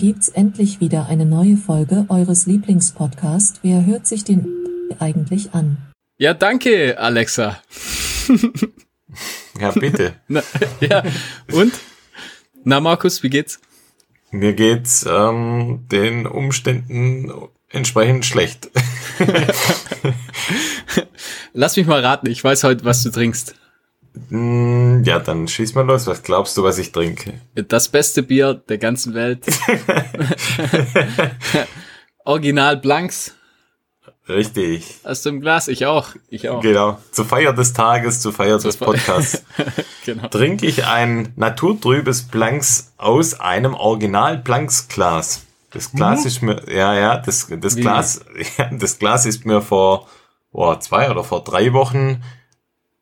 [0.00, 3.60] Gibt's endlich wieder eine neue Folge eures Lieblingspodcasts.
[3.62, 4.48] Wer hört sich den
[4.98, 5.76] eigentlich an?
[6.16, 7.58] Ja, danke, Alexa.
[9.60, 10.14] Ja, bitte.
[10.28, 10.42] Na,
[10.80, 11.02] ja,
[11.52, 11.74] und?
[12.64, 13.60] Na, Markus, wie geht's?
[14.30, 17.30] Mir geht's ähm, den Umständen
[17.68, 18.70] entsprechend schlecht.
[21.52, 23.54] Lass mich mal raten, ich weiß heute, was du trinkst.
[24.28, 26.06] Mm, ja, dann schieß mal los.
[26.06, 27.40] Was glaubst du, was ich trinke?
[27.54, 29.44] Das beste Bier der ganzen Welt.
[32.24, 33.34] Original Blanks.
[34.28, 34.98] Richtig.
[35.02, 36.10] Aus dem Glas, ich auch.
[36.28, 36.60] Ich auch.
[36.60, 36.98] Genau.
[37.10, 39.44] Zur Feier des Tages, zur Feier des Fe- Podcasts,
[40.04, 40.28] genau.
[40.28, 45.42] trinke ich ein naturtrübes Blanks aus einem Original Blanks Glas.
[45.72, 47.80] Das Glas ist mir, ja, ja, das, das Wie?
[47.80, 48.20] Glas,
[48.58, 50.06] ja, das Glas ist mir vor,
[50.52, 52.22] boah, zwei oder vor drei Wochen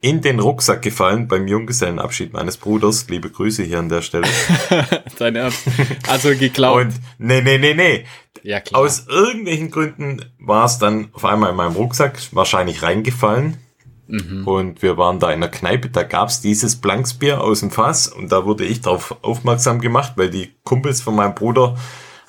[0.00, 3.08] in den Rucksack gefallen beim Junggesellenabschied meines Bruders.
[3.08, 4.28] Liebe Grüße hier an der Stelle.
[5.18, 5.62] Dein Ernst.
[6.06, 6.86] Also geklaut.
[6.86, 8.04] Und nee, nee, nee, nee.
[8.42, 8.82] ja, klar.
[8.82, 13.58] Aus irgendwelchen Gründen war es dann auf einmal in meinem Rucksack wahrscheinlich reingefallen.
[14.06, 14.46] Mhm.
[14.46, 18.32] Und wir waren da in der Kneipe, da gab's dieses Blanksbier aus dem Fass und
[18.32, 21.76] da wurde ich darauf aufmerksam gemacht, weil die Kumpels von meinem Bruder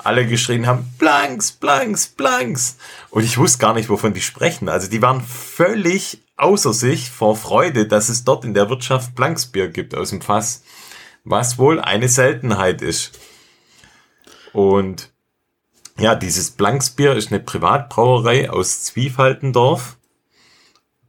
[0.03, 2.77] alle geschrien haben, Blanks, Blanks, Blanks.
[3.09, 4.69] Und ich wusste gar nicht, wovon die sprechen.
[4.69, 9.67] Also die waren völlig außer sich vor Freude, dass es dort in der Wirtschaft Blanksbier
[9.67, 10.63] gibt aus dem Fass.
[11.25, 13.19] Was wohl eine Seltenheit ist.
[14.53, 15.09] Und
[15.99, 19.97] ja, dieses Blanksbier ist eine Privatbrauerei aus Zwiefaltendorf.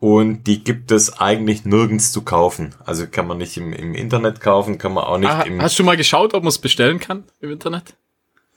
[0.00, 2.74] Und die gibt es eigentlich nirgends zu kaufen.
[2.84, 5.60] Also kann man nicht im, im Internet kaufen, kann man auch nicht Ah, im...
[5.60, 7.94] hast du mal geschaut, ob man es bestellen kann im Internet?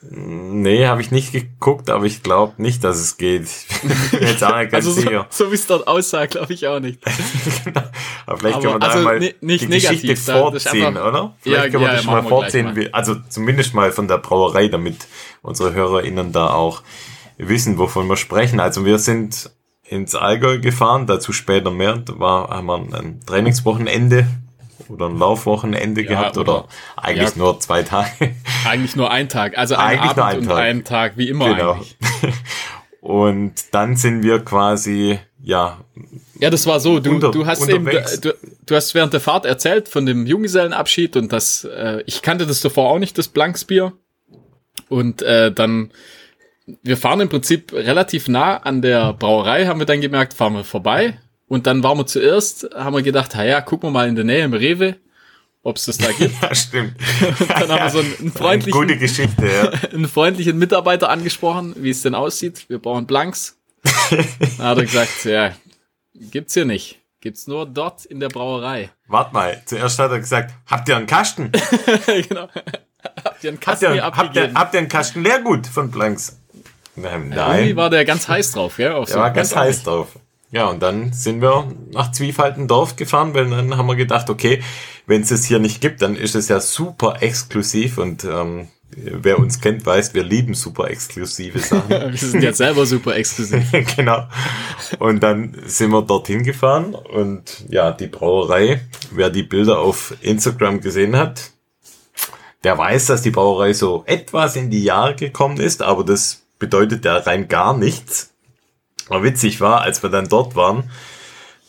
[0.09, 3.47] Nee, habe ich nicht geguckt, aber ich glaube nicht, dass es geht.
[4.11, 5.27] Jetzt auch nicht Also so, sicher.
[5.29, 6.99] so wie es dort aussah, glaube ich auch nicht.
[8.25, 10.41] Aber vielleicht Aber können wir da also mal ni- nicht die negativ, Geschichte da- ist
[10.41, 11.35] vorziehen, einfach- oder?
[11.39, 12.89] Vielleicht Ja, können wir ja, das mal wir vorziehen, mal.
[12.91, 15.07] also zumindest mal von der Brauerei, damit
[15.41, 16.83] unsere HörerInnen da auch
[17.37, 18.59] wissen, wovon wir sprechen.
[18.59, 19.51] Also wir sind
[19.83, 21.97] ins Allgäu gefahren, dazu später mehr.
[21.97, 24.27] Da war, haben wir ein Trainingswochenende
[24.89, 27.37] oder ein Laufwochenende Ja, gehabt oder- oder eigentlich ja.
[27.37, 28.35] nur zwei Tage.
[28.67, 29.57] Eigentlich nur ein Tag.
[29.57, 30.57] Also ein Eigentlich nur Abend ein und Tag.
[30.59, 31.71] ein Tag, wie immer genau.
[31.73, 31.95] eigentlich.
[33.01, 35.79] Und dann sind wir quasi, ja,
[36.39, 36.99] Ja, das war so.
[37.01, 38.21] Du, Unter- du hast eben, unterwegs.
[38.21, 38.33] du,
[38.65, 42.61] du hast während der Fahrt erzählt von dem Junggesellenabschied und das, äh, ich kannte das
[42.61, 43.91] davor auch nicht, das Blanksbier.
[44.87, 45.91] Und äh, dann,
[46.81, 50.63] wir fahren im Prinzip relativ nah an der Brauerei, haben wir dann gemerkt, fahren wir
[50.63, 51.19] vorbei.
[51.53, 54.43] Und dann waren wir zuerst, haben wir gedacht, ja, gucken wir mal in der Nähe
[54.43, 54.95] im Rewe,
[55.61, 56.33] ob es das da gibt.
[56.41, 56.95] ja, stimmt.
[57.21, 59.69] Und dann haben wir so einen, einen Eine gute freundlichen, Geschichte, ja.
[59.93, 62.65] einen freundlichen Mitarbeiter angesprochen, wie es denn aussieht.
[62.69, 63.55] Wir brauchen Blanks.
[64.09, 65.51] Dann hat er gesagt, ja,
[66.15, 66.97] gibt's hier nicht.
[67.21, 68.89] Gibt's nur dort in der Brauerei.
[69.07, 71.51] Wart mal, zuerst hat er gesagt, habt ihr einen Kasten?
[72.27, 72.49] genau.
[73.23, 75.91] Habt ihr einen Habt Kasten ihr, mir habt, ihr, habt ihr einen Kasten Leergut von
[75.91, 76.39] Blanks?
[76.95, 77.75] Nein, Irgendwie nein.
[77.75, 78.93] war der ganz heiß drauf, gell?
[78.93, 80.07] Auf Er war ganz heiß drauf.
[80.53, 84.61] Ja, und dann sind wir nach Zwiefaltendorf gefahren, weil dann haben wir gedacht, okay,
[85.07, 89.39] wenn es es hier nicht gibt, dann ist es ja super exklusiv und ähm, wer
[89.39, 91.89] uns kennt, weiß, wir lieben super exklusive Sachen.
[91.89, 93.63] Wir sind jetzt selber super exklusiv.
[93.95, 94.27] genau.
[94.99, 100.81] Und dann sind wir dorthin gefahren und ja, die Brauerei, wer die Bilder auf Instagram
[100.81, 101.49] gesehen hat,
[102.63, 107.05] der weiß, dass die Brauerei so etwas in die Jahre gekommen ist, aber das bedeutet
[107.05, 108.32] ja rein gar nichts.
[109.09, 110.89] Aber witzig war, als wir dann dort waren,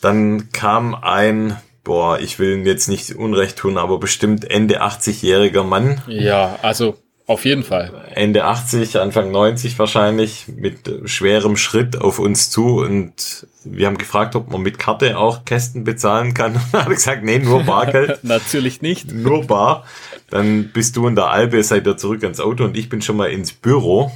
[0.01, 6.01] dann kam ein, boah, ich will jetzt nicht Unrecht tun, aber bestimmt Ende 80-jähriger Mann
[6.07, 6.97] Ja, also
[7.27, 7.91] auf jeden Fall.
[8.13, 14.35] Ende 80, Anfang 90 wahrscheinlich, mit schwerem Schritt auf uns zu und wir haben gefragt,
[14.35, 16.53] ob man mit Karte auch Kästen bezahlen kann.
[16.71, 19.11] Und hat gesagt, nee, nur Bargeld, Natürlich nicht.
[19.11, 19.85] nur Bar.
[20.29, 23.17] Dann bist du in der Alpe, seid ihr zurück ans Auto und ich bin schon
[23.17, 24.11] mal ins Büro.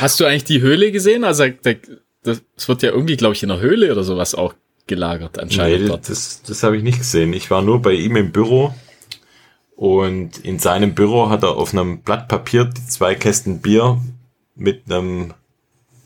[0.00, 1.24] Hast du eigentlich die Höhle gesehen?
[1.24, 1.44] Also
[2.22, 4.54] das wird ja irgendwie, glaube ich, in der Höhle oder sowas auch
[4.86, 7.32] gelagert anscheinend Nee, das, das habe ich nicht gesehen.
[7.32, 8.74] Ich war nur bei ihm im Büro
[9.76, 14.00] und in seinem Büro hat er auf einem Blatt Papier die zwei Kästen Bier
[14.54, 15.34] mit einem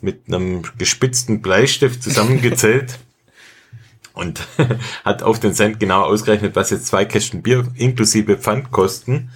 [0.00, 2.98] mit einem gespitzten Bleistift zusammengezählt
[4.12, 4.46] und
[5.04, 9.30] hat auf den Cent genau ausgerechnet, was jetzt zwei Kästen Bier inklusive Pfand kosten.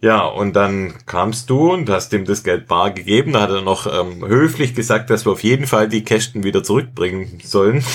[0.00, 3.32] Ja, und dann kamst du und hast ihm das Geld bar gegeben.
[3.32, 6.62] Da hat er noch ähm, höflich gesagt, dass wir auf jeden Fall die Kästen wieder
[6.62, 7.82] zurückbringen sollen.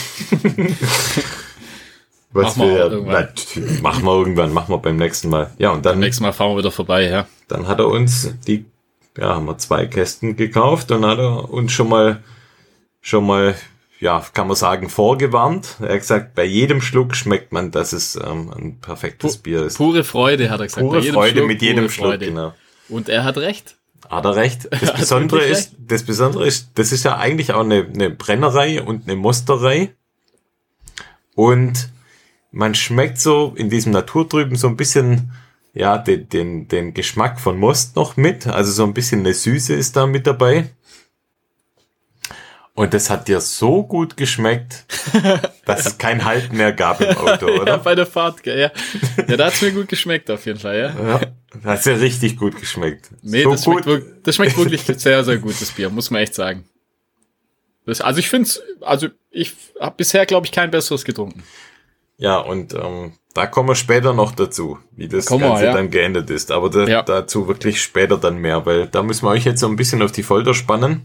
[2.33, 3.27] Was Machen wir wir, irgendwann.
[3.56, 5.51] na, machen wir irgendwann, machen wir beim nächsten Mal.
[5.57, 7.27] Ja, und dann, Nächstes Mal fahren wir wieder vorbei, ja.
[7.50, 8.65] dann hat er uns die,
[9.18, 12.24] ja, haben wir zwei Kästen gekauft und hat er uns schon mal,
[13.01, 13.56] schon mal,
[14.01, 15.77] ja, kann man sagen, vorgewarnt.
[15.80, 19.65] Er hat gesagt, bei jedem Schluck schmeckt man, dass es ähm, ein perfektes Pu- Bier
[19.68, 19.77] ist.
[19.77, 20.86] Pure Freude, hat er gesagt.
[20.86, 22.25] Pure Freude Schluck mit jedem Schluck, Freude.
[22.25, 22.53] genau.
[22.89, 23.75] Und er hat recht.
[24.09, 24.68] Hat er recht.
[24.81, 29.07] Das Besondere ist, das Besondere ist, das ist ja eigentlich auch eine, eine Brennerei und
[29.07, 29.94] eine Mosterei.
[31.36, 31.89] Und
[32.51, 35.31] man schmeckt so in diesem Naturtrüben so ein bisschen,
[35.74, 38.47] ja, den, den, den Geschmack von Most noch mit.
[38.47, 40.69] Also so ein bisschen eine Süße ist da mit dabei.
[42.73, 44.85] Und das hat dir so gut geschmeckt,
[45.65, 47.77] dass es kein Halt mehr gab im Auto, Ja, oder?
[47.79, 48.71] bei der Fahrt, gell, ja.
[49.27, 51.07] Ja, da hat's mir gut geschmeckt auf jeden Fall, ja.
[51.09, 51.21] Ja,
[51.63, 53.09] das hat ja richtig gut geschmeckt.
[53.21, 53.83] Nee, so das, gut.
[53.83, 56.63] schmeckt, das schmeckt wirklich sehr, sehr gut, das Bier, muss man echt sagen.
[57.85, 61.44] Das, also ich find's, also ich habe bisher, glaube ich, kein besseres getrunken.
[62.18, 65.73] Ja, und ähm, da kommen wir später noch dazu, wie das wir, Ganze ja.
[65.73, 66.51] dann geendet ist.
[66.51, 67.01] Aber da, Ja.
[67.01, 70.12] dazu wirklich später dann mehr, weil da müssen wir euch jetzt so ein bisschen auf
[70.12, 71.01] die Folter spannen,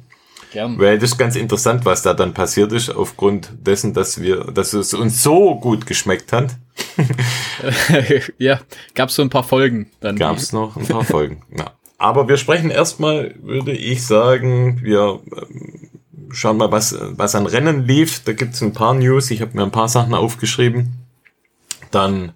[0.52, 0.78] Gern.
[0.78, 4.72] weil das ist ganz interessant, was da dann passiert ist, aufgrund dessen, dass wir, dass
[4.72, 6.56] es uns so gut geschmeckt hat,
[8.38, 8.60] ja,
[8.94, 10.16] gab's so ein paar Folgen dann.
[10.16, 11.42] gab es noch ein paar Folgen.
[11.56, 11.72] Ja.
[11.98, 15.88] Aber wir sprechen erstmal, würde ich sagen, wir ähm,
[16.30, 18.22] schauen mal, was, was an Rennen lief.
[18.24, 20.92] Da gibt's ein paar News, ich habe mir ein paar Sachen aufgeschrieben.
[21.90, 22.32] Dann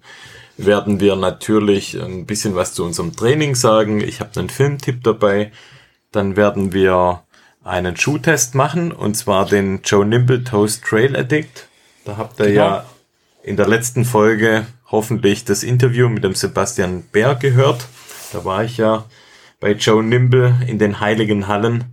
[0.57, 4.01] werden wir natürlich ein bisschen was zu unserem Training sagen.
[4.01, 5.51] Ich habe einen Filmtipp dabei.
[6.11, 7.23] Dann werden wir
[7.63, 11.67] einen Schuhtest machen, und zwar den Joe Nimble Toast Trail Addict.
[12.05, 12.55] Da habt ihr Genau.
[12.59, 12.85] ja
[13.43, 17.87] in der letzten Folge hoffentlich das Interview mit dem Sebastian Bär gehört.
[18.33, 19.05] Da war ich ja
[19.59, 21.85] bei Joe Nimble in den Heiligen Hallen.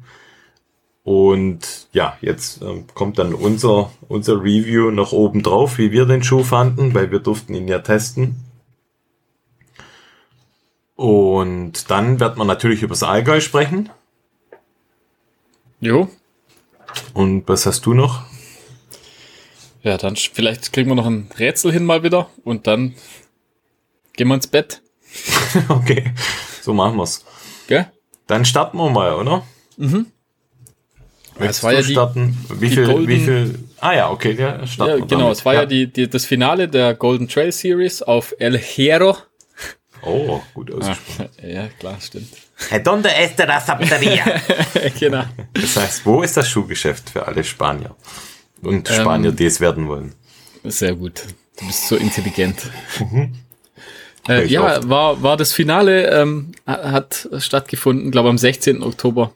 [1.04, 6.22] Und ja, jetzt ähm, kommt dann unser, unser Review noch oben drauf, wie wir den
[6.22, 8.36] Schuh fanden, weil wir durften ihn ja testen.
[10.96, 13.88] Und dann wird man natürlich über das Allgäu sprechen.
[15.80, 16.08] Jo.
[17.14, 18.22] Und was hast du noch?
[19.82, 22.94] Ja, dann vielleicht kriegen wir noch ein Rätsel hin mal wieder und dann
[24.14, 24.82] gehen wir ins Bett.
[25.68, 26.12] okay,
[26.62, 27.24] so machen wir's.
[27.68, 27.90] Gell?
[28.26, 29.44] Dann starten wir mal, oder?
[29.76, 30.06] Mhm.
[31.38, 32.36] Es war ja die- starten?
[32.58, 33.58] Wie die viel, Golden- wie viel?
[33.80, 35.38] Ah ja, okay, ja, starten Ja, wir genau, damit.
[35.38, 39.16] es war ja, die, die, das Finale der Golden Trail Series auf El Hierro.
[40.02, 41.28] Oh, gut Ah, ausgesprochen.
[41.48, 42.28] ja, klar, stimmt.
[42.84, 44.24] Donde este la sapteria?
[44.98, 45.24] genau.
[45.54, 47.94] Das heißt, wo ist das Schuhgeschäft für alle Spanier?
[48.62, 50.14] Und Ähm, Spanier, die es werden wollen.
[50.64, 51.22] Sehr gut.
[51.58, 52.56] Du bist so intelligent.
[54.26, 54.88] Hör Äh, ja, oft.
[54.88, 58.82] war, war das Finale, ähm, ha- hat stattgefunden, glaube am 16.
[58.82, 59.32] Oktober.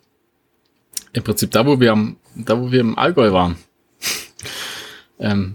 [1.13, 3.57] Im Prinzip da, wo wir am, da, wo wir im Allgäu waren.
[5.21, 5.55] ähm,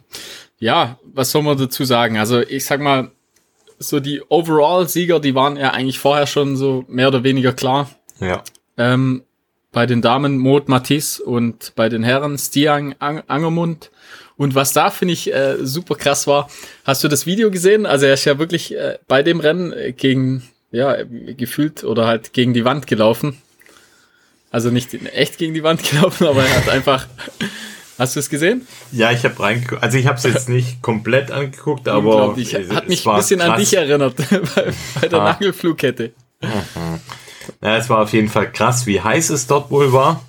[0.60, 2.18] ja, was soll man dazu sagen?
[2.18, 3.12] Also, ich sag mal,
[3.79, 7.89] so die Overall-Sieger, die waren ja eigentlich vorher schon so mehr oder weniger klar.
[8.19, 8.44] Ja.
[8.77, 9.24] Ähm,
[9.71, 13.91] bei den Damen Maud Matisse und bei den Herren Stiang Ang Angermund.
[14.38, 16.50] Und was da finde ich äh, super krass war,
[16.83, 17.85] hast du das Video gesehen?
[17.85, 22.33] Also er ist ja wirklich äh, bei dem Rennen äh, gegen, ja, gefühlt oder halt
[22.33, 23.41] gegen die Wand gelaufen.
[24.51, 27.07] Also nicht echt gegen die Wand gelaufen, aber er hat einfach.
[27.97, 28.67] Hast du es gesehen?
[28.91, 29.81] Ja, ich habe reingeguckt.
[29.81, 33.49] Also ich habe es jetzt nicht komplett angeguckt, aber es- Hat mich ein bisschen an
[33.51, 33.59] krass.
[33.59, 34.16] dich erinnert
[34.56, 35.31] bei, bei der Ah.
[35.31, 36.11] Nagelflugkette.
[37.61, 40.23] Ja, es war auf jeden Fall krass, wie heiß es dort wohl war.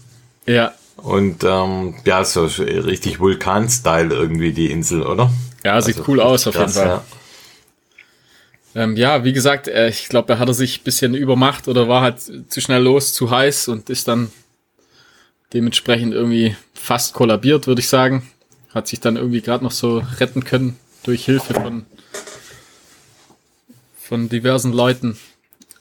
[0.46, 0.72] Ja.
[0.96, 5.30] Und ähm, ja, so richtig Vulkan-Style irgendwie die Insel, oder?
[5.64, 7.00] Ja, sieht Also cool aus auf krass, jeden Fall.
[8.74, 8.82] Ja.
[8.82, 11.88] Ähm, ja, wie gesagt, äh, ich glaube, da hat er sich ein bisschen übermacht oder
[11.88, 14.30] war halt zu schnell los, zu heiß und ist dann
[15.52, 18.28] dementsprechend irgendwie fast kollabiert, würde ich sagen.
[18.74, 21.86] Hat sich dann irgendwie gerade noch so retten können durch Hilfe von,
[24.00, 25.18] von diversen Leuten.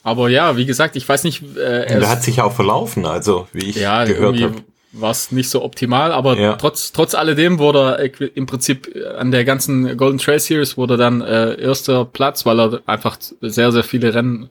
[0.02, 3.68] Aber ja, wie gesagt, ich weiß nicht, äh, er hat sich auch verlaufen, also wie
[3.70, 4.54] ich ja, gehört habe.
[4.92, 6.54] war es nicht so optimal, aber Ja.
[6.56, 10.96] trotz, trotz alledem wurde er im Prinzip äh, an der ganzen Golden Trail Series wurde
[10.96, 14.48] dann äh, erster Platz, weil er einfach sehr, sehr viele Rennen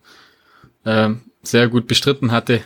[0.83, 1.09] äh,
[1.41, 2.61] sehr gut bestritten hatte.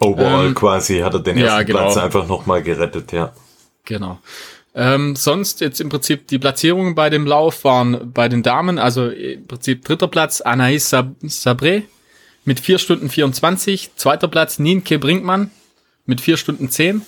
[0.00, 1.78] Overall ähm, quasi hat er den ja, ersten genau.
[1.80, 3.32] Platz einfach nochmal gerettet, ja.
[3.84, 4.18] Genau.
[4.74, 9.08] Ähm, sonst jetzt im Prinzip die Platzierungen bei dem Lauf waren bei den Damen, also
[9.08, 11.82] im Prinzip dritter Platz Anaïs Sab Sabré
[12.44, 15.50] mit vier Stunden 24, zweiter Platz Nienke Brinkmann
[16.06, 17.02] mit vier Stunden 10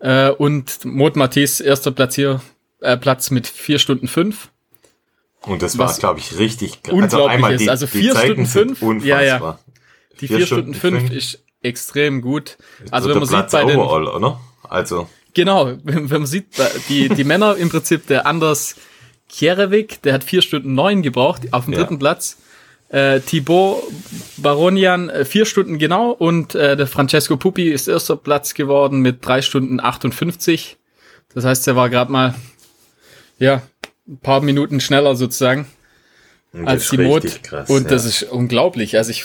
[0.00, 2.40] äh, und Maud Matisse erster Platzier,
[2.80, 4.48] äh, Platz mit vier Stunden 5.
[5.42, 6.94] Und das war, glaube ich, richtig krass.
[6.94, 7.68] unglaublich ist.
[7.68, 9.04] Also vier Zeiten Stunden sind fünf?
[9.04, 9.34] Ja, ja.
[9.34, 9.58] unfassbar.
[10.20, 11.12] Die Vier vier, Stunden Stunden 5 fünf.
[11.12, 12.56] ist extrem gut.
[12.90, 14.40] Also wenn man sieht bei den overall, oder?
[14.68, 16.46] Also, Genau, wenn, wenn man sieht,
[16.88, 18.76] die, die Männer im Prinzip, der Anders
[19.28, 21.80] Kierewik, der hat vier Stunden neun gebraucht auf dem Ja.
[21.80, 22.36] dritten Platz.
[22.90, 23.82] Äh, Thibaut
[24.36, 29.24] Baronian äh, vier Stunden genau und äh, der Francesco Puppi ist erster Platz geworden mit
[29.24, 30.76] drei Stunden 58.
[31.34, 32.34] Das heißt, er war gerade mal
[33.38, 33.62] ja
[34.06, 35.66] ein paar Minuten schneller sozusagen
[36.66, 37.24] als die ist Mod.
[37.24, 37.88] richtig krass, und ja.
[37.88, 38.96] das ist unglaublich.
[38.98, 39.24] Also ich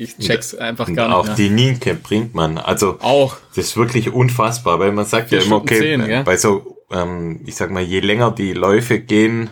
[0.00, 1.34] Ich check's einfach gar nicht auch mehr.
[1.34, 2.56] die Nienke bringt man.
[2.58, 3.36] Also Auch.
[3.54, 6.24] das ist wirklich unfassbar, weil man sagt ja immer, okay, zehn, gell?
[6.24, 9.50] bei so, ähm, ich sag mal, je länger die Läufe gehen,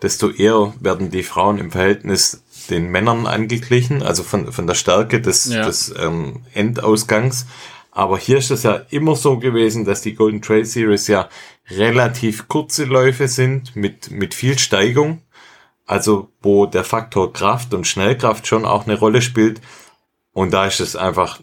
[0.00, 5.20] desto eher werden die Frauen im Verhältnis den Männern angeglichen, also von, von der Stärke
[5.20, 5.66] des, Ja.
[5.66, 7.46] des ähm, Endausgangs.
[7.90, 11.28] Aber hier ist es ja immer so gewesen, dass die Golden Trail Series ja
[11.68, 15.20] relativ kurze Läufe sind mit, mit viel Steigung.
[15.86, 19.60] Also wo der Faktor Kraft und Schnellkraft schon auch eine Rolle spielt.
[20.32, 21.40] Und da ist es einfach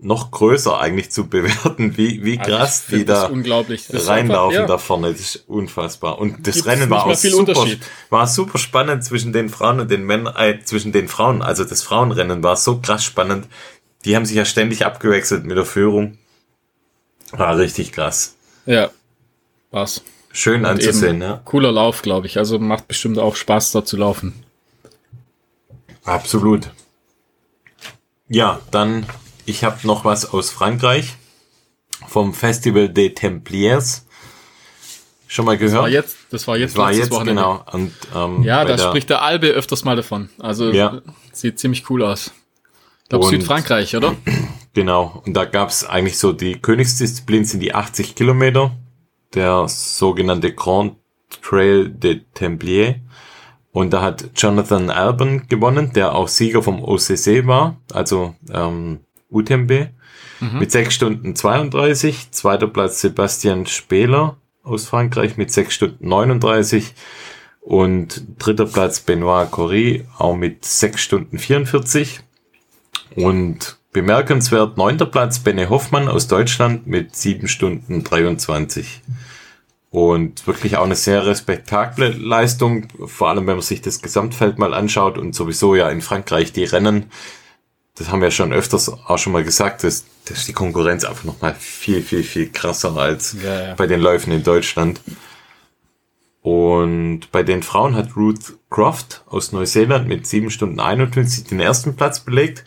[0.00, 4.78] noch größer eigentlich zu bewerten, wie, wie Also krass die da reinlaufen einfach, da ja.
[4.78, 5.12] vorne.
[5.12, 6.18] Das ist unfassbar.
[6.18, 7.66] Und das Gibt's Rennen war auch super,
[8.08, 11.42] war super spannend zwischen den Frauen und den Männern, äh, zwischen den Frauen.
[11.42, 13.48] Also das Frauenrennen war so krass spannend.
[14.04, 16.16] Die haben sich ja ständig abgewechselt mit der Führung.
[17.32, 18.34] War richtig krass.
[18.64, 18.90] Ja.
[19.70, 20.02] Was?
[20.32, 21.42] Schön anzusehen, ja.
[21.44, 22.38] Cooler Lauf, glaube ich.
[22.38, 24.32] Also macht bestimmt auch Spaß, da zu laufen.
[26.04, 26.70] Absolut.
[28.32, 29.04] Ja, dann,
[29.44, 31.16] ich habe noch was aus Frankreich
[32.06, 34.06] vom Festival des Templiers.
[35.26, 35.82] Schon mal gehört?
[35.82, 37.42] War jetzt, das war jetzt das war jetzt, Wochenende.
[37.42, 37.64] genau.
[37.72, 40.30] Und, ähm, Ja, da spricht der Albe öfters mal davon.
[40.38, 41.02] Also Ja.
[41.32, 42.32] sieht ziemlich cool aus.
[43.02, 44.16] Ich glaube Südfrankreich, oder?
[44.72, 48.70] Genau, und da gab's eigentlich so die Königsdisziplin sind die 80 Kilometer,
[49.34, 50.94] der sogenannte Grand
[51.42, 52.94] Trail des Templiers.
[53.72, 59.00] Und da hat Jonathan Alban gewonnen, der auch Sieger vom OCC war, also ähm,
[59.30, 59.90] UTMB,
[60.40, 62.30] mit 6 Stunden 32.
[62.30, 66.94] Zweiter Platz Sebastian Speler aus Frankreich mit 6 Stunden 39.
[67.60, 72.20] Und dritter Platz Benoit Corrie, auch mit 6 Stunden 44.
[73.16, 79.02] Und bemerkenswert neunter Platz Benne Hoffmann aus Deutschland mit sieben Stunden 23.
[79.90, 84.72] Und wirklich auch eine sehr respektable Leistung, vor allem wenn man sich das Gesamtfeld mal
[84.72, 87.10] anschaut und sowieso ja in Frankreich die Rennen,
[87.96, 91.54] das haben wir schon öfters auch schon mal gesagt, dass, dass die Konkurrenz einfach nochmal
[91.54, 93.74] viel, viel, viel krasser als Ja, ja.
[93.74, 95.00] bei den Läufen in Deutschland.
[96.40, 101.96] Und bei den Frauen hat Ruth Croft aus Neuseeland mit 7 Stunden 51 den ersten
[101.96, 102.64] Platz belegt.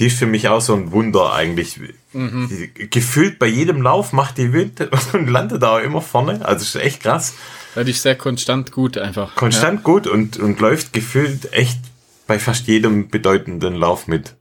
[0.00, 1.78] Die ist für mich auch so ein Wunder eigentlich.
[2.12, 2.48] Mhm.
[2.50, 4.80] Die, gefühlt bei jedem Lauf macht die Wind
[5.12, 6.44] und landet da auch immer vorne.
[6.44, 7.34] Also ist echt krass.
[7.76, 9.36] Ja, die ist sehr konstant gut einfach.
[9.36, 11.78] Konstant gut und, und läuft gefühlt echt
[12.26, 14.34] bei fast jedem bedeutenden Lauf mit.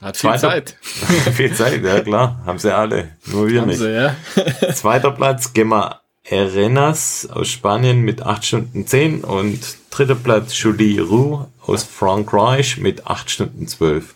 [0.00, 0.08] Ja.
[0.08, 0.76] Hat viel Zweiter- Zeit.
[1.34, 2.42] Viel Zeit, ja klar.
[2.44, 3.16] Haben sie alle.
[3.26, 3.78] Nur wir Haben nicht.
[3.78, 4.14] sie, ja.
[4.74, 6.00] Zweiter Platz Gemma
[6.30, 9.60] Arenas aus Spanien mit 8 Stunden 10 und
[9.90, 14.14] dritter Platz Julie Roux aus Frankreich mit 8 Stunden 12.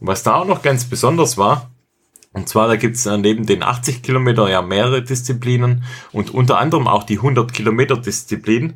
[0.00, 1.70] Und was da auch noch ganz besonders war,
[2.32, 6.86] und zwar da gibt es neben den 80 Kilometer ja mehrere Disziplinen und unter anderem
[6.86, 8.74] auch die 100 Kilometer Disziplin.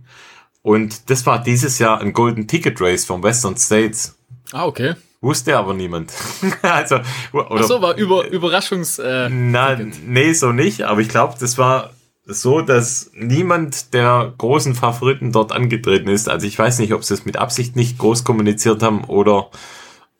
[0.63, 4.17] Und das war dieses Jahr ein Golden Ticket Race vom Western States.
[4.53, 4.95] Ah, okay.
[5.21, 6.13] Wusste aber niemand.
[6.63, 7.01] also,
[7.33, 8.99] oder, Ach so, war über, Überraschungs...
[8.99, 10.85] Äh, na, nee, so nicht.
[10.85, 11.91] Aber ich glaube, das war
[12.25, 16.31] so, dass niemand der großen Favoriten dort angetreten ist.
[16.31, 19.51] Also ich weiß nicht, ob sie es mit Absicht nicht groß kommuniziert haben oder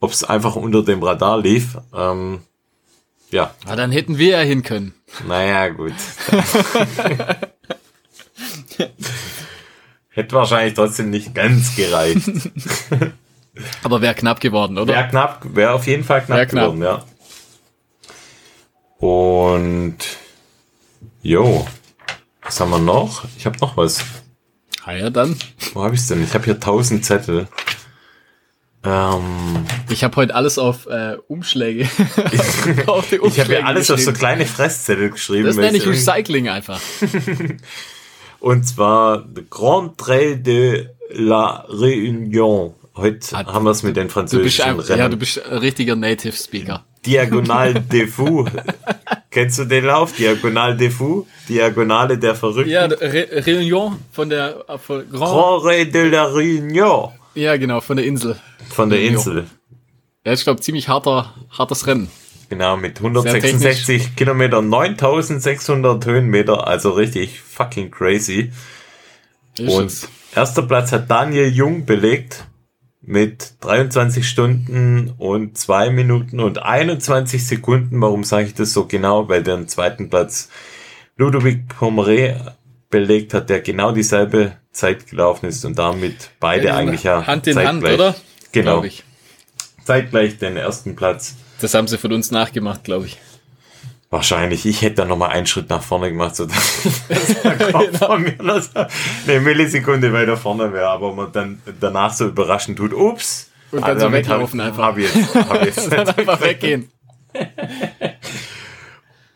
[0.01, 1.79] ob es einfach unter dem Radar lief.
[1.95, 2.41] Ähm,
[3.31, 4.95] ja, ah, dann hätten wir ja hin können.
[5.27, 5.95] naja, gut.
[10.13, 12.29] Hätte wahrscheinlich trotzdem nicht ganz gereicht.
[13.83, 14.95] Aber wäre knapp geworden, oder?
[14.95, 16.73] Wäre knapp, wäre auf jeden Fall knapp, Wär knapp.
[16.73, 17.05] geworden, ja.
[19.07, 19.97] Und
[21.23, 21.67] jo,
[22.43, 23.25] was haben wir noch?
[23.37, 24.05] Ich habe noch was.
[24.85, 25.37] Ah ja, dann.
[25.75, 26.25] Wo habe ich denn?
[26.25, 27.47] Ich habe hier tausend Zettel.
[28.85, 31.85] Ähm, Ich habe heute alles auf äh, Umschläge.
[32.87, 35.45] auf die ich habe Umschläge hier alles auf so kleine Fresszettel geschrieben.
[35.47, 36.81] Das nenne ich Recycling einfach.
[38.41, 42.73] Und zwar The Grand Trail de la Réunion.
[42.97, 44.99] Heute Ah, haben wir es mit den Du bist, französischen ein, Rennen.
[44.99, 46.85] ja, du bist ein richtiger Native Speaker.
[47.05, 48.47] Diagonal de Fou.
[49.31, 50.13] Kennst du den Lauf?
[50.15, 51.27] Diagonal de Fou?
[51.49, 52.71] Diagonale der Verrückten.
[52.73, 57.11] Ja, Réunion von der äh, von Grand, Grand Trail de la Réunion.
[57.35, 58.37] Ja, genau, von der Insel.
[58.71, 59.01] Von der.
[59.01, 59.47] Insel.
[60.25, 62.11] Ja, ich glaube, ziemlich harter, hartes Rennen.
[62.51, 68.51] Genau, mit 166 Kilometer, 9600 Höhenmeter, also richtig fucking crazy.
[69.57, 70.09] Ist Und es.
[70.35, 72.47] erster Platz hat Daniel Jung belegt
[73.01, 78.01] mit 23 Stunden und 2 Minuten und 21 Sekunden.
[78.01, 79.29] Warum sage ich das so genau?
[79.29, 80.49] Weil der zweiten Platz
[81.17, 82.53] Ludovic Pomeré
[82.91, 87.47] belegt hat, der genau dieselbe Zeit gelaufen ist und damit beide Ja, eigentlich ja Hand
[87.47, 88.15] in Hand, oder?
[88.53, 88.85] Genau,
[89.85, 91.37] zeitgleich den ersten Platz.
[91.61, 93.19] Das haben sie von uns nachgemacht, glaube ich.
[94.11, 94.67] Wahrscheinlich.
[94.67, 96.83] Ich hätte da noch mal einen Schritt nach vorne gemacht, so dass
[97.45, 98.81] der Kopf von mir so
[99.27, 103.91] eine Millisekunde weiter vorne wäre, aber man dann danach so überraschend tut, ups, Und dann
[103.91, 104.83] Also so hab weglaufen einfach.
[104.83, 105.93] Hab ich jetzt, hab ich jetzt.
[105.93, 106.91] dann einfach weggehen.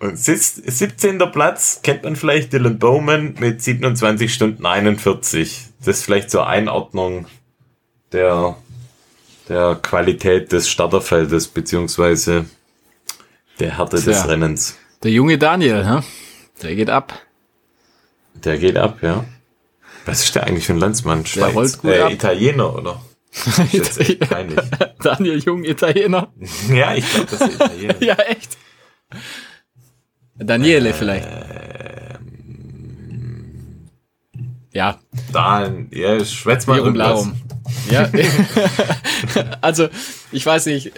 [0.04, 1.18] Und sitzt, 17.
[1.32, 5.68] Platz kennt man vielleicht Dylan Bowman mit 27 Stunden 41.
[5.78, 7.24] Das ist vielleicht zur Einordnung
[8.12, 8.54] der,
[9.48, 12.44] der Qualität des Starterfeldes beziehungsweise
[13.60, 14.24] der Härte des Tja.
[14.26, 14.76] Rennens.
[15.02, 16.00] Der junge Daniel, hä?
[16.60, 17.18] der geht ab.
[18.34, 19.24] Der geht ab, ja.
[20.04, 21.24] Was ist der eigentlich für ein Landsmann?
[21.24, 21.54] Schweiz?
[21.54, 22.12] rollt gut äh, ab.
[22.12, 23.00] Italiener, oder?
[24.28, 24.60] Peinlich.
[25.02, 26.30] Daniel Jung, Italiener.
[26.68, 27.94] Ja, ich glaube, das ist Italiener.
[28.00, 28.58] Ja, echt.
[30.38, 31.28] Daniele vielleicht.
[34.72, 34.98] Ja,
[35.32, 37.06] Dan, ja, schwätz mal irgendwas.
[37.06, 37.40] Larum.
[37.90, 38.10] Ja,
[39.60, 39.88] also
[40.32, 40.92] ich weiß nicht.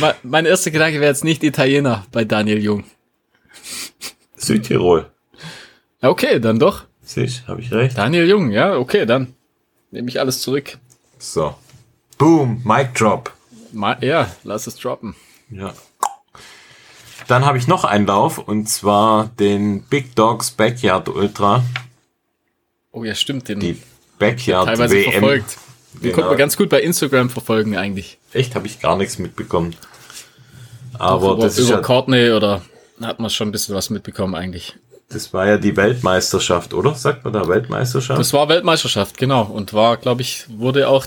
[0.00, 2.84] Me- Mein erster Gedanke wäre jetzt nicht Italiener bei Daniel Jung.
[4.36, 5.10] Südtirol.
[6.02, 6.84] Okay, dann doch.
[7.02, 7.96] Siehst, habe ich recht?
[7.96, 9.34] Daniel Jung, ja, okay, dann
[9.92, 10.76] nehme ich alles zurück.
[11.18, 11.54] So.
[12.18, 13.32] Boom, Mic Drop.
[13.72, 15.14] Ma ja, lass es droppen.
[15.50, 15.72] Ja.
[17.28, 21.64] Dann habe ich noch einen Lauf und zwar den Big Dogs Backyard Ultra.
[22.92, 23.80] Oh ja, stimmt, den Die
[24.18, 25.12] Backyard teilweise WM.
[25.12, 25.56] verfolgt.
[25.94, 26.14] Den Genau.
[26.14, 28.18] konnte man ganz gut bei Instagram verfolgen eigentlich.
[28.32, 29.74] Echt, habe ich gar nichts mitbekommen.
[30.98, 32.62] Aber über, das, ist über ja, Courtney oder
[33.00, 34.74] hat man schon ein bisschen was mitbekommen eigentlich.
[35.08, 36.94] das war ja die Weltmeisterschaft, oder?
[36.94, 38.18] Sagt man da Weltmeisterschaft?
[38.18, 39.42] Das war Weltmeisterschaft, genau.
[39.44, 41.06] Und war, glaube ich, wurde auch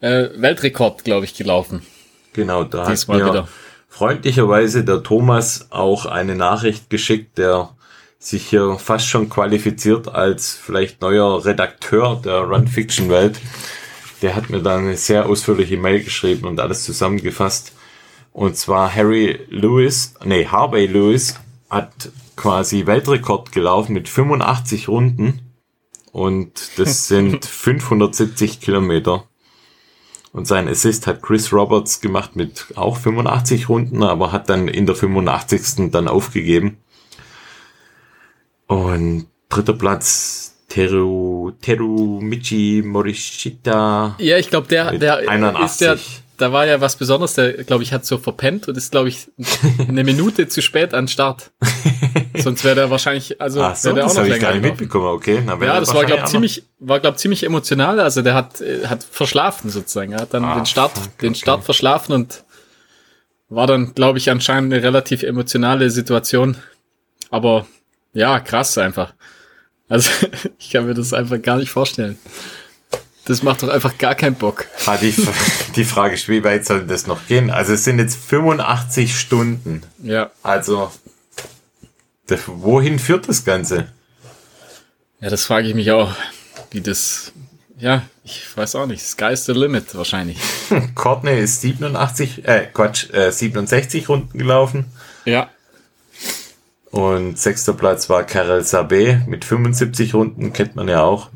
[0.00, 1.84] äh, Weltrekord, glaube ich, gelaufen.
[2.32, 3.48] Genau, da hat Diesmal mir wieder.
[3.98, 7.70] Freundlicherweise der Thomas auch eine Nachricht geschickt, der
[8.20, 13.40] sich hier fast schon qualifiziert als vielleicht neuer Redakteur der Run Fiction Welt.
[14.22, 17.72] Der hat mir dann eine sehr ausführliche Mail geschrieben und alles zusammengefasst.
[18.32, 21.34] Und zwar Harry Lewis, nee, Harvey Lewis
[21.68, 21.90] hat
[22.36, 25.40] quasi Weltrekord gelaufen mit 85 Runden
[26.12, 29.27] und das sind 570 Kilometer.
[30.32, 34.86] Und sein Assist hat Chris Roberts gemacht mit auch 85 Runden, aber hat dann in
[34.86, 35.90] der 85.
[35.90, 36.78] dann aufgegeben.
[38.66, 44.16] Und dritter Platz Teru, Teru Michi Morishita.
[44.18, 45.64] Ja, ich glaube, der, der 81.
[45.64, 45.98] ist der,
[46.38, 49.28] da war ja was Besonderes, der, glaube ich, hat so verpennt und ist, glaube ich,
[49.88, 51.50] eine Minute zu spät an Start.
[52.36, 54.52] Sonst wäre der wahrscheinlich, also Ach so, wäre der auch das noch habe ich länger
[54.52, 55.42] gar nicht mitbekommen, okay.
[55.44, 57.98] Na, Ja, das war, glaube ich, ziemlich, war, glaube ziemlich emotional.
[58.00, 60.12] Also der hat, äh, hat verschlafen sozusagen.
[60.12, 61.40] Er hat dann Ah, den Start, fuck, den okay.
[61.40, 62.44] Start verschlafen und
[63.48, 66.56] war dann, glaube ich, anscheinend eine relativ emotionale Situation.
[67.30, 67.66] Aber
[68.12, 69.14] ja, krass einfach.
[69.88, 70.10] Also
[70.58, 72.18] ich kann mir das einfach gar nicht vorstellen.
[73.28, 74.64] Das macht doch einfach gar keinen Bock.
[74.86, 75.14] Ah, die,
[75.76, 77.50] die Frage ist, wie weit soll das noch gehen?
[77.50, 79.82] Also es sind jetzt 85 Stunden.
[80.02, 80.30] Ja.
[80.42, 80.90] Also,
[82.26, 83.92] das, wohin führt das Ganze?
[85.20, 86.14] Ja, das frage ich mich auch,
[86.70, 87.32] wie das,
[87.78, 89.02] ja, ich weiß auch nicht.
[89.02, 90.38] Sky's the limit wahrscheinlich.
[90.94, 94.86] Courtney ist 87, äh, Quatsch, äh, 67 Runden gelaufen.
[95.26, 95.50] Ja.
[96.90, 101.28] Und sechster Platz war Karel Sabé mit 75 Runden, kennt man ja auch.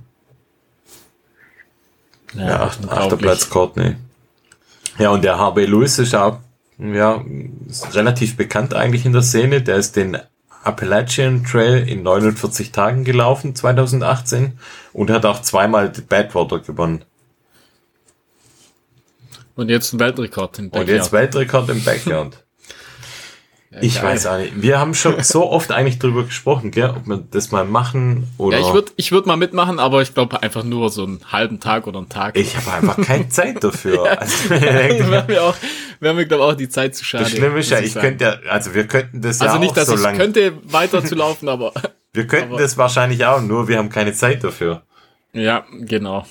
[2.35, 3.17] Ja, acht, achter.
[3.17, 3.97] Platz Courtney.
[4.99, 6.39] Ja, und der HB Lewis ist auch,
[6.79, 7.25] ja,
[7.69, 9.63] ist relativ bekannt eigentlich in der Szene.
[9.63, 10.19] Der ist den
[10.63, 14.59] Appalachian Trail in 49 Tagen gelaufen, 2018,
[14.93, 17.05] und hat auch zweimal die Badwater gewonnen.
[19.55, 22.43] Und jetzt ein Weltrekord in Und jetzt Weltrekord im Backyard.
[23.81, 24.05] Ich geil.
[24.05, 24.61] weiß auch nicht.
[24.61, 28.59] Wir haben schon so oft eigentlich drüber gesprochen, gell, ob wir das mal machen oder.
[28.59, 31.59] Ja, ich würde ich würd mal mitmachen, aber ich glaube einfach nur so einen halben
[31.59, 32.37] Tag oder einen Tag.
[32.37, 34.21] Ich habe einfach keine Zeit dafür.
[34.21, 35.55] Also, wäre mir auch,
[36.01, 37.25] wäre mir glaube auch die Zeit zu schade.
[37.25, 38.07] das Schlimme ist ja, ich sagen.
[38.19, 40.17] könnte ja, also wir könnten das ja also nicht, auch dass so ich lang.
[40.19, 41.73] könnte weiter zu laufen, aber
[42.13, 44.83] wir könnten aber- das wahrscheinlich auch, nur wir haben keine Zeit dafür.
[45.33, 46.27] ja, genau.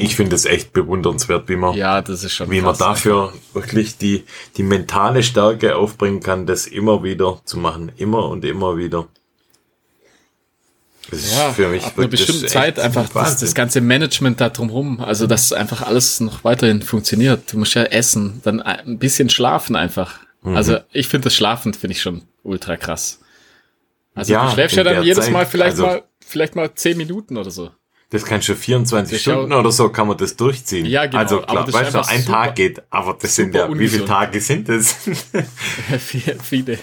[0.00, 2.78] Ich finde es echt bewundernswert, wie man, Ja, das ist schon wie man krass.
[2.78, 4.24] dafür wirklich die,
[4.56, 7.92] die mentale Stärke aufbringen kann, das immer wieder zu machen.
[7.96, 9.06] Immer und immer wieder.
[11.10, 14.40] Das ist ja, für mich ab einer wirklich bestimmten Zeit einfach das, das ganze Management
[14.40, 17.52] da drumherum, also dass einfach alles noch weiterhin funktioniert.
[17.52, 20.20] Du musst ja essen, dann ein bisschen schlafen einfach.
[20.42, 20.56] Mhm.
[20.56, 23.20] Also ich finde das Schlafen finde ich schon ultra krass.
[24.14, 26.96] Also Ja, du schläfst ja dann jedes Zeit, Mal vielleicht also- mal vielleicht mal zehn
[26.96, 27.70] Minuten oder so.
[28.14, 30.86] Das kannst du 24 Das Stunden oder so kann man das durchziehen.
[30.86, 34.02] Ja, genau, Also klar, weißt du, ein Tag geht, aber das sind ja, wie viele
[34.04, 34.08] ungesund.
[34.08, 34.94] Tage sind das?
[35.98, 36.78] viele, viele.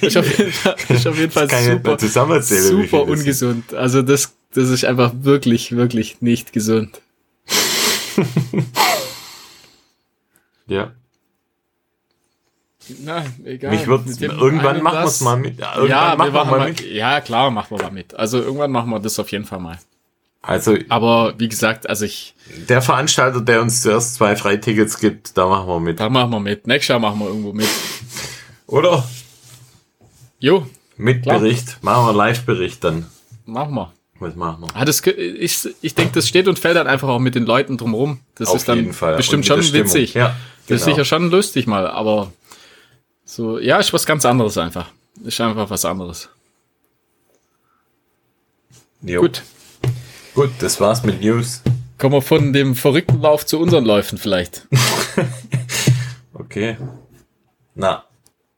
[0.00, 1.96] ist auf jeden Fall, ist auf jeden Fall kann ich super,
[2.28, 2.92] das sind.
[2.92, 3.74] ungesund.
[3.74, 7.00] Also das, das ist einfach wirklich, wirklich nicht gesund.
[10.66, 10.92] Ja.
[13.02, 13.70] Na, egal.
[13.72, 13.86] Mich
[14.20, 15.58] irgendwann machen wir es mal mit.
[15.58, 16.80] Ja, Irgendwann Ja, machen wir mal, mit.
[16.80, 18.14] ja, klar, machen wir mal mit.
[18.14, 19.78] Also irgendwann machen wir das auf jeden Fall mal.
[20.46, 22.34] Also Aber wie gesagt, also ich,
[22.68, 25.98] der Veranstalter, der uns zuerst zwei Freitickets gibt, da machen wir mit.
[26.00, 26.66] da machen wir mit.
[26.66, 27.68] Nächstes Jahr machen wir irgendwo mit.
[28.66, 29.04] Oder?
[30.38, 31.38] Jo, Mit Klar.
[31.38, 31.78] Bericht.
[31.82, 33.06] Machen wir Live-Bericht dann.
[33.46, 33.92] machen wir.
[34.20, 34.68] Was machen wir?
[34.76, 37.76] Ah, das, ich, ich denke, das steht und fällt dann einfach auch mit den Leuten
[37.76, 38.20] drumherum.
[38.36, 39.16] Das Auf ist dann jeden Fall.
[39.16, 39.86] bestimmt schon Stimmung.
[39.86, 40.14] witzig.
[40.14, 40.36] Ja,
[40.68, 40.96] Das ist genau.
[40.96, 42.32] sicher schon lustig mal, aber
[43.24, 44.86] so, ja, ist was ganz anderes einfach.
[45.24, 46.28] Ist einfach was anderes.
[49.02, 49.20] Jo.
[49.22, 49.42] Gut.
[50.34, 51.62] Gut, das war's mit News.
[51.98, 54.66] Kommen wir von dem verrückten Lauf zu unseren Läufen vielleicht.
[56.36, 56.76] Okay.
[57.76, 58.04] Na,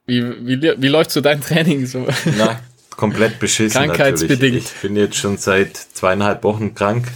[0.06, 2.06] Wie, wie, wie läuft so dein Training so?
[2.36, 2.58] na,
[2.96, 3.78] komplett beschissen.
[3.78, 4.40] Krankheitsbedingt.
[4.42, 4.64] Natürlich.
[4.74, 7.06] Ich bin jetzt schon seit zweieinhalb Wochen krank.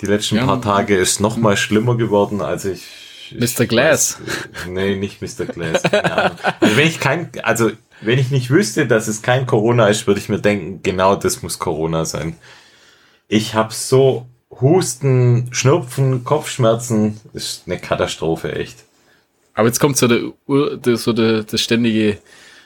[0.00, 0.46] Die letzten Ja.
[0.46, 2.82] paar Tage ist noch mal schlimmer geworden, als ich.
[3.30, 3.66] ich Mr.
[3.66, 4.18] Glass.
[4.18, 5.44] Weiß, nee, nicht Mr.
[5.46, 5.84] Glass.
[5.84, 10.20] also wenn ich kein, also wenn ich nicht wüsste, dass es kein Corona ist, würde
[10.20, 12.36] ich mir denken, genau das muss Corona sein.
[13.34, 14.26] Ich habe so
[14.60, 18.84] Husten, Schnupfen, Kopfschmerzen, das ist eine Katastrophe, echt.
[19.54, 22.18] Aber jetzt kommt so der, so der, der ständige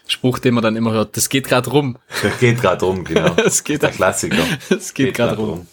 [0.09, 1.17] Spruch, den man dann immer hört.
[1.17, 1.99] Das geht gerade rum.
[2.21, 3.29] Das geht gerade rum, genau.
[3.35, 4.43] Das geht, Der Klassiker.
[4.69, 5.69] das geht gerade grad rum.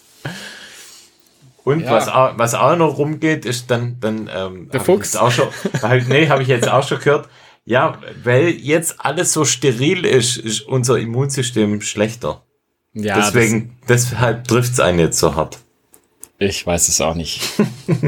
[1.64, 1.92] Und Ja.
[1.92, 5.16] was, auch, was auch noch rumgeht, ist dann, dann ähm, Der hab Fuchs.
[5.16, 5.48] Auch schon,
[5.82, 7.30] halt, nee, habe ich jetzt auch schon gehört.
[7.66, 12.44] Ja, weil jetzt alles so steril ist, ist unser Immunsystem schlechter.
[12.94, 15.60] Ja, Deswegen, deshalb trifft's einen jetzt so hart.
[16.38, 17.42] Ich weiß es auch nicht.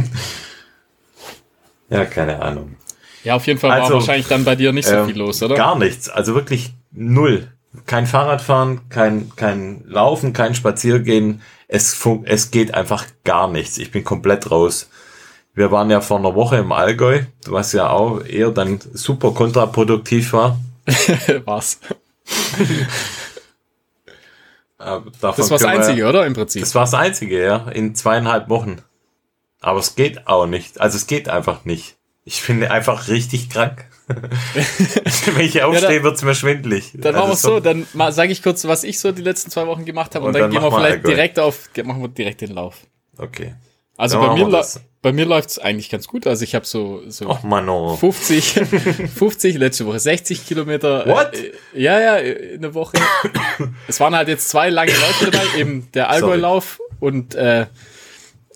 [1.89, 2.75] Ja, keine Ahnung.
[3.23, 5.41] Ja, auf jeden Fall war Also, wahrscheinlich dann bei dir nicht so Ähm, viel los,
[5.43, 5.55] oder?
[5.55, 6.09] Gar nichts.
[6.09, 7.51] Also wirklich null.
[7.85, 11.41] Kein Fahrradfahren, kein, kein Laufen, kein Spaziergehen.
[11.67, 13.77] Es, es geht einfach gar nichts.
[13.77, 14.89] Ich bin komplett raus.
[15.53, 20.33] Wir waren ja vor einer Woche im Allgäu, was ja auch eher dann super kontraproduktiv
[20.33, 20.59] war.
[21.45, 21.79] Was?
[24.77, 26.25] Davon Das war das können wir- Einzige, oder?
[26.25, 26.61] Im Prinzip.
[26.61, 28.81] Das war das Einzige, ja, in zweieinhalb Wochen.
[29.61, 30.79] Aber es geht auch nicht.
[30.81, 31.95] Also es geht einfach nicht.
[32.23, 33.85] Ich bin einfach richtig krank.
[34.07, 36.91] Wenn ich aufstehe, dann- wird's mir schwindelig.
[36.95, 39.65] Dann Also machen wir so, dann sage ich kurz, was ich so die letzten zwei
[39.67, 42.41] Wochen gemacht habe und, Und dann, dann gehen wir vielleicht direkt auf, machen wir direkt
[42.41, 42.77] den Lauf.
[43.17, 43.55] Okay.
[43.97, 44.65] Also Dann bei mir.
[45.05, 46.25] Bei mir läuft's eigentlich ganz gut.
[46.25, 47.95] Also ich habe so, so Och, Mano.
[47.95, 48.53] 50,
[49.15, 51.05] 50, letzte Woche 60 Kilometer.
[51.05, 51.35] What?
[51.35, 52.97] Äh, ja, ja, in der Woche.
[53.87, 57.67] es waren halt jetzt zwei lange Läufe dabei, eben der Allgäu-Lauf und äh,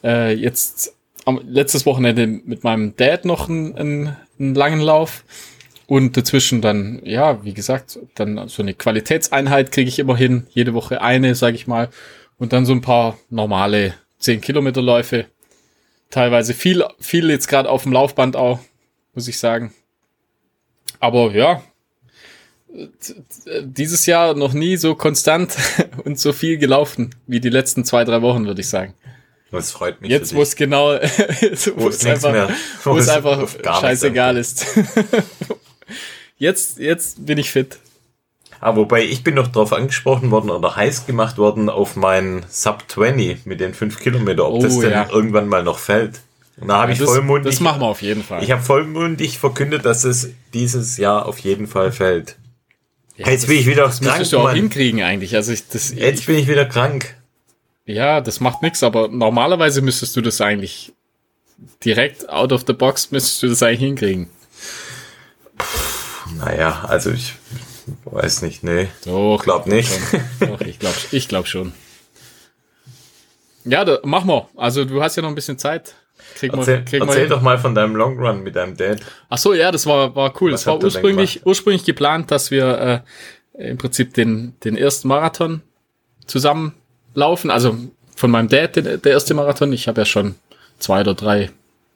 [0.04, 5.26] äh, jetzt am, letztes Wochenende mit meinem Dad noch einen, einen, einen langen Lauf.
[5.86, 10.48] Und dazwischen dann, ja, wie gesagt, dann so eine Qualitätseinheit kriege ich immer hin.
[10.50, 11.90] Jede Woche eine, sage ich mal.
[12.40, 15.28] Und dann so ein paar normale 10 Kilometer Läufe.
[16.10, 18.60] Teilweise viel, viel jetzt gerade auf dem Laufband auch,
[19.14, 19.74] muss ich sagen.
[21.00, 21.64] Aber ja,
[23.62, 25.56] dieses Jahr noch nie so konstant
[26.04, 28.94] und so viel gelaufen wie die letzten zwei, drei Wochen, würde ich sagen.
[29.52, 30.12] Das freut mich.
[30.12, 30.90] Jetzt, für wo es genau,
[31.74, 32.50] wo es einfach,
[32.84, 33.48] wo es einfach
[33.82, 34.66] scheißegal ist.
[36.38, 37.80] Jetzt, jetzt bin ich fit.
[38.62, 42.84] Ah, wobei ich bin noch drauf angesprochen worden oder heiß gemacht worden auf meinen Sub
[42.88, 45.10] 20 mit den 5 Kilometer, ob Oh, das denn ja.
[45.10, 46.20] irgendwann mal noch fällt.
[46.60, 48.44] Und da habe ich das, vollmundig, das machen wir auf jeden Fall.
[48.44, 52.36] ich habe vollmundig verkündet, dass es dieses Jahr auf jeden Fall fällt.
[53.16, 54.56] Ja, Jetzt das- bin ich wieder Das krank, müsstest du auch Mann.
[54.56, 55.36] hinkriegen eigentlich.
[55.36, 57.16] Also ich, das, Jetzt ich, bin ich wieder krank.
[57.86, 60.92] ja, das macht nichts, aber normalerweise müsstest du das eigentlich
[61.86, 64.30] direkt out of the box müsstest du das eigentlich hinkriegen.
[66.38, 67.34] Naja, also ich
[68.06, 68.88] weiß nicht, nee.
[69.06, 69.92] Doch, Glaub nicht.
[70.40, 71.74] Doch, ich glaube ich glaub schon.
[73.66, 74.48] Ja, da, mach mal.
[74.56, 75.96] Also du hast ja noch ein bisschen Zeit.
[76.36, 79.00] Krieg mal, Erzähl, krieg mal erzähl doch mal von deinem Long Run mit deinem Dad.
[79.30, 80.52] Ach so, ja, das war, war cool.
[80.52, 83.04] Das war ursprünglich, ursprünglich geplant, dass wir
[83.58, 85.62] äh, im Prinzip den, den ersten Marathon
[86.26, 86.74] zusammen
[87.14, 87.52] laufen.
[87.52, 87.78] Also
[88.16, 89.74] von meinem Dad den, der erste Marathon.
[89.74, 90.36] Ich habe ja schon
[90.78, 91.50] zwei oder drei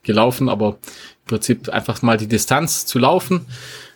[0.04, 3.46] gelaufen, aber im Prinzip einfach mal die Distanz zu laufen.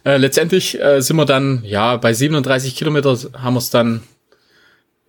[0.05, 4.01] Äh, letztendlich äh, sind wir dann, ja, bei 37 Kilometer haben wir es dann,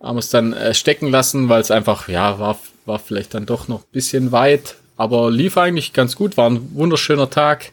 [0.01, 3.45] haben wir es dann äh, stecken lassen, weil es einfach, ja, war, war vielleicht dann
[3.45, 7.71] doch noch ein bisschen weit, aber lief eigentlich ganz gut, war ein wunderschöner Tag.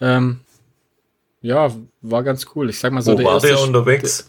[0.00, 0.40] Ähm,
[1.42, 1.70] ja,
[2.02, 2.68] war ganz cool.
[2.68, 4.28] Ich sag mal so, Wo war der erste- unterwegs?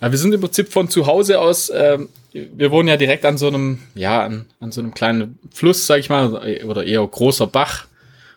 [0.00, 3.38] ja, wir sind im Prinzip von zu Hause aus, ähm, wir wohnen ja direkt an
[3.38, 7.46] so einem, ja, an, an so einem kleinen Fluss, sag ich mal, oder eher großer
[7.46, 7.86] Bach.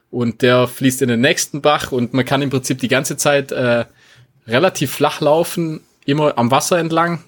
[0.09, 3.51] Und der fließt in den nächsten Bach und man kann im Prinzip die ganze Zeit
[3.53, 3.85] äh,
[4.47, 7.23] relativ flach laufen, immer am Wasser entlang.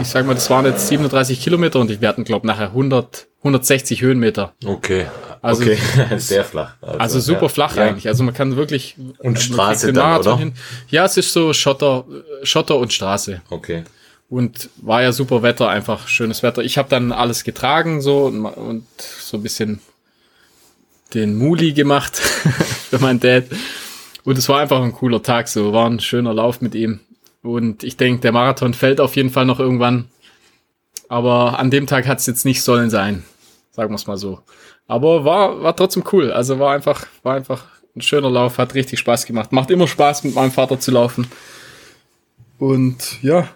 [0.00, 4.02] Ich sag mal, das waren jetzt 37 Kilometer und wir hatten, glaube nachher 100, 160
[4.02, 4.54] Höhenmeter.
[4.64, 5.06] Okay.
[5.42, 5.78] Also- okay,
[6.18, 6.74] sehr flach.
[6.80, 7.48] Also super ja.
[7.48, 7.84] flach Ja.
[7.86, 8.06] eigentlich.
[8.06, 10.38] Also man kann wirklich Und man Straße dann, oder?
[10.38, 10.52] Hin.
[10.88, 12.04] Ja, es ist so Schotter,
[12.44, 13.40] Schotter und Straße.
[13.50, 13.82] Okay.
[14.30, 16.62] Und war ja super Wetter, einfach schönes Wetter.
[16.62, 19.80] Ich habe dann alles getragen so und, und so ein bisschen
[21.12, 22.16] den Muli gemacht
[22.90, 23.46] für meinen Dad.
[24.24, 27.00] Und es war einfach ein cooler Tag, so war ein schöner Lauf mit ihm.
[27.42, 30.08] Und ich denke, der Marathon fällt auf jeden Fall noch irgendwann.
[31.08, 33.24] Aber an dem Tag hat es jetzt nicht sollen sein,
[33.72, 34.40] sagen wir es mal so.
[34.86, 36.32] Aber war, war trotzdem cool.
[36.32, 37.64] Also war einfach, war einfach
[37.96, 39.50] ein schöner Lauf, hat richtig Spaß gemacht.
[39.50, 41.26] Macht immer Spaß, mit meinem Vater zu laufen.
[42.58, 43.48] Und ja,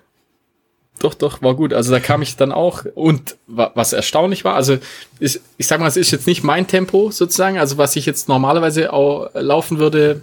[1.00, 1.72] doch, doch, war gut.
[1.72, 2.84] Also da kam ich dann auch.
[2.94, 4.78] Und was erstaunlich war, also
[5.18, 8.28] ich, ich sag mal, es ist jetzt nicht mein Tempo sozusagen, also was ich jetzt
[8.28, 10.22] normalerweise auch laufen würde,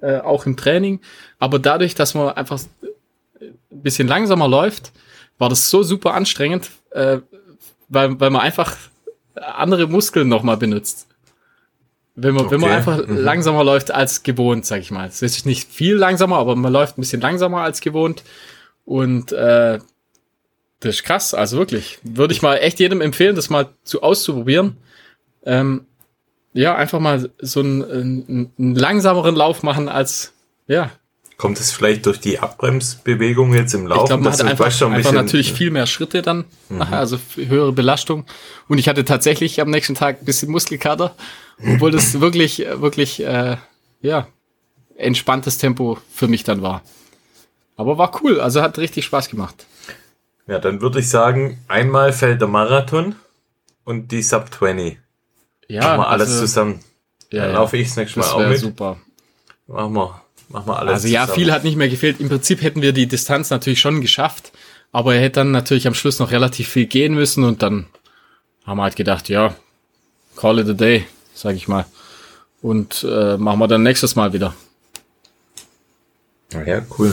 [0.00, 1.00] äh, auch im Training.
[1.38, 2.60] Aber dadurch, dass man einfach
[3.40, 4.92] ein bisschen langsamer läuft,
[5.38, 7.18] war das so super anstrengend, äh,
[7.88, 8.76] weil, weil man einfach
[9.34, 11.08] andere Muskeln nochmal benutzt.
[12.14, 12.52] Wenn man, okay.
[12.52, 13.16] wenn man einfach mhm.
[13.16, 15.08] langsamer läuft als gewohnt, sag ich mal.
[15.08, 18.22] Es ist nicht viel langsamer, aber man läuft ein bisschen langsamer als gewohnt.
[18.84, 19.80] Und äh,
[20.84, 21.98] das ist krass, also wirklich.
[22.02, 24.76] Würde ich mal echt jedem empfehlen, das mal zu auszuprobieren.
[25.44, 25.86] Ähm,
[26.52, 30.32] ja, einfach mal so einen, einen, einen langsameren Lauf machen als,
[30.68, 30.90] ja.
[31.36, 34.02] Kommt es vielleicht durch die Abbremsbewegung jetzt im Laufen?
[34.02, 36.82] Ich glaube, man hat einfach, ein einfach natürlich viel mehr Schritte dann, mhm.
[36.82, 38.24] also höhere Belastung.
[38.68, 41.16] Und ich hatte tatsächlich am nächsten Tag ein bisschen Muskelkater,
[41.58, 43.56] obwohl das wirklich, wirklich, äh,
[44.00, 44.28] ja,
[44.96, 46.82] entspanntes Tempo für mich dann war.
[47.76, 49.66] Aber war cool, also hat richtig Spaß gemacht.
[50.46, 53.14] Ja, dann würde ich sagen, einmal fällt der Marathon
[53.84, 54.98] und die Sub 20.
[55.68, 55.80] Ja.
[55.80, 56.80] Machen wir alles also, zusammen.
[57.32, 58.58] Ja, dann laufe ich das nächste Mal auch mit.
[58.58, 58.98] super.
[59.66, 62.20] Machen wir, machen wir alles Also ja, viel hat nicht mehr gefehlt.
[62.20, 64.52] Im Prinzip hätten wir die Distanz natürlich schon geschafft,
[64.92, 67.86] aber er hätte dann natürlich am Schluss noch relativ viel gehen müssen und dann
[68.66, 69.54] haben wir halt gedacht, ja,
[70.36, 71.86] call it a day, sag ich mal.
[72.60, 74.54] Und äh, machen wir dann nächstes Mal wieder.
[76.52, 77.12] Ja, cool.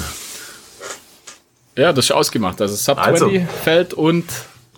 [1.76, 2.62] Ja, das ist ausgemacht.
[2.62, 4.26] Also Sub also, 20 Feld und,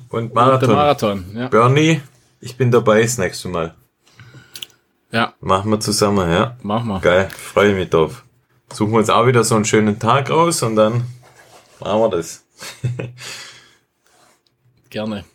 [0.09, 0.53] und Marathon.
[0.53, 1.47] Und der Marathon ja.
[1.47, 2.01] Bernie,
[2.39, 3.73] ich bin dabei das nächste Mal.
[5.11, 5.33] Ja.
[5.39, 6.57] Machen wir zusammen, ja.
[6.61, 6.99] Machen wir.
[6.99, 8.23] Geil, freue mich drauf.
[8.71, 11.05] Suchen wir uns auch wieder so einen schönen Tag aus und dann
[11.79, 12.43] machen wir das.
[14.89, 15.25] Gerne.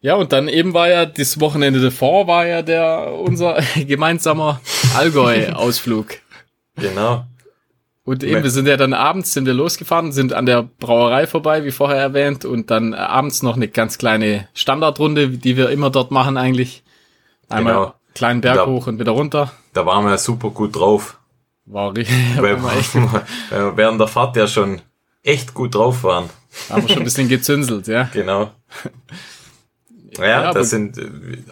[0.00, 4.60] Ja, und dann eben war ja das Wochenende davor war ja der unser gemeinsamer
[4.96, 6.20] Allgäu-Ausflug.
[6.76, 7.26] Genau.
[8.10, 11.64] Und eben, wir sind ja dann abends sind wir losgefahren, sind an der Brauerei vorbei,
[11.64, 16.10] wie vorher erwähnt, und dann abends noch eine ganz kleine Standardrunde, die wir immer dort
[16.10, 16.82] machen eigentlich.
[17.48, 17.94] Einmal genau.
[18.14, 19.52] kleinen Berg da, hoch und wieder runter.
[19.74, 21.20] Da waren wir super gut drauf.
[21.66, 22.16] War richtig.
[22.36, 22.96] Weil wir echt
[23.76, 24.82] während der Fahrt ja schon
[25.22, 26.30] echt gut drauf waren.
[26.68, 28.10] Haben wir schon ein bisschen gezünselt, ja.
[28.12, 28.50] Genau.
[30.18, 31.00] Ja, ja das sind,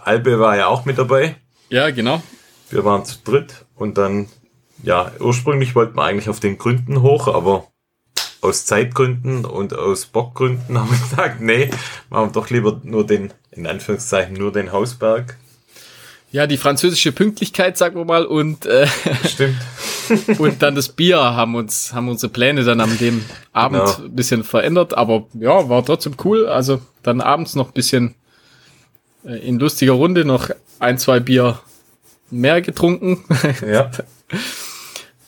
[0.03, 1.37] Albe war ja auch mit dabei.
[1.69, 2.21] Ja, genau.
[2.69, 4.27] Wir waren zu dritt und dann
[4.83, 7.67] ja, ursprünglich wollten wir eigentlich auf den Gründen hoch, aber
[8.41, 11.71] aus Zeitgründen und aus Bockgründen haben wir gesagt, nee,
[12.11, 15.37] machen wir doch lieber nur den, in Anführungszeichen, nur den Hausberg.
[16.31, 18.87] Ja, die französische Pünktlichkeit, sagen wir mal, und äh,
[19.27, 19.57] Stimmt.
[20.39, 23.97] und dann das Bier haben uns haben unsere Pläne dann am dem Abend genau.
[23.97, 26.47] ein bisschen verändert, aber ja, war trotzdem cool.
[26.47, 28.15] Also dann abends noch ein bisschen
[29.25, 31.61] äh, in lustiger Runde noch ein, zwei Bier
[32.31, 33.25] mehr getrunken.
[33.67, 33.91] Ja.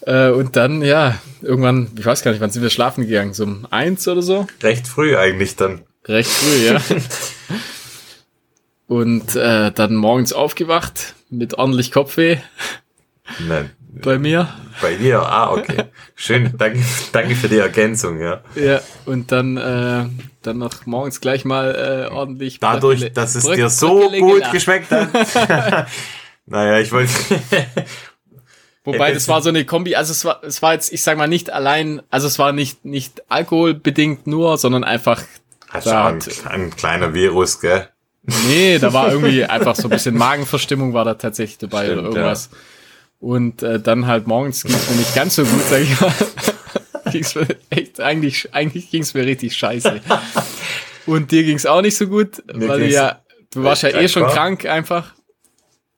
[0.02, 3.34] Äh, und dann, ja, irgendwann, ich weiß gar nicht, wann sind wir schlafen gegangen?
[3.34, 4.46] So um eins oder so?
[4.62, 5.82] Recht früh eigentlich dann.
[6.06, 6.80] Recht früh, ja.
[8.86, 12.38] und äh, dann morgens aufgewacht mit ordentlich Kopfweh.
[13.46, 13.70] Nein.
[13.92, 14.48] Bei mir.
[14.80, 15.84] Bei dir, ah, okay.
[16.14, 16.80] Schön, danke,
[17.12, 18.40] danke für die Ergänzung, ja.
[18.54, 20.06] Ja, und dann, äh,
[20.42, 22.60] dann noch morgens gleich mal äh, ordentlich.
[22.60, 24.52] Dadurch, dass es Bröck, dir so Bröckele gut gelacht.
[24.52, 25.08] geschmeckt hat.
[26.46, 27.12] naja, ich wollte.
[28.85, 31.29] Wobei, das war so eine Kombi, also es war, es war jetzt, ich sag mal,
[31.29, 35.23] nicht allein, also es war nicht, nicht alkoholbedingt nur, sondern einfach.
[35.69, 37.88] Also ein, ein kleiner Virus, gell?
[38.49, 42.09] Nee, da war irgendwie einfach so ein bisschen Magenverstimmung war da tatsächlich dabei Stimmt, oder
[42.09, 42.49] irgendwas.
[42.51, 42.59] Ja.
[43.21, 46.12] Und äh, dann halt morgens ging es mir nicht ganz so gut, sag ich mal.
[47.12, 50.01] ging's mir echt, eigentlich, eigentlich ging es mir richtig scheiße.
[51.07, 53.21] Und dir ging es auch nicht so gut, mir weil du ja,
[53.53, 54.33] du warst ja eh schon war.
[54.33, 55.14] krank einfach.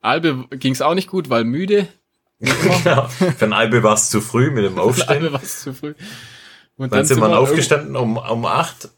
[0.01, 1.87] Albe ging es auch nicht gut, weil müde
[2.85, 5.07] ja, für ein Albe war es zu früh mit dem Aufstehen.
[5.07, 5.94] Für Albe war es zu früh.
[6.76, 8.90] Und dann, dann sind wir aufgestanden um, um acht.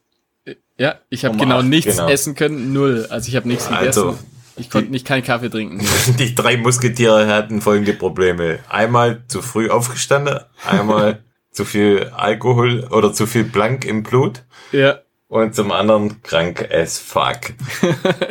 [0.79, 2.09] Ja, ich habe um genau acht, nichts genau.
[2.09, 3.07] essen können, null.
[3.11, 4.27] Also ich habe nichts also, gegessen.
[4.57, 5.85] Ich konnte nicht keinen Kaffee trinken.
[6.19, 8.61] Die drei Musketiere hatten folgende Probleme.
[8.69, 14.45] Einmal zu früh aufgestanden, einmal zu viel Alkohol oder zu viel Blank im Blut.
[14.73, 15.01] Ja.
[15.29, 17.55] Und zum anderen krank as fuck.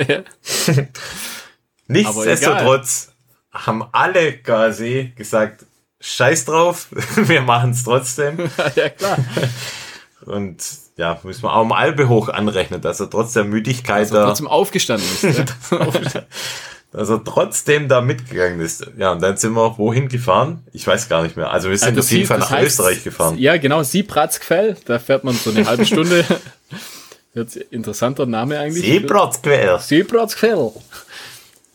[0.07, 0.23] ja.
[1.87, 3.12] Nichtsdestotrotz
[3.53, 5.65] haben alle quasi gesagt,
[6.01, 8.37] scheiß drauf, wir machen es trotzdem.
[8.75, 9.17] ja, klar.
[10.25, 10.63] Und
[10.97, 14.47] ja, müssen wir auch mal Albe hoch anrechnen, dass er trotz der Müdigkeit Also trotzdem
[14.47, 15.55] aufgestanden ist.
[16.91, 18.85] Dass er trotzdem da mitgegangen ist.
[18.99, 20.63] Ja, und dann sind wir wohin gefahren?
[20.73, 21.49] Ich weiß gar nicht mehr.
[21.49, 23.39] Also wir sind das auf jeden Fall nach heißt- Österreich gefahren.
[23.39, 24.77] Ja, genau, Siebratsquell.
[24.85, 26.23] Da fährt man so eine halbe Stunde.
[27.33, 28.85] Jetzt interessanter Name eigentlich.
[28.85, 29.79] Seebratzquer.
[29.79, 30.71] Seebratsquell.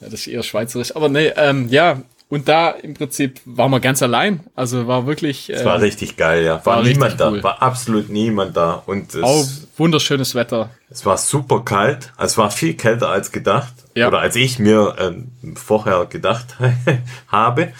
[0.00, 0.94] Ja, das ist eher schweizerisch.
[0.94, 2.02] Aber nee, ähm, ja.
[2.30, 4.40] Und da im Prinzip waren wir ganz allein.
[4.54, 6.54] Also war wirklich Es war äh, richtig geil, ja.
[6.66, 7.42] War, war niemand da, cool.
[7.42, 8.82] war absolut niemand da.
[8.84, 9.46] Und es, auch
[9.78, 10.68] wunderschönes Wetter.
[10.90, 12.12] es war super kalt.
[12.18, 13.72] Also Es war viel kälter als gedacht.
[13.94, 14.08] Ja.
[14.08, 16.56] Oder als ich mir ähm, vorher gedacht
[17.28, 17.72] habe.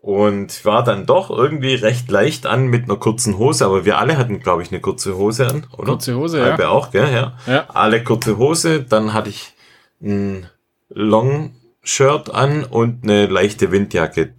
[0.00, 4.16] Und war dann doch irgendwie recht leicht an mit einer kurzen Hose, aber wir alle
[4.16, 5.86] hatten, glaube ich, eine kurze Hose an, oder?
[5.92, 6.44] Kurze Hose, ja.
[6.46, 7.36] Albe auch, gell, ja.
[7.46, 7.66] Ja.
[7.68, 9.52] Alle kurze Hose, dann hatte ich
[10.00, 10.46] ein
[10.90, 14.34] Long-Shirt an und eine leichte Windjacke.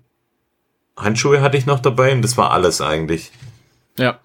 [0.97, 3.31] Handschuhe hatte ich noch dabei und das war alles eigentlich.
[3.97, 4.19] Ja.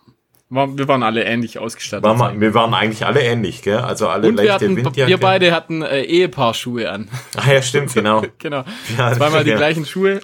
[0.50, 2.04] Wir waren alle ähnlich ausgestattet.
[2.04, 3.78] War mal, wir waren eigentlich alle ähnlich, gell?
[3.78, 5.10] Also alle und wir, leichte hatten, Windjacke.
[5.10, 7.08] wir beide hatten äh, Ehepaarschuhe an.
[7.34, 8.22] Ah ja, stimmt, genau.
[8.38, 8.62] genau.
[8.96, 9.56] Ja, Zweimal die ja.
[9.56, 10.20] gleichen Schuhe.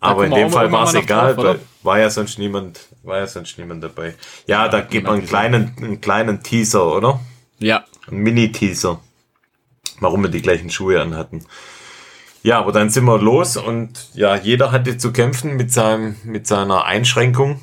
[0.00, 3.18] Aber in wir dem Fall war es egal, drauf, weil war ja sonst niemand, war
[3.18, 4.14] ja sonst niemand dabei.
[4.46, 7.20] Ja, da gibt man einen kleinen, einen kleinen Teaser, oder?
[7.58, 7.84] Ja.
[8.08, 9.00] Ein Mini-Teaser.
[10.00, 11.44] Warum wir die gleichen Schuhe anhatten.
[12.42, 16.46] Ja, aber dann sind wir los und ja, jeder hatte zu kämpfen mit seinem, mit
[16.46, 17.60] seiner Einschränkung.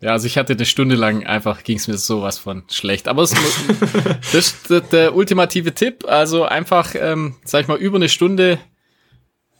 [0.00, 3.08] Ja, also ich hatte eine Stunde lang einfach, ging es mir sowas von schlecht.
[3.08, 3.34] Aber es,
[4.32, 6.04] das ist der, der ultimative Tipp.
[6.06, 8.58] Also einfach, ähm, sag ich mal, über eine Stunde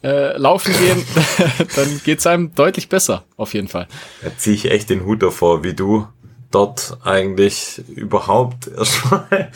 [0.03, 1.05] äh, laufen gehen,
[1.77, 3.89] dann geht's einem deutlich besser, auf jeden Fall.
[4.23, 6.07] Da ziehe ich echt den Hut davor, wie du
[6.53, 9.51] dort eigentlich überhaupt erstmal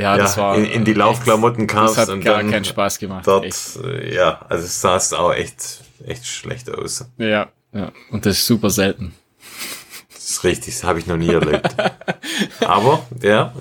[0.00, 2.98] Ja, ja, das war in, in die Laufklamotten kamst das hat und gar keinen Spaß
[2.98, 3.26] gemacht.
[3.26, 3.76] dort, Echt.
[3.84, 7.04] äh, ja, also es sah es auch echt, echt schlecht aus.
[7.18, 7.92] Ja, ja.
[8.10, 9.14] Und das ist super selten.
[10.12, 11.74] Das ist richtig, das habe ich noch nie erlebt.
[12.60, 13.52] Aber, ja,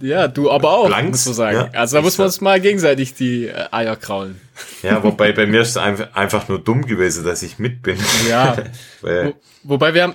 [0.00, 1.70] Ja, du aber auch, Blanks, muss man sagen.
[1.72, 1.80] ja.
[1.80, 4.40] also da muss man uns mal gegenseitig die äh, Eier kraulen.
[4.82, 7.98] ja, wobei bei mir ist es einfach, nur dumm gewesen, dass ich mit bin.
[8.28, 8.56] Ja.
[9.00, 10.14] Wo, wobei wir haben,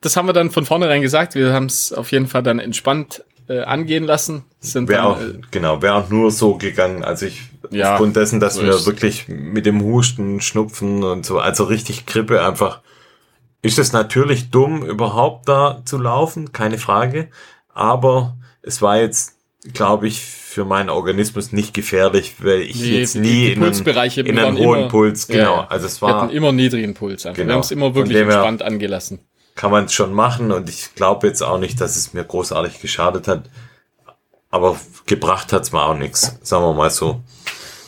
[0.00, 3.24] das haben wir dann von vornherein gesagt, wir haben es auf jeden Fall dann entspannt
[3.48, 4.44] äh, angehen lassen.
[4.60, 7.02] Sind Wäre dann, auch, äh, genau, wäre auch nur so gegangen.
[7.04, 11.38] Also ich, Ja, aufgrund dessen, dass so wir wirklich mit dem Husten, Schnupfen und so,
[11.38, 12.80] also richtig Grippe einfach,
[13.62, 17.28] ist es natürlich dumm, überhaupt da zu laufen, keine Frage.
[17.74, 19.36] Aber es war jetzt,
[19.72, 23.62] glaube ich, für meinen Organismus nicht gefährlich, weil ich Nee, jetzt nie die in einen,
[23.62, 25.56] Pulsbereiche in einen hohen immer- Puls, genau.
[25.56, 25.66] ja.
[25.68, 27.26] Also es wir war, hatten immer niedrigen Puls.
[27.26, 27.36] Einfach.
[27.36, 27.48] Genau.
[27.48, 29.20] Wir haben es immer wirklich entspannt angelassen.
[29.58, 32.80] Kann man es schon machen und ich glaube jetzt auch nicht, dass es mir großartig
[32.80, 33.42] geschadet hat.
[34.50, 37.20] Aber gebracht hat's mir auch nichts, sagen wir mal so.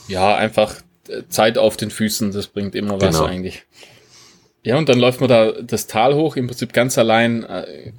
[0.09, 0.75] Ja, einfach
[1.09, 3.25] äh, Zeit auf den Füßen, das bringt immer was Genau.
[3.25, 3.63] eigentlich.
[4.65, 7.45] Ja, und dann läuft man da das Tal hoch, im Prinzip ganz allein.
[7.45, 7.93] Äh,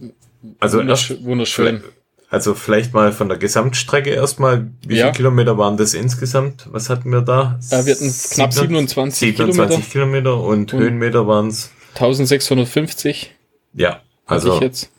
[0.59, 1.81] Also wundersch wunderschön.
[2.29, 4.67] Also vielleicht mal von der Gesamtstrecke erstmal.
[4.85, 5.05] Wie Ja.
[5.05, 6.67] viele Kilometer waren das insgesamt?
[6.71, 7.57] Was hatten wir da?
[7.71, 11.71] Äh, wir hatten knapp 27 27 Kilometer und, Und- Höhenmeter waren es.
[11.95, 13.31] 1650
[13.73, 14.91] Ja, also ich jetzt.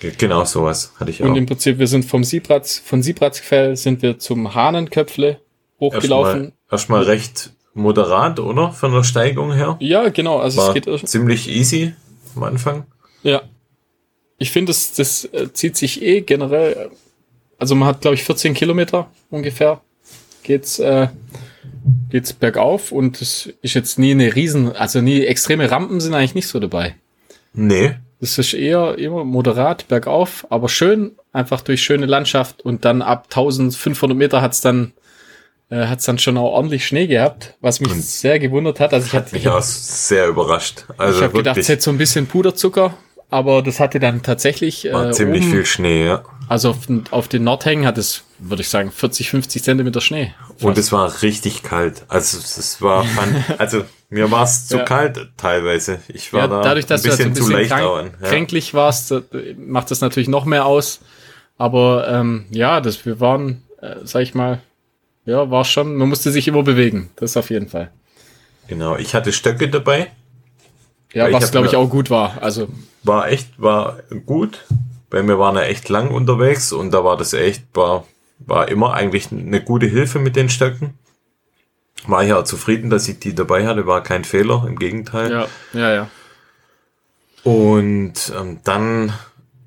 [0.00, 1.36] ge- genau sowas hatte ich Und auch.
[1.36, 5.40] im Prinzip, wir sind vom Siebratz, von Siebratzquell sind wir zum Hahnenköpfle
[5.80, 6.44] hochgelaufen.
[6.44, 8.72] Erstmal, erstmal recht moderat, oder?
[8.72, 9.76] Von der Steigung her.
[9.80, 11.94] Ja, genau, also es War geht irg- ziemlich easy
[12.34, 12.86] am Anfang.
[13.22, 13.42] Ja.
[14.38, 16.72] Ich finde, das, das äh, zieht sich eh generell.
[16.72, 16.88] äh,
[17.58, 19.80] Also man hat, glaube ich, 14 Kilometer ungefähr.
[20.42, 21.08] Geht's, äh,
[22.10, 26.34] geht's bergauf und es ist jetzt nie eine riesen, also nie extreme Rampen sind eigentlich
[26.34, 26.96] nicht so dabei.
[27.54, 33.02] Nee, Das ist eher immer moderat bergauf, aber schön, einfach durch schöne Landschaft und dann
[33.02, 34.92] ab 1500 Meter hat's dann
[35.68, 38.94] äh, hat's dann schon auch ordentlich Schnee gehabt, was mich Und- sehr gewundert hat.
[38.94, 40.84] Also ich hat hatte, mich auch sehr überrascht.
[40.96, 42.94] Also ich habe gedacht, es hätte so ein bisschen Puderzucker,
[43.30, 46.22] aber das hatte dann tatsächlich war äh, ziemlich oben, viel Schnee, ja.
[46.48, 50.32] also auf, den- auf den Nordhängen hat es, würde ich sagen, 40, 50 Zentimeter Schnee.
[50.62, 52.04] Und es war richtig kalt.
[52.08, 54.84] Also es war, fand, also mir war es zu Ja.
[54.84, 56.00] kalt teilweise.
[56.08, 57.70] Ich war Ja, da dadurch, dass ein du halt so bisschen, ein zu bisschen leicht
[57.70, 58.12] krank.
[58.22, 58.28] Ja.
[58.28, 59.22] kränklich warst, äh,
[59.58, 61.00] macht das natürlich noch mehr aus.
[61.58, 64.60] Aber ähm, ja, das, wir waren, äh, sag ich mal,
[65.24, 67.10] ja, war schon, man musste sich immer bewegen.
[67.16, 67.90] Das auf jeden Fall.
[68.68, 70.10] Genau, ich hatte Stöcke dabei.
[71.12, 72.42] Ja, Ja, was glaube ich auch gut war.
[72.42, 72.68] Also
[73.04, 74.64] War echt, war gut.
[75.08, 78.04] Bei mir waren er echt lang unterwegs und da war das echt, war,
[78.40, 80.94] war immer eigentlich eine gute Hilfe mit den Stöcken.
[82.06, 85.30] War ich auch zufrieden, dass ich die dabei hatte, war kein Fehler, im Gegenteil.
[85.30, 86.10] ja, ja, ja.
[87.42, 89.12] Und ähm, dann,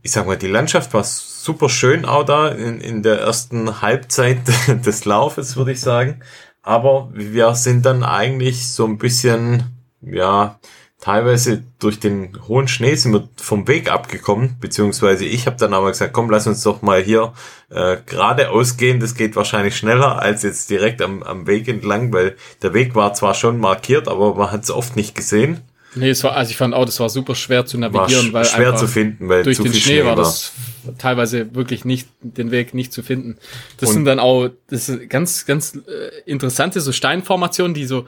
[0.02, 4.40] ich sag mal, die Landschaft war super schön auch da in, in der ersten Halbzeit
[4.86, 6.20] des Laufes, würde ich sagen.
[6.62, 9.64] Aber wir sind dann eigentlich so ein bisschen,
[10.02, 10.60] ja,
[11.02, 15.90] teilweise durch den hohen Schnee sind wir vom Weg abgekommen, beziehungsweise ich habe dann aber
[15.90, 17.34] gesagt, komm, lass uns doch mal hier
[17.70, 22.36] äh, geradeaus gehen, das geht wahrscheinlich schneller als jetzt direkt am, am Weg entlang, weil
[22.62, 25.62] der Weg war zwar schon markiert, aber man hat es oft nicht gesehen.
[25.96, 28.46] Nee, es war, also ich fand auch, das war super schwer zu navigieren, war weil
[28.46, 30.54] schwer zu finden, weil durch den viel Schnee, war das
[31.00, 33.38] teilweise wirklich nicht, den Weg nicht zu finden.
[33.78, 38.06] Das Und- sind dann auch, das sind ganz, ganz äh, interessante so Steinformationen, die so,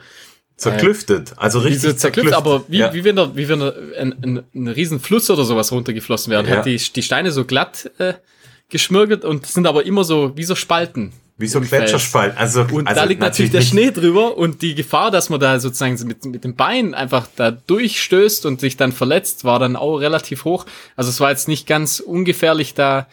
[0.62, 2.34] Zerklüftet, also richtig diese zerklüftet.
[2.34, 2.92] aber wie, ja.
[2.94, 6.46] wie wenn da, wie wenn da ein, ein, ein riesen Fluss oder sowas runtergeflossen wäre,
[6.48, 6.56] Ja.
[6.58, 8.14] hat die, die Steine so glatt äh,
[8.68, 11.12] geschmirgelt und sind aber immer so, wie so Spalten.
[11.38, 11.70] wie so Fels.
[11.70, 12.36] Gletscherspalt.
[12.36, 15.58] Also, Und also da liegt natürlich der Schnee drüber und die Gefahr, dass man da
[15.58, 19.96] sozusagen mit, mit dem Bein einfach da durchstößt und sich dann verletzt, war dann auch
[19.98, 20.66] relativ hoch.
[20.96, 23.06] Also es war jetzt nicht ganz ungefährlich da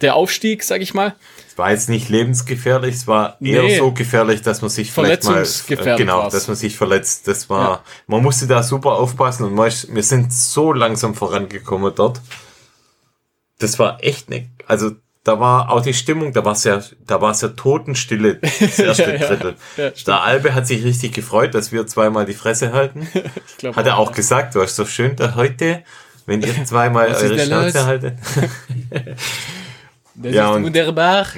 [0.00, 1.14] der Aufstieg, sag ich mal.
[1.56, 3.78] War jetzt nicht lebensgefährlich, es war eher Nee.
[3.78, 6.32] so gefährlich, dass man sich vielleicht mal, äh, genau, war's.
[6.34, 7.26] dass man sich verletzt.
[7.28, 7.80] Das war, Ja.
[8.06, 12.20] man musste da super aufpassen und wir sind so langsam vorangekommen dort.
[13.58, 14.90] Das war echt ne, also
[15.24, 18.78] da war auch die Stimmung, da war es ja, da war es ja Totenstille, das
[18.78, 19.26] erste Ja, ja.
[19.26, 19.56] Drittel.
[19.78, 20.06] Ja, stimmt.
[20.08, 23.08] der Albe hat sich richtig gefreut, dass wir zweimal die Fresse halten.
[23.58, 25.82] Glaub, Hat er auch gesagt, war so schön da heute,
[26.26, 28.18] wenn ihr zweimal eure Schnauze haltet.
[30.16, 31.26] Der Ja, ist und- wunderbar.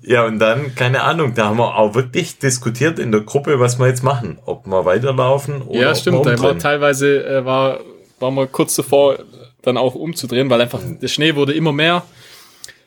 [0.00, 3.78] Ja, und dann, keine Ahnung, da haben wir auch wirklich diskutiert in der Gruppe, was
[3.78, 4.38] wir jetzt machen.
[4.46, 6.24] Ob wir weiterlaufen oder Ja, ob stimmt.
[6.24, 7.80] wir Da war teilweise äh, war,
[8.18, 9.18] war mal kurz davor,
[9.60, 12.04] dann auch umzudrehen, weil einfach der Schnee wurde immer mehr.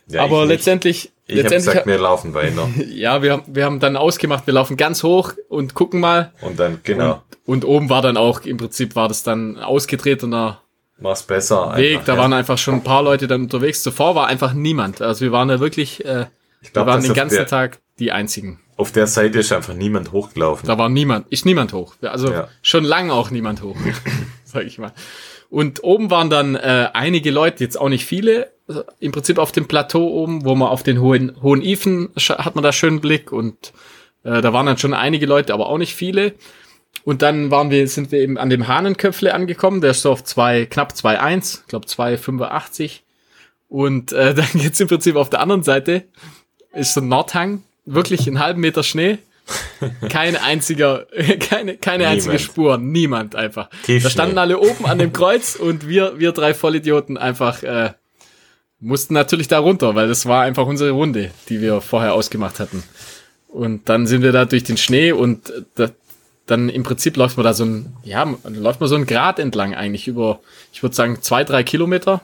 [0.08, 2.68] Ja, aber ich letztendlich, Ich habe letztendlich, gesagt, wir laufen weiter.
[2.89, 6.32] ja, wir, haben- wir haben dann ausgemacht, wir laufen ganz hoch und gucken mal.
[6.42, 10.62] Und dann, genau, Und oben war dann auch, im Prinzip war das dann ausgetretener
[11.02, 11.76] mach's besser.
[11.76, 11.93] Weg.
[11.93, 12.20] einfach, da ja.
[12.20, 13.84] waren einfach schon ein paar Leute dann unterwegs.
[13.84, 15.02] Zuvor war einfach niemand.
[15.02, 16.26] Also wir waren da wirklich, äh,
[16.62, 18.60] ich wir glaub, waren dass den ganzen der, Tag die einzigen.
[18.78, 20.68] Auf der Seite ist einfach niemand hochgelaufen.
[20.68, 21.95] Da war niemand, ist niemand hoch.
[22.02, 22.47] Also Ja.
[22.62, 23.76] schon lange auch niemand hoch,
[24.43, 24.93] sag ich mal.
[25.49, 29.52] Und oben waren dann äh, einige Leute, jetzt auch nicht viele, äh, im Prinzip auf
[29.52, 33.32] dem Plateau oben, wo man auf den hohen, hohen Ifen hat man da schönen Blick
[33.32, 33.74] und
[34.24, 36.34] äh, da waren dann schon einige Leute, aber auch nicht viele.
[37.04, 40.24] Und dann waren wir, sind wir eben an dem Hahnenköpfle angekommen, der ist so auf
[40.24, 42.99] zwei, knapp 2,1, ich glaube 2,85.
[43.70, 46.04] Und äh, dann geht's im Prinzip auf der anderen Seite,
[46.74, 49.18] ist so ein Nordhang, wirklich einen halben Meter Schnee.
[50.10, 51.08] Kein einziger,
[51.39, 52.39] keine, keine einzige.
[52.39, 53.70] Spur, niemand einfach.
[53.88, 57.91] Da standen alle oben an dem Kreuz und wir, wir drei Vollidioten einfach äh,
[58.82, 62.84] mussten natürlich da runter, weil das war einfach unsere Runde, die wir vorher ausgemacht hatten.
[63.47, 65.89] Und dann sind wir da durch den Schnee und äh, da,
[66.52, 69.74] dann im Prinzip läuft man da so ein, ja, läuft man so ein Grat entlang
[69.74, 70.39] eigentlich über,
[70.74, 72.22] ich würde sagen, zwei, drei Kilometer.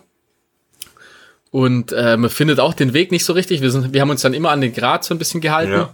[1.50, 3.62] Und äh, man findet auch den Weg nicht so richtig.
[3.62, 5.72] Wir, sind, wir haben uns dann immer an den Grat so ein bisschen gehalten.
[5.72, 5.94] Ja.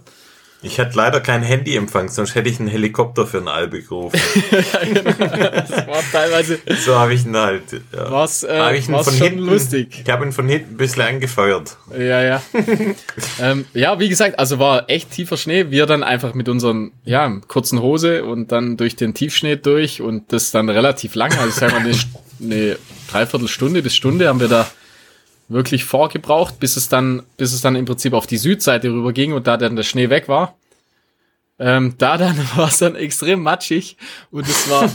[0.64, 4.18] Ich hatte leider kein Handyempfang, sonst hätte ich einen Helikopter für einen Albe gerufen.
[4.54, 7.62] Das war teilweise so habe ich ihn halt.
[7.92, 8.10] Ja.
[8.10, 10.02] war's, Hab äh, ich ihn war's von schon hinten, lustig.
[10.04, 11.76] Ich habe ihn von hinten ein bisschen angefeuert.
[11.92, 12.42] Ja, ja.
[13.40, 15.70] ähm, ja, wie gesagt, also war echt tiefer Schnee.
[15.70, 20.32] Wir dann einfach mit unseren, ja, kurzen Hose und dann durch den Tiefschnee durch und
[20.32, 21.32] das dann relativ lang.
[21.32, 21.94] Also ich sag mal, eine,
[22.40, 22.78] eine
[23.10, 24.66] Dreiviertelstunde bis Stunde haben wir da
[25.48, 29.32] wirklich vorgebraucht, bis es dann, bis es dann im Prinzip auf die Südseite rüber ging
[29.32, 30.56] und da dann der Schnee weg war.
[31.58, 33.96] Ähm, da dann war es dann extrem matschig
[34.32, 34.90] und es war,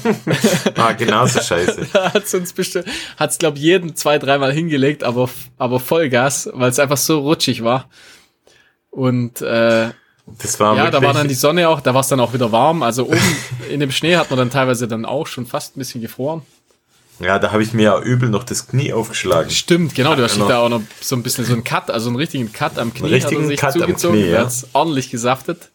[0.75, 1.87] Ah, genauso scheiße.
[1.93, 2.85] da hat's uns bestimmt,
[3.17, 7.89] hat's glaub jeden zwei, dreimal hingelegt, aber, aber Vollgas, weil es einfach so rutschig war.
[8.91, 9.89] Und äh,
[10.39, 12.51] Das war ja, da war dann die Sonne auch, da war es dann auch wieder
[12.51, 12.83] warm.
[12.83, 13.35] Also oben
[13.69, 16.41] in dem Schnee hat man dann teilweise dann auch schon fast ein bisschen gefroren.
[17.19, 19.49] Ja, da habe ich mir ja übel noch das Knie aufgeschlagen.
[19.51, 21.91] Stimmt, genau, du hast dich noch- da auch noch so ein bisschen so einen Cut,
[21.91, 24.47] also einen richtigen Cut am Knie Einen richtigen hat er Cut am zugezogen, Knie, ja.
[24.73, 25.71] ordentlich gesaftet.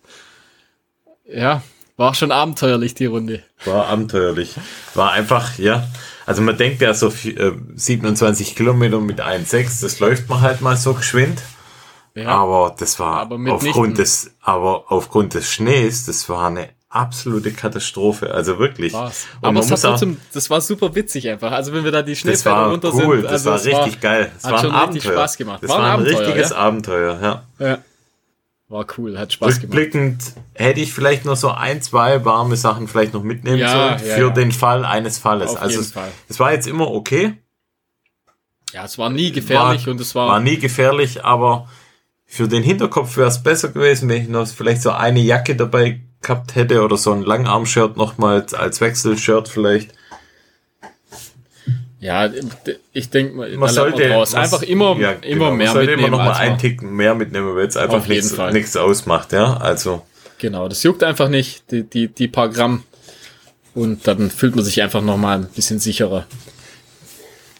[1.30, 1.62] Ja,
[1.96, 3.42] war schon abenteuerlich die Runde.
[3.64, 4.54] War abenteuerlich.
[4.94, 5.86] War einfach, ja.
[6.26, 10.60] Also man denkt ja so vi- äh, 27 Kilometer mit 1,6, das läuft man halt
[10.60, 11.42] mal so geschwind.
[12.14, 17.52] Ja, Aber das war Aber aufgrund des, aber aufgrund des Schnees, das war eine absolute
[17.52, 18.32] Katastrophe.
[18.32, 18.92] Also wirklich.
[18.92, 19.26] war's.
[19.40, 21.52] Und Aber es hat auch, trotzdem, das war super witzig einfach.
[21.52, 23.66] Also wenn wir da die das Schneefelder war runter cool, sind, das also war es
[23.66, 24.30] richtig geil.
[24.34, 25.12] Das hat war ein schon richtig Abenteuer.
[25.12, 25.62] Spaß gemacht.
[25.62, 26.56] Das War war ein ein, Abenteuer, richtiges ja.
[26.56, 27.66] Abenteuer, ja.
[27.66, 27.78] Ja.
[28.68, 29.76] War cool, hat Spaß gemacht.
[29.76, 30.22] Rückblickend
[30.54, 34.30] hätte ich vielleicht noch so ein, zwei warme Sachen vielleicht noch mitnehmen Ja, sollen für
[34.30, 35.50] den Fall eines Falles.
[35.50, 36.08] Auf also jeden es, Fall.
[36.28, 37.34] es war jetzt immer okay.
[38.72, 41.68] Ja, es war nie gefährlich war, und es war, war nie gefährlich, aber
[42.24, 46.00] für den Hinterkopf wäre es besser gewesen, wenn ich noch vielleicht so eine Jacke dabei
[46.24, 49.92] gehabt hätte oder so ein Langarm-Shirt nochmals als Wechselshirt vielleicht.
[52.00, 52.28] ja,
[52.92, 56.08] ich denke mal, Man sollte man- einfach immer, ja, immer genau, mehr man sollte mitnehmen.
[56.14, 59.56] immer noch mal einen man- Tick mehr mitnehmen, weil es einfach nichts, nichts ausmacht, ja.
[59.56, 60.02] Also
[60.38, 62.82] Genau, das juckt einfach nicht, die, die, die paar Gramm.
[63.74, 66.26] Und dann fühlt man sich einfach nochmal ein bisschen sicherer.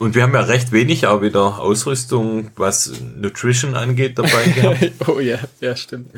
[0.04, 5.08] Und wir haben ja recht wenig auch wieder Ausrüstung, was Nutrition angeht, dabei gehabt.
[5.08, 6.10] oh ja, ja, stimmt.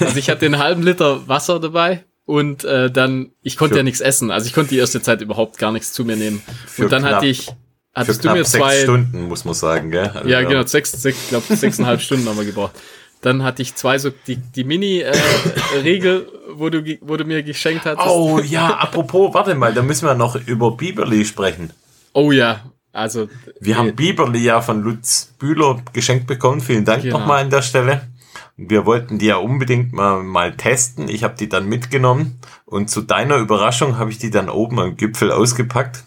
[0.00, 3.82] Also ich hatte den halben Liter Wasser dabei und äh, dann, ich konnte Für- ja
[3.82, 4.30] nichts essen.
[4.30, 6.42] Also ich konnte die erste Zeit überhaupt gar nichts zu mir nehmen.
[6.66, 7.52] Für und dann knapp- hatte ich, Für
[7.94, 10.08] hattest du knapp mir sechs zwei, Stunden, muss man sagen, gell?
[10.14, 12.72] Also ja genau, sechs, sechs, ich glaube sechseinhalb Stunden haben wir gebraucht.
[13.20, 18.06] Dann hatte ich zwei so die, die Mini-Regel, wo du wo du mir geschenkt hattest.
[18.08, 21.70] Oh ja, apropos, warte mal, da müssen wir noch über Biberli sprechen.
[22.12, 22.64] Oh ja,
[22.94, 23.28] also
[23.60, 26.60] Wir haben Biberli ja von Lutz Bühler geschenkt bekommen.
[26.60, 27.18] Vielen Dank Genau.
[27.18, 28.08] nochmal an der Stelle.
[28.56, 31.08] Wir wollten die ja unbedingt mal, mal testen.
[31.08, 34.96] Ich habe die dann mitgenommen und zu deiner Überraschung habe ich die dann oben am
[34.96, 36.04] Gipfel ausgepackt.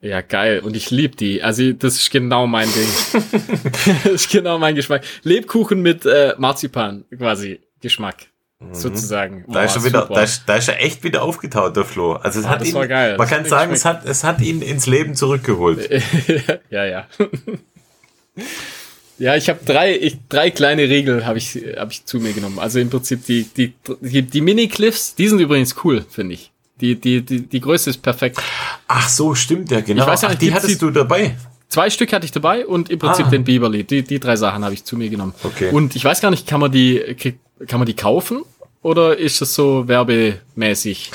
[0.00, 0.60] Ja, geil.
[0.60, 1.42] Und ich lieb die.
[1.42, 3.22] Also, das ist genau mein Ding.
[4.04, 5.02] das ist genau mein Geschmack.
[5.22, 8.26] Lebkuchen mit äh, Marzipan, quasi Geschmack.
[8.72, 9.44] Sozusagen.
[9.46, 9.52] Mhm.
[9.52, 12.12] Da ist, Boah, schon wieder, da, ist, da ist er echt wieder aufgetaut, der Flo.
[12.14, 14.86] Also es Ah, hat ihn, man Das kann sagen, es hat, es hat ihn ins
[14.86, 15.88] Leben zurückgeholt.
[16.70, 17.06] ja, ja.
[19.18, 22.58] ja, ich habe drei, ich, drei kleine Regeln habe ich, hab ich zu mir genommen.
[22.58, 26.50] Also im Prinzip die, die, die, die Mini-Cliffs, die sind übrigens cool, finde ich.
[26.80, 28.40] Die, die, die, die Größe ist perfekt.
[28.88, 30.02] Ach so, stimmt ja, genau.
[30.02, 31.36] Ich weiß ja Ach, nicht, die gibt's hattest die- du dabei.
[31.68, 33.30] Zwei Stück hatte ich dabei und im Prinzip Ah.
[33.30, 33.82] den Biberli.
[33.84, 35.34] Die, die drei Sachen habe ich zu mir genommen.
[35.42, 35.70] Okay.
[35.70, 37.16] Und ich weiß gar nicht, kann man die,
[37.66, 38.42] kann man die kaufen?
[38.84, 41.10] Oder ist das so werbemäßig?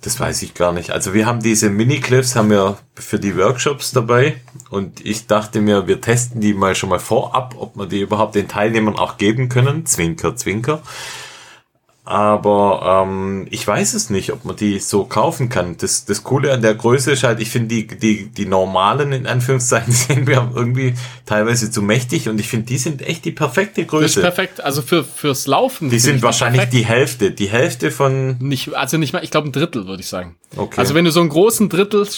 [0.00, 0.90] Das weiß ich gar nicht.
[0.90, 4.40] Also wir haben diese Mini-Cliffs haben wir für die Workshops dabei
[4.70, 8.36] und ich dachte mir, wir testen die mal schon mal vorab, ob wir die überhaupt
[8.36, 9.84] den Teilnehmern auch geben können.
[9.84, 10.80] Zwinker, zwinker.
[12.04, 15.76] Aber ähm, ich weiß es nicht, ob man die so kaufen kann.
[15.76, 19.26] Das, das Coole an der Größe ist halt, ich finde die, die, die normalen, in
[19.26, 20.94] Anführungszeichen, sind wir irgendwie
[21.26, 24.20] teilweise zu mächtig und ich finde, die sind echt die perfekte Das ist Größe.
[24.22, 24.60] perfekt.
[24.62, 25.90] Also für, fürs Laufen.
[25.90, 26.74] Die sind ich wahrscheinlich perfekt.
[26.74, 27.30] die Hälfte.
[27.32, 30.36] Die Hälfte von Nicht, also nicht mal, ich glaube ein Drittel, würde ich sagen.
[30.56, 30.80] Okay.
[30.80, 32.08] Also wenn du so einen großen Drittel,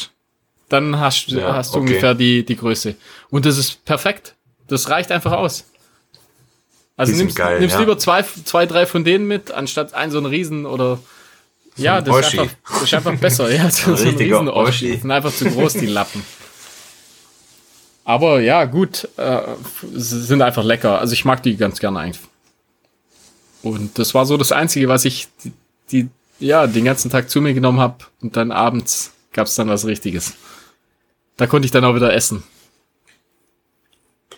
[0.68, 1.88] dann hast, du Ja, hast du okay.
[1.88, 2.94] ungefähr die, die Größe.
[3.30, 4.36] Und das ist perfekt.
[4.68, 5.64] Das reicht einfach aus.
[6.96, 7.80] Also nimmst, geil, nimmst ja.
[7.80, 10.98] lieber zwei, zwei, drei von denen mit, anstatt einen so einen Riesen oder
[11.76, 13.50] ja, ein das ist, einfach, das ist einfach besser.
[13.50, 14.96] Ja, so, Ein so ein riesen Oschi.
[14.98, 16.22] Sind einfach zu groß, die Lappen.
[18.04, 19.40] Aber ja, gut, äh,
[19.94, 20.98] sie sind einfach lecker.
[20.98, 22.22] Also ich mag die ganz gerne eigentlich.
[23.62, 25.52] Und das war so das Einzige, was ich die,
[25.90, 26.08] die
[26.40, 28.04] ja den ganzen Tag zu mir genommen habe.
[28.20, 30.34] Und dann abends gab's dann was Richtiges.
[31.36, 32.42] Da konnte ich dann auch wieder essen.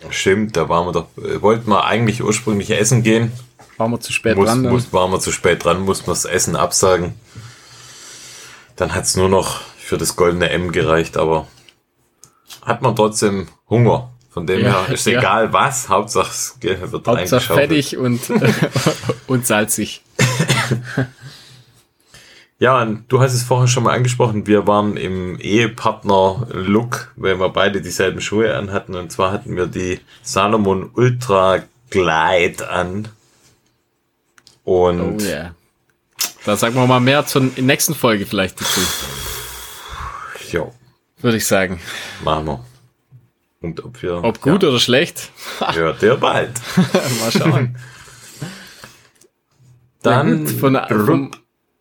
[0.09, 3.31] Stimmt, da waren wir doch, äh, wollten wir eigentlich ursprünglich essen gehen.
[3.77, 4.63] Waren wir zu spät Muss, dran.
[4.63, 4.71] dann.
[4.71, 7.13] muss, waren wir zu spät dran, mussten wir das Essen absagen.
[8.75, 11.47] Dann hat's nur noch für das goldene M gereicht, aber
[12.61, 14.11] hat man trotzdem Hunger.
[14.29, 15.19] Von dem Ja, her ist ja.
[15.19, 18.19] egal was, Hauptsache es wird Hauptsache fettig und,
[19.27, 20.01] und salzig.
[22.57, 27.49] Ja, und du hast es vorhin schon mal angesprochen, wir waren im Ehepartner-Look, weil wir
[27.49, 28.95] beide dieselben Schuhe anhatten.
[28.95, 33.09] Und zwar hatten wir die Salomon Ultra Glide an.
[34.63, 35.53] Oh Und yeah.
[36.45, 38.79] Da sagen wir mal mehr zur nächsten Folge vielleicht dazu,
[40.51, 40.71] ja,
[41.21, 41.79] würde ich sagen.
[42.23, 42.65] machen wir.
[43.61, 44.23] Und ob wir.
[44.23, 46.51] Ob gut oder schlecht, Ja, hört ihr bald.
[47.19, 47.77] mal schauen.
[50.03, 51.31] Dann Ja, gut, von, vom,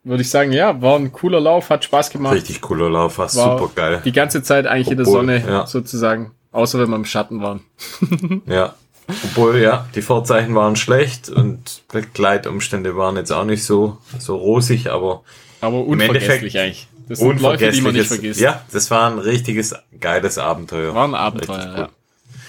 [0.04, 2.34] würde ich sagen, ja, war ein cooler Lauf, hat Spaß gemacht.
[2.34, 4.02] richtig cooler Lauf, war war super geil.
[4.04, 5.66] Die ganze Zeit eigentlich in der Obwohl, Sonne ja.
[5.66, 7.60] sozusagen, außer wenn wir im Schatten waren.
[8.46, 8.74] Ja.
[9.06, 14.88] Obwohl, ja, die Vorzeichen waren schlecht und Begleitumstände waren jetzt auch nicht so, so rosig,
[14.88, 15.22] aber
[15.60, 16.88] Aber Endeffekt unvergesslich eigentlich.
[17.08, 18.40] Das sind Läufe, die man nicht vergisst.
[18.40, 20.94] Ja, das war ein richtiges geiles Abenteuer.
[20.94, 21.88] War ein Abenteuer, ja.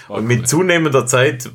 [0.08, 1.50] Und mit zunehmender Zeit, äh,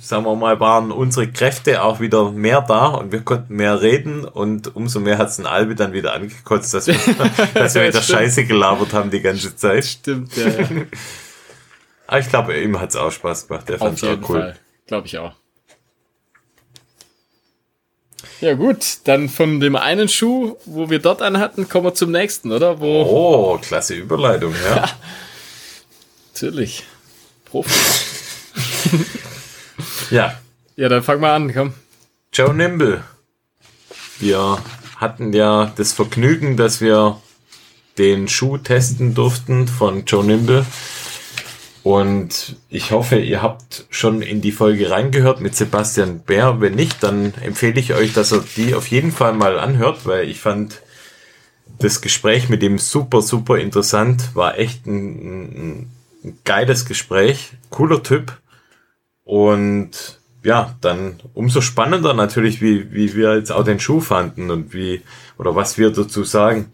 [0.00, 4.24] sagen wir mal, waren unsere Kräfte auch wieder mehr da und wir konnten mehr reden
[4.24, 6.94] und umso mehr hat es den Albi dann wieder angekotzt, dass wir,
[7.54, 8.18] dass wir mit der Stimmt.
[8.18, 9.84] Scheiße gelabert haben die ganze Zeit.
[9.84, 10.66] Stimmt, ja, ja.
[12.06, 13.68] Aber ich glaube, ihm hat es auch Spaß gemacht.
[13.68, 14.54] Der fand es auch cool.
[14.86, 15.32] Glaube ich auch.
[18.40, 22.52] Ja gut, dann von dem einen Schuh, wo wir dort anhatten, kommen wir zum nächsten,
[22.52, 22.80] oder?
[22.80, 24.88] Wo Oh, klasse Überleitung, ja.
[26.32, 26.84] natürlich
[27.50, 27.74] Profi.
[30.10, 30.38] ja,
[30.76, 31.74] Ja, dann fang mal an, komm.
[32.32, 33.02] Joe Nimble.
[34.20, 34.58] Wir
[34.96, 37.20] hatten ja das Vergnügen, dass wir
[37.98, 40.64] den Schuh testen durften von Joe Nimble.
[41.82, 46.60] Und ich hoffe, ihr habt schon in die Folge reingehört mit Sebastian Bär.
[46.60, 50.28] Wenn nicht, dann empfehle ich euch, dass ihr die auf jeden Fall mal anhört, weil
[50.28, 50.80] ich fand
[51.78, 54.34] das Gespräch mit dem super, super interessant.
[54.34, 55.97] War echt ein, ein, ein
[56.44, 57.52] geiles Gespräch.
[57.70, 58.38] Cooler Typ.
[59.24, 64.72] Und ja, dann umso spannender natürlich, wie, wie wir jetzt auch den Schuh fanden und
[64.72, 65.02] wie,
[65.36, 66.72] oder was wir dazu sagen.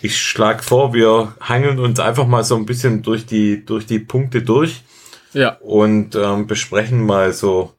[0.00, 3.98] ich schlage vor, wir hangeln uns einfach mal so ein bisschen durch die, durch die
[3.98, 4.82] Punkte durch
[5.32, 5.56] Ja.
[5.60, 7.72] und ähm, besprechen mal so,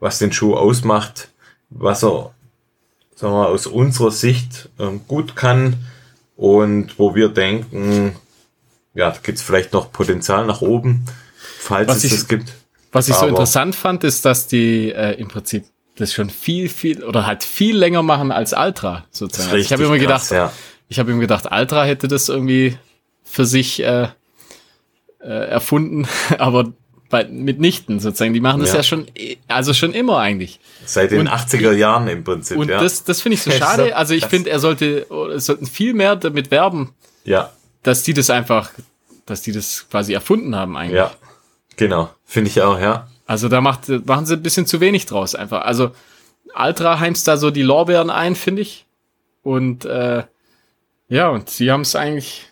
[0.00, 1.28] was den Schuh ausmacht,
[1.70, 2.34] was er
[3.14, 5.76] sagen wir, mal, aus unserer Sicht ähm, gut kann
[6.36, 8.16] und wo wir denken,
[8.94, 11.04] ja, da gibt's vielleicht noch Potenzial nach oben,
[11.58, 12.52] falls Was es ich- das gibt.
[12.92, 15.64] Was ich so Aber- interessant fand, ist, dass die äh, im Prinzip
[15.96, 19.50] das schon viel, viel oder halt viel länger machen als Ultra sozusagen.
[19.52, 20.52] Also ich habe immer gedacht, krass, ja.
[20.88, 22.76] ich habe immer gedacht, Ultra hätte das irgendwie
[23.24, 24.08] für sich äh,
[25.20, 26.06] äh, erfunden,
[26.38, 26.72] aber
[27.08, 28.32] bei, mitnichten sozusagen.
[28.34, 28.82] Die machen das ja, Ja.
[28.82, 30.60] schon, eh- also schon immer eigentlich.
[30.84, 32.80] Seit den Und- 80er Jahren im Prinzip, Und ja.
[32.80, 33.88] das, das finde ich so schade.
[33.88, 36.90] so Also ich finde, er sollte, es sollten viel mehr damit werben,
[37.24, 37.50] ja,
[37.82, 38.70] dass die das einfach,
[39.26, 40.96] dass die das quasi erfunden haben eigentlich.
[40.96, 41.10] ja,
[41.76, 43.08] genau, finde ich auch, ja.
[43.26, 45.62] Also da macht, machen sie ein bisschen zu wenig draus einfach.
[45.62, 45.92] Also
[46.54, 48.84] Ultra heimst da so die Lorbeeren ein, finde ich.
[49.42, 50.24] Und äh,
[51.08, 52.48] ja, und sie haben es eigentlich,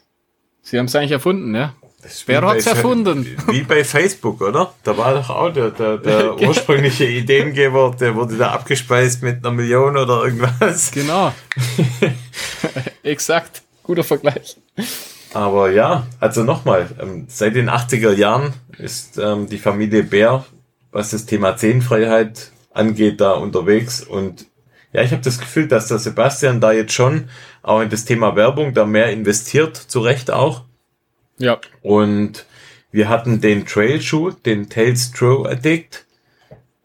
[0.62, 1.74] sie haben es eigentlich erfunden, ja.
[2.24, 3.36] Wer hat's bei- erfunden?
[3.48, 4.72] Wie bei Facebook, oder?
[4.84, 9.50] Da war doch auch der, der, der ursprüngliche Ideengeber, der wurde da abgespeist mit einer
[9.54, 10.90] Million oder irgendwas.
[10.92, 11.34] Genau.
[13.02, 13.62] Exakt.
[13.82, 14.56] Guter Vergleich.
[15.32, 20.44] Aber ja, also nochmal, ähm, seit den 80er Jahren ist ähm, die Familie Bär,
[20.90, 24.02] was das Thema Zehnfreiheit angeht, da unterwegs.
[24.02, 24.46] Und
[24.92, 27.28] ja, ich habe das Gefühl, dass der Sebastian da jetzt schon
[27.62, 30.64] auch in das Thema Werbung da mehr investiert, zu Recht auch.
[31.38, 31.60] Ja.
[31.82, 32.44] Und
[32.90, 36.06] wir hatten den Trailschuh, den Tails True Addict.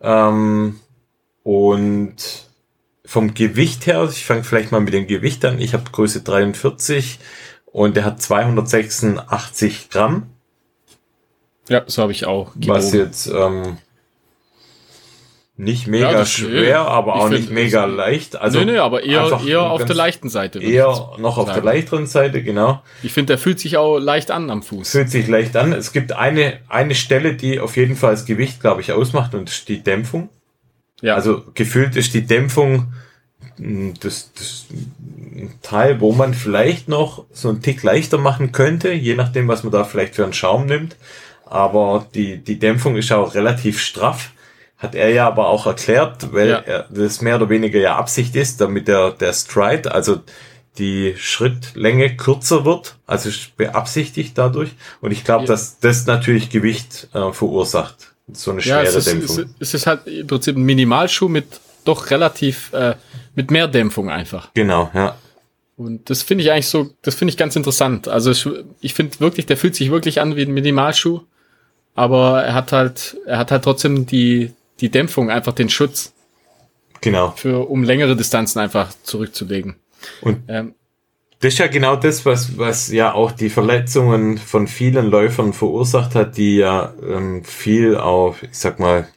[0.01, 0.79] Ähm,
[1.43, 2.15] und
[3.05, 5.59] vom Gewicht her, ich fange vielleicht mal mit dem Gewicht an.
[5.59, 7.19] Ich habe Größe 43
[7.75, 10.27] und der hat 286 Gramm,
[11.67, 12.51] Ja, so habe ich auch.
[12.67, 13.05] was gewogen.
[13.05, 13.77] jetzt ähm,
[15.57, 18.37] nicht mega Ja, schwer, aber ich auch nicht mega leicht.
[18.37, 20.59] Also nee, nee, aber eher, eher auf der leichten Seite.
[20.61, 21.65] Eher noch auf der sagen.
[21.65, 22.81] leichteren Seite, genau.
[23.03, 24.89] Ich finde, der fühlt sich auch leicht an am Fuß.
[24.91, 25.73] fühlt sich leicht an.
[25.73, 29.67] Es gibt eine, eine Stelle, die auf jeden Fall das Gewicht, glaube ich, ausmacht und
[29.67, 30.29] die Dämpfung.
[31.01, 31.15] Ja.
[31.15, 32.93] Also gefühlt ist die Dämpfung
[33.57, 39.15] das, das ein Teil, wo man vielleicht noch so einen Tick leichter machen könnte, je
[39.15, 40.95] nachdem, was man da vielleicht für einen Schaum nimmt.
[41.45, 44.31] Aber die, die Dämpfung ist auch relativ straff.
[44.77, 46.57] Hat er ja aber auch erklärt, weil Ja.
[46.57, 50.19] er, das mehr oder weniger ja Absicht ist, damit der, der Stride, also
[50.77, 54.71] die Schrittlänge kürzer wird, also beabsichtigt dadurch.
[54.99, 55.47] Und ich glaube, Ja.
[55.47, 58.11] dass das natürlich Gewicht äh, verursacht.
[58.33, 59.35] So eine Ja, schwere es ist, Dämpfung.
[59.37, 61.45] es, ist- es ist halt im Prinzip ein Minimalschuh mit
[61.85, 62.95] doch relativ, äh,
[63.35, 64.53] mit mehr Dämpfung einfach.
[64.53, 65.15] genau, ja.
[65.77, 68.07] Und das finde ich eigentlich so, das finde ich ganz interessant.
[68.07, 68.31] Also
[68.79, 71.19] ich, finde wirklich, der fühlt sich wirklich an wie ein Minimalschuh,
[71.95, 76.13] aber er hat halt, er hat halt trotzdem die, die Dämpfung, einfach den Schutz
[77.01, 77.33] Genau.
[77.35, 79.75] für, um längere Distanzen einfach zurückzulegen.
[80.21, 80.75] Und Ähm,
[81.41, 86.15] Das ist ja genau das, was, was ja auch die Verletzungen von vielen Läufern verursacht
[86.15, 89.09] hat, die ja ähm, viel auf, ich sag mal,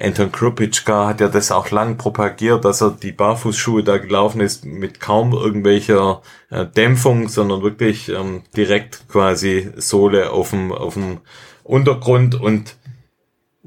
[0.00, 4.64] Anton Krupitschka hat ja das auch lang propagiert, dass er die Barfußschuhe da gelaufen ist
[4.64, 11.18] mit kaum irgendwelcher äh, Dämpfung, sondern wirklich ähm, direkt quasi Sohle auf dem, auf dem
[11.64, 12.76] Untergrund und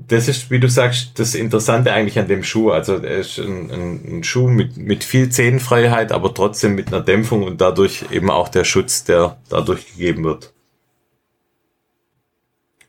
[0.07, 2.71] das ist, wie du sagst, das Interessante eigentlich an dem Schuh.
[2.71, 7.01] Also er ist ein, ein, ein Schuh mit, mit viel Zehenfreiheit, aber trotzdem mit einer
[7.01, 10.53] Dämpfung und dadurch eben auch der Schutz, der dadurch gegeben wird.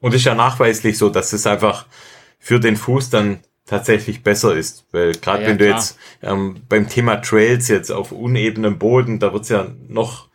[0.00, 1.86] Und es ist ja nachweislich so, dass es einfach
[2.42, 4.84] für den Fuß dann tatsächlich besser ist.
[4.90, 5.78] Weil gerade Ja, wenn du klar.
[5.78, 10.28] jetzt ähm, beim Thema Trails jetzt auf unebenem Boden, da wird's ja noch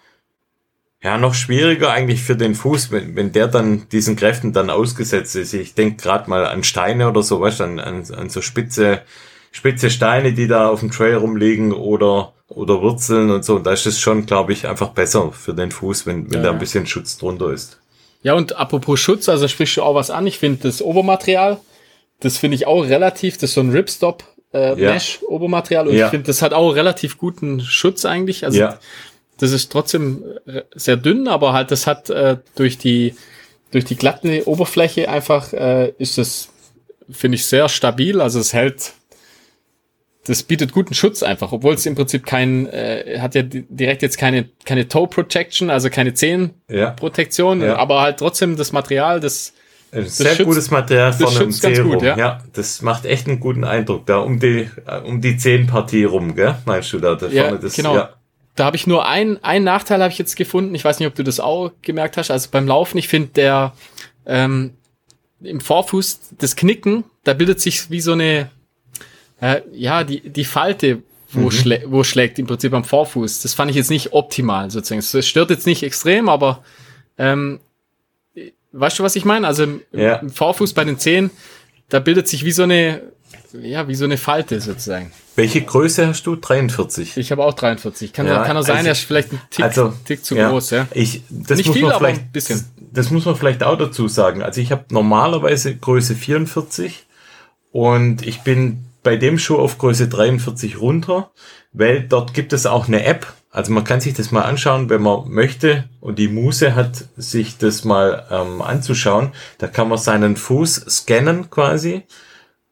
[1.03, 5.35] ja, noch schwieriger eigentlich für den Fuß, wenn, wenn der dann diesen Kräften dann ausgesetzt
[5.35, 5.53] ist.
[5.53, 9.01] Ich denke gerade mal an Steine oder so, weißt du, an, an, an so spitze,
[9.51, 13.59] spitze Steine, die da auf dem Trail rumliegen oder, oder Wurzeln und so.
[13.59, 16.51] Da ist es schon, glaube ich, einfach besser für den Fuß, wenn, wenn Ja, da
[16.51, 17.79] ein bisschen Schutz drunter ist.
[18.23, 20.25] Ja, und apropos Schutz, also sprichst du auch was an.
[20.25, 21.59] Ich finde das Obermaterial,
[22.19, 24.93] das finde ich auch relativ, das ist so ein Ripstop äh, Ja.
[24.93, 26.05] Mesh Obermaterial und Ja.
[26.05, 28.43] ich finde, das hat auch relativ guten Schutz eigentlich.
[28.45, 28.79] Also ja,
[29.39, 33.15] das ist trotzdem äh, sehr dünn, aber halt das hat äh, durch die
[33.71, 36.49] durch die glatte Oberfläche einfach äh, ist es
[37.09, 38.93] finde ich sehr stabil, also es hält
[40.25, 44.01] das bietet guten Schutz einfach, obwohl es im Prinzip kein äh, hat ja di- direkt
[44.01, 47.67] jetzt keine keine Toe Protection, also keine Zehenprotektion, ja.
[47.67, 47.75] Ja.
[47.77, 49.53] aber halt trotzdem das Material, das
[49.91, 52.03] Ein sehr schützt- gutes Material von einem Zeh gut, rum.
[52.03, 52.17] ja.
[52.17, 52.43] Ja.
[52.53, 54.05] das macht echt einen guten Eindruck.
[54.05, 56.55] Da um die, äh, um die Zehenpartie rum, gell?
[56.65, 57.15] Meinst du da?
[57.15, 57.95] da Ja, vorne das, genau.
[57.95, 58.13] Ja.
[58.55, 60.73] Da habe ich nur ein, einen Nachteil habe ich jetzt gefunden.
[60.75, 62.31] Ich weiß nicht, ob du das auch gemerkt hast.
[62.31, 63.73] Also beim Laufen, ich finde der
[64.25, 64.73] ähm,
[65.41, 68.49] im Vorfuß das Knicken, da bildet sich wie so eine
[69.39, 73.41] äh, ja die die Falte, wo, schlä wo schlägt im Prinzip am Vorfuß.
[73.43, 74.99] Das fand ich jetzt nicht optimal sozusagen.
[74.99, 76.63] Es stört jetzt nicht extrem, aber
[77.19, 77.59] ähm,
[78.71, 79.47] weißt du, was ich meine?
[79.47, 80.15] Also im, Ja.
[80.17, 81.29] im Vorfuß bei den Zehen,
[81.89, 83.01] da bildet sich wie so eine,
[83.53, 85.11] ja, wie so eine Falte sozusagen.
[85.35, 86.35] Welche Größe hast du?
[86.35, 87.15] 43.
[87.17, 88.11] Ich habe auch 43.
[88.11, 90.71] Kann, Ja, kann auch sein, also- er ist vielleicht ein Tick, also Tick zu groß,
[90.71, 90.87] ja.
[90.93, 92.65] Ich, das Nicht muss viel, man aber vielleicht, ein bisschen.
[92.91, 94.41] Das muss man vielleicht auch dazu sagen.
[94.41, 97.05] Also ich habe normalerweise Größe 44
[97.71, 101.31] und ich bin bei dem Schuh auf Größe 43 runter,
[101.71, 103.27] weil dort gibt es auch eine App.
[103.49, 107.57] Also man kann sich das mal anschauen, wenn man möchte und die Muse hat, sich
[107.57, 109.31] das mal ähm, anzuschauen.
[109.57, 112.03] Da kann man seinen Fuß scannen quasi.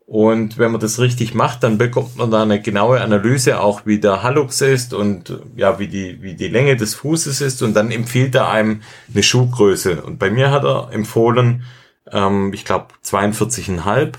[0.05, 3.99] Und wenn man das richtig macht, dann bekommt man da eine genaue Analyse auch, wie
[3.99, 7.89] der Hallux ist und ja, wie die, wie die Länge des Fußes ist und dann
[7.89, 10.03] empfiehlt er einem eine Schuhgröße.
[10.03, 11.63] Und bei mir hat er empfohlen,
[12.11, 14.13] ähm, ich glaube 42,5.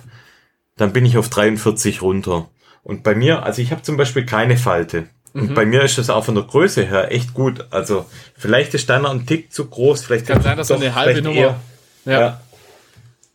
[0.76, 2.48] Dann bin ich auf 43 runter.
[2.82, 5.08] Und bei mir, also ich habe zum Beispiel keine Falte.
[5.34, 7.66] Und bei mir ist das auch von der Größe her echt gut.
[7.70, 8.06] Also
[8.36, 11.36] vielleicht ist deiner ein Tick zu groß, vielleicht Kann sein, dass er eine halbe Nummer-
[11.36, 11.60] eher-
[12.06, 12.20] Ja.
[12.20, 12.40] ja.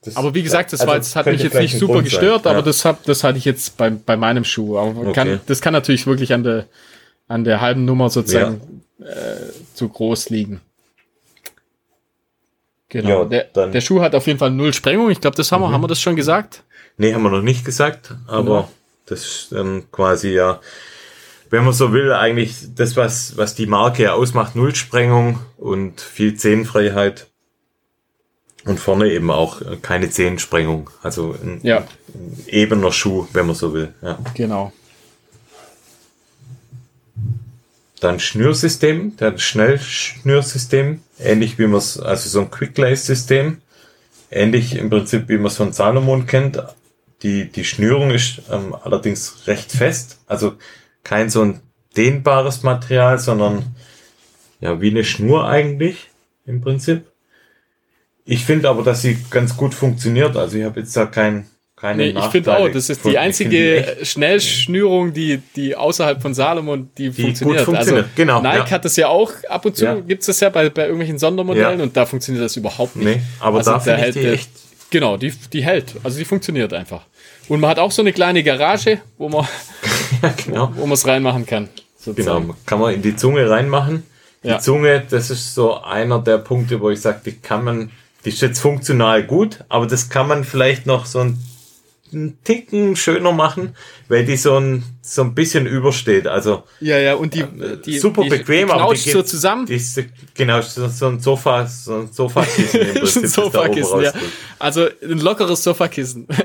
[0.04, 2.60] Das- Aber wie gesagt, das also war jetzt, hat mich jetzt nicht super gestört, aber
[2.60, 2.62] Ja.
[2.64, 4.80] das hab, das hatte ich jetzt bei, bei meinem Schuh.
[4.80, 5.14] Aber man Okay.
[5.14, 6.66] kann, das kann natürlich wirklich an der,
[7.28, 9.06] an der halben Nummer sozusagen äh,
[9.76, 10.60] zu groß liegen.
[12.90, 13.24] Genau.
[13.24, 13.74] Ja, der, dann- Mhm.
[13.74, 15.10] der Schuh hat auf jeden Fall null Sprengung.
[15.12, 16.64] Ich glaube, das haben wir, haben wir das schon gesagt?
[16.98, 18.72] Nee, haben wir noch nicht gesagt, aber Genau.
[19.06, 20.60] das ist dann quasi ja,
[21.52, 27.28] wenn man so will, eigentlich das, was, was die Marke ausmacht, Nullsprengung und viel Zehenfreiheit.
[28.64, 30.90] Und vorne eben auch keine Zehensprengung.
[31.02, 31.80] Also ein, Ja.
[32.14, 33.94] ein ebener Schuh, wenn man so will.
[34.02, 34.20] Ja.
[34.36, 34.72] Genau.
[38.00, 43.62] Dann Schnürsystem, ein Schnellschnürsystem, ähnlich wie man es, also so ein Quick-Lace-System,
[44.32, 46.62] ähnlich im Prinzip wie man es von Salomon kennt.
[47.24, 50.54] Die, die Schnürung ist ähm, allerdings recht fest, also
[51.04, 51.60] kein so ein
[51.98, 53.76] dehnbares Material, sondern
[54.60, 56.10] ja wie eine Schnur eigentlich
[56.46, 57.04] im Prinzip.
[58.26, 60.38] Ich finde aber, dass sie ganz gut funktioniert.
[60.38, 63.18] Also ich habe jetzt da kein, keine Nee, ich finde auch, das ist die die
[63.18, 67.62] einzige echt- Schnellschnürung, die, die außerhalb von Salomon, die, gut funktioniert.
[67.62, 68.70] funktioniert, Also genau, Nike ja.
[68.72, 69.96] hat das ja auch ab und zu, Ja.
[69.96, 71.84] gibt's das ja bei, bei irgendwelchen Sondermodellen Ja.
[71.84, 73.06] und da funktioniert das überhaupt nicht.
[73.18, 74.50] Nee, aber Also da der finde ich hält die echt
[74.92, 75.96] Genau, die, die hält.
[76.04, 77.02] Also die funktioniert einfach.
[77.48, 79.48] Und man hat auch so eine kleine Garage, wo man
[80.22, 80.72] ja, genau.
[80.76, 81.66] wo man es reinmachen kann.
[81.66, 82.54] Genau, sozusagen.
[82.66, 84.04] kann man in die Zunge reinmachen.
[84.44, 84.60] Die Ja.
[84.60, 87.92] Zunge, das ist so einer der Punkte, wo ich sage, die kann man,
[88.26, 91.38] die ist jetzt funktional gut, aber das kann man vielleicht noch so ein,
[92.14, 93.76] einen Ticken schöner machen,
[94.08, 96.28] weil die so ein, so ein bisschen übersteht.
[96.28, 97.44] Also Ja, ja, und die,
[97.86, 99.66] die super die, bequem, die aber die geht so zusammen.
[99.66, 100.00] Die ist,
[100.34, 104.14] genau, so, so ein Sofa, so ein Sofakissen im Prinzip, ein Sofakissen, ja.
[104.60, 106.28] Also ein lockeres Sofakissen.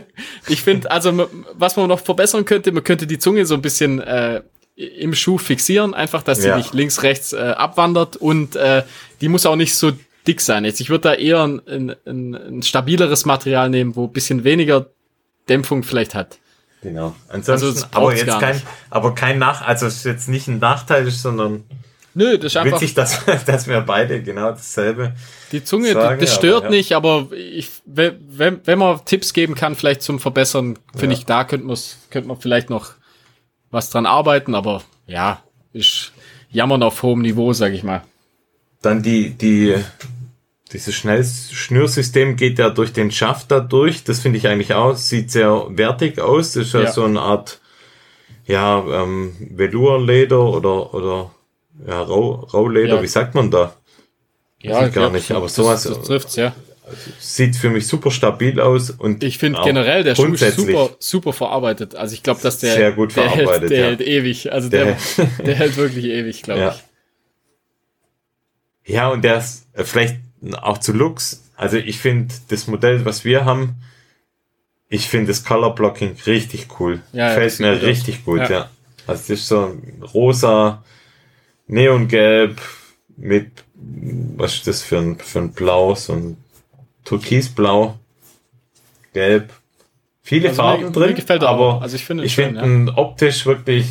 [0.49, 4.01] Ich finde, also was man noch verbessern könnte, man könnte die Zunge so ein bisschen
[4.01, 4.43] äh,
[4.77, 6.57] im Schuh fixieren, einfach, dass sie Ja.
[6.57, 8.83] nicht links, rechts äh, abwandert und äh,
[9.21, 9.91] die muss auch nicht so
[10.27, 10.64] dick sein.
[10.64, 14.45] Jetzt, ich würde da eher ein, ein, ein, ein stabileres Material nehmen, wo ein bisschen
[14.45, 14.87] weniger
[15.49, 16.38] Dämpfung vielleicht hat.
[16.82, 17.14] Genau.
[17.28, 18.66] Ansonsten, Also es aber jetzt kein, nicht.
[18.90, 21.64] aber kein Nach, also es ist jetzt nicht ein Nachteil, sondern
[22.14, 25.14] Nö, das ist einfach witzig, dass, dass wir beide genau dasselbe
[25.53, 26.70] Die Zunge, sagen, das aber stört ja.
[26.70, 31.18] nicht, aber ich, wenn, wenn wenn man Tipps geben kann, vielleicht zum Verbessern, finde Ja.
[31.20, 31.76] ich, da könnte man
[32.11, 32.92] könnte man vielleicht noch
[33.70, 35.42] was dran arbeiten, aber ja,
[35.72, 36.12] ist
[36.51, 38.03] jammern auf hohem Niveau, sag ich mal.
[38.80, 39.74] Dann die, die,
[40.73, 44.05] dieses Schnellschnürsystem geht ja durch den Schaft da durch.
[44.05, 46.53] Das finde ich eigentlich auch, sieht sehr wertig aus.
[46.53, 46.93] Das ist ja, Ja.
[46.93, 47.61] so eine Art,
[48.47, 51.31] ja, ähm, Velourleder oder, oder,
[51.87, 53.03] ja, Rau, Rauleder, Ja.
[53.03, 53.75] wie sagt man da?
[54.59, 56.53] Ich gar nicht, aber sowas- Das, das trifft's, ja.
[57.19, 61.33] Sieht für mich super stabil aus und Ich finde generell, der Schuh ist super, super
[61.33, 61.97] verarbeitet.
[61.97, 63.85] Also ich glaube, dass der, Sehr gut der, verarbeitet, hält, der ja.
[63.87, 64.53] hält ewig.
[64.53, 64.97] Also Der der,
[65.45, 66.77] der, hält wirklich ewig, glaube Ja.
[68.85, 68.95] ich.
[68.95, 70.17] Ja, und der ist äh, vielleicht
[70.61, 71.43] auch zu Lux.
[71.57, 73.76] Also ich finde das Modell, was wir haben,
[74.89, 77.01] ich finde das Color Blocking richtig cool.
[77.12, 77.87] Ja, ja, Fällt sieht mir gut aus.
[77.87, 78.51] richtig gut, Ja.
[78.51, 78.70] ja.
[79.07, 80.82] Also das ist so ein rosa,
[81.68, 82.61] neongelb
[83.16, 86.37] mit, was ist das für ein, für ein Blau, so ein
[87.05, 87.99] türkisblau,
[89.12, 89.51] gelb.
[90.22, 91.82] Viele Also Farben mir, drin, mir gefällt er aber auch.
[91.82, 92.97] Also ich finde ich finde ja.
[92.97, 93.87] optisch wirklich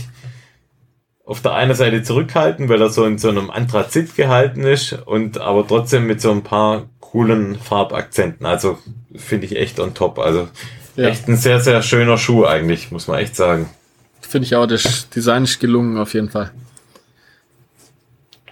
[1.26, 5.40] auf der einen Seite zurückhaltend, weil er so in so einem Anthrazit gehalten ist und
[5.40, 8.46] aber trotzdem mit so ein paar coolen Farbakzenten.
[8.46, 8.78] Also
[9.16, 10.20] finde ich echt on top.
[10.20, 10.48] Also
[10.96, 11.08] Ja.
[11.10, 13.70] echt ein sehr, sehr schöner Schuh eigentlich, muss man echt sagen.
[14.22, 16.52] Finde ich auch, das Design ist gelungen auf jeden Fall.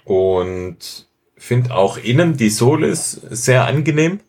[0.04, 0.78] Und
[1.38, 4.20] finde auch innen die Sohle ist sehr angenehm.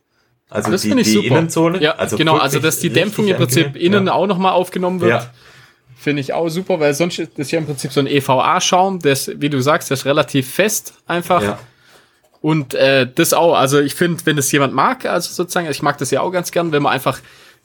[0.51, 1.26] Also Das die, ich die super.
[1.26, 1.80] Innensohle.
[1.82, 3.86] Ja, genau, also dass die Dämpfung im Prinzip angenehm.
[3.86, 4.12] innen ja.
[4.12, 5.11] auch nochmal aufgenommen wird.
[5.11, 5.30] Ja.
[6.05, 9.12] Finde ich auch super, weil sonst ist das ja im Prinzip so ein EVA-Schaum, der
[9.14, 11.42] ist, wie du sagst, der ist relativ fest einfach.
[11.42, 11.59] Ja.
[12.42, 15.96] Und äh, das auch, also ich finde, wenn das jemand mag, also sozusagen, ich mag
[15.96, 17.20] das ja auch ganz gern, wenn man einfach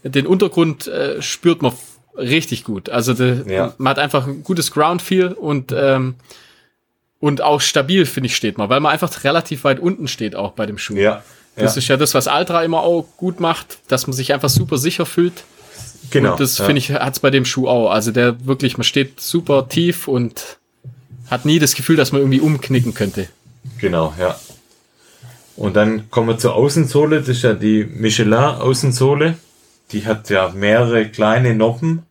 [0.06, 1.74] den Untergrund äh, spürt man
[2.18, 2.90] richtig gut.
[2.90, 3.74] Also de, Ja.
[3.78, 6.16] man hat einfach ein gutes Ground-Feel und ähm,
[7.20, 10.54] und auch stabil, finde ich, steht man, weil man einfach relativ weit unten steht auch
[10.54, 10.96] bei dem Schuh.
[10.96, 11.24] Ja.
[11.58, 11.80] Das ja.
[11.80, 15.06] ist ja das, was Ultra immer auch gut macht, dass man sich einfach super sicher
[15.06, 15.44] fühlt.
[16.12, 16.32] Genau.
[16.32, 16.66] Und das ja.
[16.66, 17.92] finde ich, hat's bei dem Schuh auch.
[17.92, 20.58] Also der wirklich, man steht super tief und
[21.30, 23.28] hat nie das Gefühl, dass man irgendwie umknicken könnte.
[23.80, 24.40] Genau, ja.
[25.56, 27.20] Und dann kommen wir zur Außensohle.
[27.20, 29.36] Das ist ja die Michelin Außensohle.
[29.92, 32.04] Die hat ja mehrere kleine Noppen.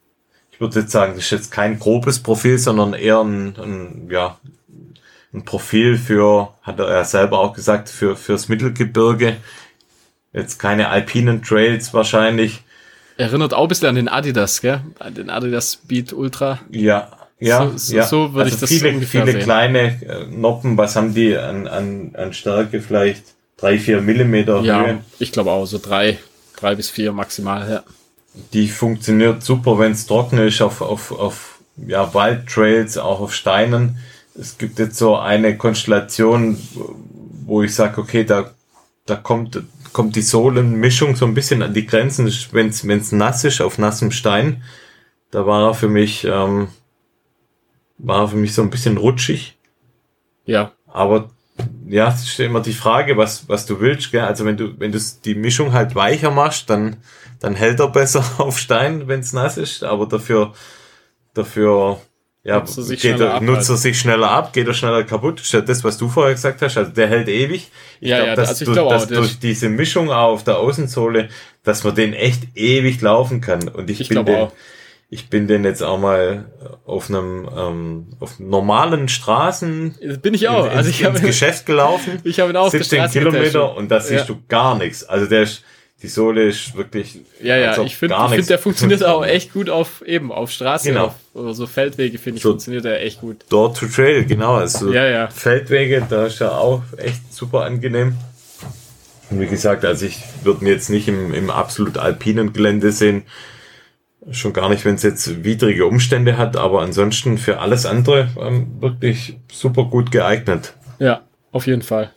[0.53, 4.38] Ich würde jetzt sagen, das ist jetzt kein grobes Profil, sondern eher ein, ein ja,
[5.32, 9.36] ein Profil für, hat er ja selber auch gesagt, für, fürs Mittelgebirge.
[10.32, 12.62] Jetzt keine alpinen Trails wahrscheinlich.
[13.19, 14.81] Erinnert auch ein bisschen an den Adidas, gell?
[15.01, 16.61] An den Adidas Speed Ultra.
[16.71, 17.09] Ja,
[17.41, 18.07] ja, So- so- ja.
[18.07, 19.41] so würde also ich das viele, viele sehen.
[19.43, 20.79] kleine äh, Noppen.
[20.79, 22.81] Was haben die an, an, an Stärke?
[22.81, 23.25] Vielleicht
[23.57, 24.99] drei, vier Millimeter Ja, Höhe.
[25.19, 26.19] ich glaube auch so drei,
[26.57, 27.69] drei bis vier maximal.
[27.71, 27.83] Ja.
[28.53, 31.59] Die funktioniert super, wenn es trocken ist, auf, auf, auf
[31.89, 33.99] ja, Waldtrails, auch auf Steinen.
[34.41, 36.57] Es gibt jetzt so eine Konstellation,
[37.47, 38.51] wo ich sage, okay, da,
[39.09, 43.63] da kommt, kommt die Sohlenmischung so ein bisschen an die Grenzen, wenn es nass ist,
[43.63, 44.63] auf nassem Stein.
[45.31, 46.69] Da war er für mich, ähm,
[47.97, 49.57] war er für mich so ein bisschen rutschig.
[50.45, 51.31] ja, Aber
[51.89, 54.13] ja, es ist immer die Frage, was, was du willst.
[54.13, 54.21] Gell?
[54.25, 56.99] Also wenn du, wenn du die Mischung halt weicher machst, dann,
[57.41, 59.85] dann hält er besser auf Stein, wenn es nass ist.
[59.85, 60.53] Aber dafür,
[61.33, 61.99] dafür
[62.45, 63.80] ja, Nutzt er sich geht schneller er, ab nutzt er halt.
[63.82, 65.43] sich schneller ab, geht er schneller kaputt.
[65.66, 66.76] Das was du vorher gesagt hast.
[66.78, 67.70] Also der hält ewig.
[68.01, 70.59] Ich Ja, glaub, ja, dass, also ich durch, glaub dass durch diese Mischung auf der
[70.59, 71.28] Außensohle,
[71.64, 73.68] dass man den echt ewig laufen kann.
[73.68, 74.53] Und ich, Ich bin den, auch.
[75.11, 76.47] ich bin den jetzt auch mal
[76.86, 80.66] auf einem ähm, auf normalen Straßen bin ich auch.
[80.66, 82.20] in, also ins, ich habe ins Geschäft gelaufen.
[82.24, 83.76] ich habe ihn auch auf der 17 Straße Kilometer getestet.
[83.76, 84.34] und da siehst Ja.
[84.34, 85.05] du gar nichts.
[85.05, 85.64] Also der ist,
[86.03, 87.20] die Sohle ist wirklich.
[87.42, 90.30] Ja, ja, ich finde, gar ich finde, nichts der funktioniert auch echt gut auf eben
[90.30, 91.07] auf Straße, Genau.
[91.07, 93.44] auf oder so Feldwege finde ich So- funktioniert er echt gut.
[93.49, 94.55] Door to Trail, genau.
[94.55, 95.28] Also Ja, ja.
[95.28, 98.16] Feldwege, da ist ja auch echt super angenehm.
[99.30, 103.24] Und wie gesagt, also ich würde ihn jetzt nicht im, im absolut alpinen Gelände sehen.
[104.30, 108.66] Schon gar nicht, wenn es jetzt widrige Umstände hat, aber ansonsten für alles andere ähm,
[108.80, 110.74] wirklich super gut geeignet.
[110.99, 111.22] Ja,
[111.53, 112.11] auf jeden Fall.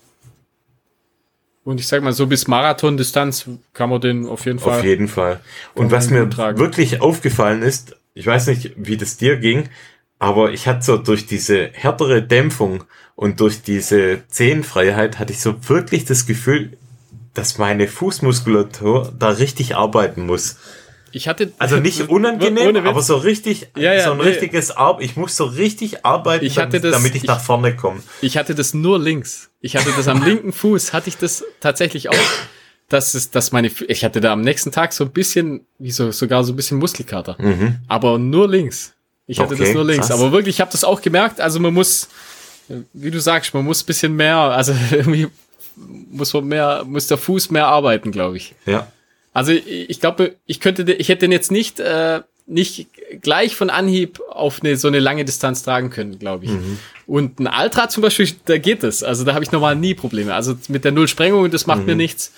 [1.64, 4.80] Und ich sag mal, so bis Marathon-Distanz kann man den auf jeden Fall.
[4.80, 5.40] Auf jeden Fall.
[5.76, 6.58] Und was mir tragen.
[6.58, 9.70] wirklich aufgefallen ist, ich weiß nicht, wie das dir ging,
[10.18, 12.84] aber ich hatte so durch diese härtere Dämpfung
[13.16, 16.78] und durch diese Zehenfreiheit hatte ich so wirklich das Gefühl,
[17.36, 20.58] dass meine Fußmuskulatur da richtig arbeiten muss.
[21.12, 24.24] Ich hatte Also nicht unangenehm, aber so richtig, Ja, ja, so ein nee.
[24.24, 27.40] richtiges Ar ich muss so richtig arbeiten, Ich hatte damit, das- damit ich, ich- nach
[27.42, 28.02] vorne komme.
[28.22, 29.51] Ich hatte das nur links.
[29.62, 32.16] Ich hatte das am linken Fuß, hatte ich das tatsächlich auch.
[32.90, 35.92] Das ist, dass meine, Fü- ich hatte da am nächsten Tag so ein bisschen, wie
[35.92, 37.38] so, sogar so ein bisschen Muskelkater.
[37.88, 38.94] Aber nur links.
[39.28, 40.08] Ich hatte das Okay, nur links.
[40.08, 40.20] krass.
[40.20, 41.40] Aber wirklich, ich habe das auch gemerkt.
[41.40, 42.10] Also man muss,
[42.92, 45.28] wie du sagst, man muss ein bisschen mehr, also irgendwie
[45.78, 48.56] muss man mehr, muss der Fuß mehr arbeiten, glaube ich.
[48.66, 48.92] Ja.
[49.32, 52.88] Also ich ich glaube, ich könnte, ich hätte den jetzt nicht, äh, nicht
[53.22, 56.52] gleich von Anhieb auf eine so eine lange Distanz tragen können, glaube ich.
[57.08, 59.04] Und ein Ultra zum Beispiel, da geht es.
[59.04, 60.34] Also da habe ich normal nie Probleme.
[60.34, 62.32] Also mit der Nullsprengung, das macht mir nichts.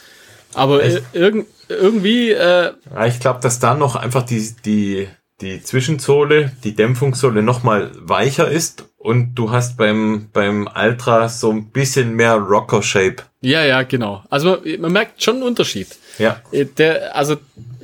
[0.55, 2.71] Aber äh, irgend, irgendwie, äh,
[3.07, 5.07] ich glaube, dass da noch einfach die, die,
[5.41, 11.71] die Zwischensohle, die Dämpfungssohle nochmal weicher ist und du hast beim, beim Ultra so ein
[11.71, 13.17] bisschen mehr Rocker-Shape.
[13.41, 14.23] ja, ja, genau.
[14.29, 15.87] Also man, man merkt schon einen Unterschied.
[16.19, 17.37] Ja, Äh, Der, also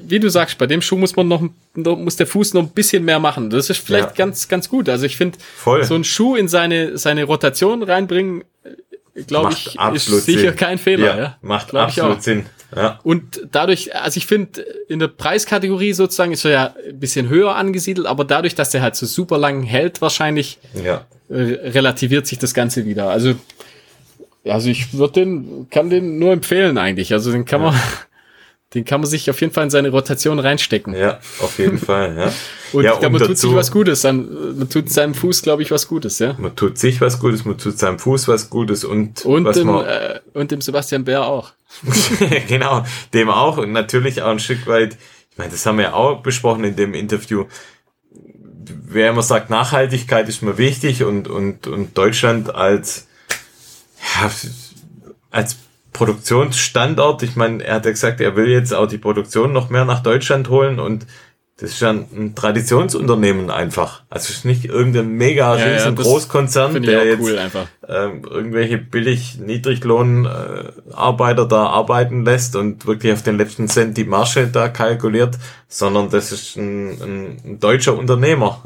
[0.09, 1.41] wie du sagst, bei dem Schuh muss man noch,
[1.75, 3.49] muss der Fuß noch ein bisschen mehr machen.
[3.49, 4.13] Das ist vielleicht Ja.
[4.25, 4.89] ganz, ganz gut.
[4.89, 8.43] Also ich finde, so einen Schuh in seine, seine Rotation reinbringen,
[9.27, 10.55] glaube macht ich, ist absolut sicher Sinn.
[10.55, 11.05] kein Fehler.
[11.07, 12.23] Ja, Ja, macht Glaub absolut.
[12.23, 12.45] Sinn.
[12.75, 17.27] Ja, Und dadurch, also ich finde, in der Preiskategorie sozusagen ist er ja ein bisschen
[17.27, 21.05] höher angesiedelt, aber dadurch, dass der halt so super lang hält, wahrscheinlich ja.
[21.29, 23.09] äh, relativiert sich das Ganze wieder.
[23.09, 23.33] Also,
[24.45, 27.11] also ich würde den, kann den nur empfehlen eigentlich.
[27.11, 27.75] Also den kann man,
[28.73, 30.93] den kann man sich auf jeden Fall in seine Rotation reinstecken.
[30.93, 32.31] Ja, auf jeden Fall, ja.
[32.71, 35.41] Und ja, ich glaube, man tut sich dazu- was Gutes an, man tut seinem Fuß,
[35.41, 36.35] glaube ich, was Gutes, ja.
[36.37, 39.67] Man tut sich was Gutes, man tut seinem Fuß was Gutes und, Und was dem,
[39.67, 41.51] man, äh, und dem Sebastian Bär auch.
[42.47, 44.97] genau, dem auch und natürlich auch ein Stück weit,
[45.31, 47.45] ich meine, das haben wir ja auch besprochen in dem Interview.
[48.11, 53.07] Wer immer sagt, Nachhaltigkeit ist mir wichtig und, und, und Deutschland als,
[54.21, 54.29] ja,
[55.31, 55.57] als
[55.93, 59.85] Produktionsstandort, ich meine, er hat ja gesagt, er will jetzt auch die Produktion noch mehr
[59.85, 61.05] nach Deutschland holen und
[61.61, 64.03] Das ist ja ein Traditionsunternehmen einfach.
[64.09, 67.67] Also es ist nicht irgendein mega Ja, ja, riesen das Großkonzern, der jetzt cool einfach.
[67.85, 74.47] ähm, irgendwelche billig Niedriglohn-Arbeiter da arbeiten lässt und wirklich auf den letzten Cent die Marge
[74.47, 75.37] da kalkuliert,
[75.67, 78.63] sondern das ist ein, ein, ein deutscher Unternehmer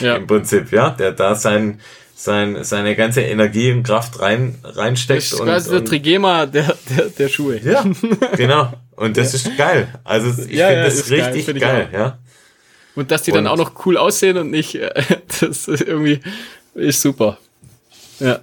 [0.00, 0.16] Ja.
[0.16, 1.80] im Prinzip, ja, der da sein,
[2.18, 5.22] sein, seine ganze Energie und Kraft rein, Das reinsteckt.
[5.22, 7.60] ist und, quasi der Trigema der, der, der Schuhe.
[7.62, 7.84] ja,
[8.36, 8.72] genau.
[8.96, 9.88] Und das ist geil.
[10.02, 11.96] Also ich Ja, finde ja, das geil, richtig geil, auch.
[11.98, 12.18] ja.
[12.94, 14.90] Und dass die dann Und- auch noch cool aussehen und nicht, äh,
[15.40, 16.20] das ist irgendwie,
[16.74, 17.36] ist super.
[18.18, 18.38] Ja.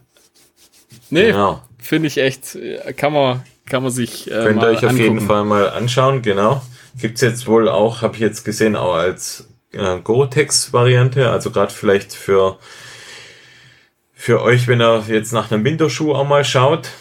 [1.10, 1.64] Nee, Genau.
[1.80, 2.56] finde ich echt,
[2.96, 5.22] kann man, kann man sich äh, Könnt ihr euch auf jeden.
[5.22, 6.62] Fall mal anschauen, genau.
[7.00, 12.14] Gibt's jetzt wohl auch, habe ich jetzt gesehen, auch als äh, Gore-Tex-Variante, also gerade vielleicht
[12.14, 12.60] für,
[14.24, 16.92] für euch, wenn ihr jetzt nach einem Winterschuh auch mal schaut.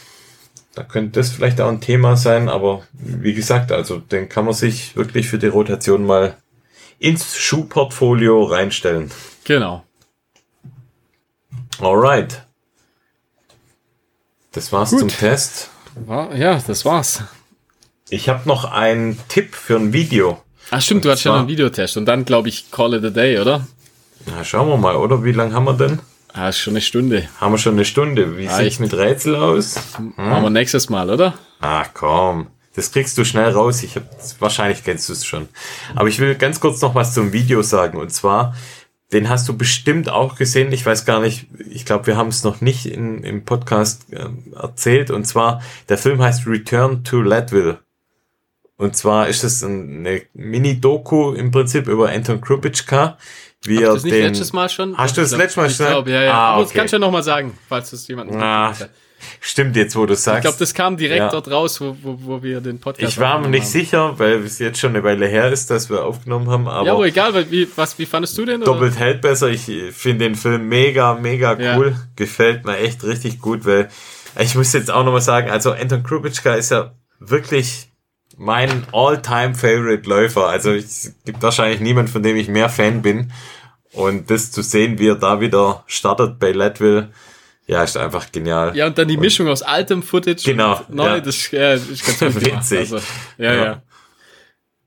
[0.75, 4.55] Da könnte das vielleicht auch ein Thema sein, aber wie gesagt, also den kann man
[4.55, 6.37] sich wirklich für die Rotation mal
[6.99, 9.13] ins Schuhportfolio reinstellen.
[9.45, 9.85] Genau.
[11.79, 12.43] Alright.
[14.51, 14.99] Das war's Gut.
[14.99, 15.71] zum Test.
[16.09, 17.23] Ja, das war's.
[18.11, 20.43] Ich habe noch einen Tipp für ein Video.
[20.73, 23.05] Ach stimmt, du Und hattest ja noch einen Videotest und dann glaube ich Call it
[23.05, 23.65] a day, oder?
[24.27, 25.23] Na, schauen wir mal, oder?
[25.23, 26.01] Wie lange haben wir denn?
[26.35, 27.29] Ah, ist schon eine Stunde.
[27.41, 28.39] Haben wir schon eine Stunde.
[28.39, 29.77] Wie Ah, sieht's ich- mit Rätsel aus?
[30.17, 31.35] Machen wir nächstes Mal, oder?
[31.61, 33.83] Ach komm, das kriegst du schnell raus.
[33.83, 34.05] Ich hab,
[34.41, 35.49] wahrscheinlich kennst du es schon.
[35.95, 37.99] Aber ich will ganz kurz noch was zum Video sagen.
[37.99, 38.57] Und zwar,
[39.13, 40.73] den hast du bestimmt auch gesehen.
[40.73, 44.55] Ich weiß gar nicht, ich glaube, wir haben es noch nicht in, im Podcast ähm,
[44.59, 45.11] erzählt.
[45.11, 45.61] Und zwar,
[45.91, 47.79] der Film heißt Return to Leadville.
[48.79, 53.19] Und zwar ist es ein- eine Mini-Doku im Prinzip über Anton Krupitschka.
[53.65, 54.97] Wie Hab ich das nicht den, letztes Mal schon?
[54.99, 55.87] Hast du das Ich letztes Mal ich schon?
[55.87, 56.33] Glaub, ja, ja.
[56.33, 56.79] Ah, Aber das okay.
[56.79, 58.75] kannst du ja noch mal sagen, falls das jemand Na,
[59.41, 60.39] stimmt jetzt, wo du sagst.
[60.39, 61.29] Ich glaube, das kam direkt Ja.
[61.31, 63.71] dort raus, wo, wo, wo wir den Podcast Ich war mir nicht haben.
[63.71, 66.93] sicher, weil es jetzt schon eine Weile her ist, dass wir aufgenommen haben, aber Ja,
[66.95, 68.57] aber egal, weil, wie, was, wie fandest du den?
[68.63, 68.73] oder?
[68.73, 69.49] doppelt hält besser.
[69.49, 71.77] Ich finde den Film mega, mega Ja.
[71.77, 71.95] cool.
[72.17, 73.89] Gefällt mir echt richtig gut, weil
[74.41, 77.92] ich muss jetzt auch nochmal sagen, also Anton Krupitschka ist ja wirklich
[78.43, 80.49] mein all-time-favorite Läufer.
[80.49, 83.33] Also es gibt wahrscheinlich niemand, von dem ich mehr Fan bin.
[83.93, 87.11] Und das zu sehen, wie er da wieder startet bei Leadville,
[87.67, 88.75] ja, ist einfach genial.
[88.77, 91.21] Ja, und dann die Mischung aus altem Footage Genau, und neu, ja.
[91.21, 92.35] das, ist- ja, ist ganz.
[92.41, 92.79] Witzig.
[92.81, 92.97] Also,
[93.39, 93.65] ja, Ja.
[93.65, 93.83] ja.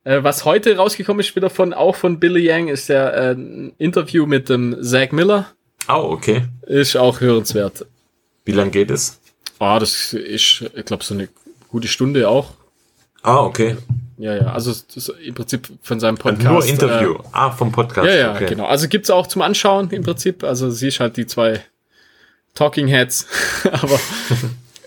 [0.04, 3.36] Äh, was heute rausgekommen ist, wieder von, auch von Billy Yang, ist der äh,
[3.78, 5.48] Interview mit dem Zach Miller.
[5.88, 6.44] Oh, okay.
[6.68, 7.86] Ist auch hörenswert.
[8.44, 9.20] Wie lang geht es?
[9.60, 11.30] Ah, das ist, ich glaube, so eine
[11.70, 12.52] gute Stunde auch.
[13.26, 13.76] Ah, okay.
[14.18, 14.54] Ja, ja.
[14.54, 16.46] Also ist im Prinzip von seinem Podcast.
[16.46, 17.16] Nur Interview.
[17.16, 18.08] Äh, ah, vom Podcast.
[18.08, 18.46] ja, ja, okay.
[18.46, 18.66] genau.
[18.66, 20.44] Also gibt's auch zum Anschauen im Prinzip.
[20.44, 21.62] Also siehst halt die zwei
[22.54, 23.26] Talking Heads.
[23.72, 24.00] Aber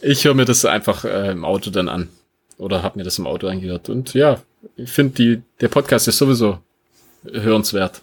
[0.03, 2.11] ich höre mir das einfach äh, im Auto dann an.
[2.59, 3.89] Oder hab mir das im Auto angehört.
[3.89, 4.41] Und ja,
[4.77, 6.59] ich finde, die der Podcast ist sowieso
[7.25, 8.03] hörenswert.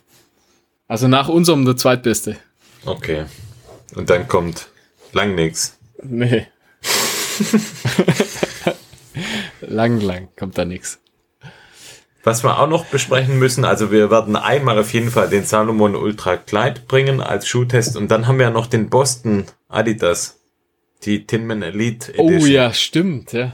[0.89, 2.35] Also nach unserem der zweitbeste.
[2.85, 3.23] Okay.
[3.95, 4.67] Und dann kommt
[5.13, 5.77] lang nix.
[6.03, 6.47] Nee.
[9.67, 10.99] lang, lang kommt da nix.
[12.23, 15.95] Was wir auch noch besprechen müssen, also wir werden einmal auf jeden Fall den Salomon
[15.95, 20.39] Ultra Glide bringen als Schuhtest und dann haben wir ja noch den Boston Adidas,
[21.03, 22.51] die Tinman Elite Oh Edition.
[22.51, 23.53] ja, stimmt, ja.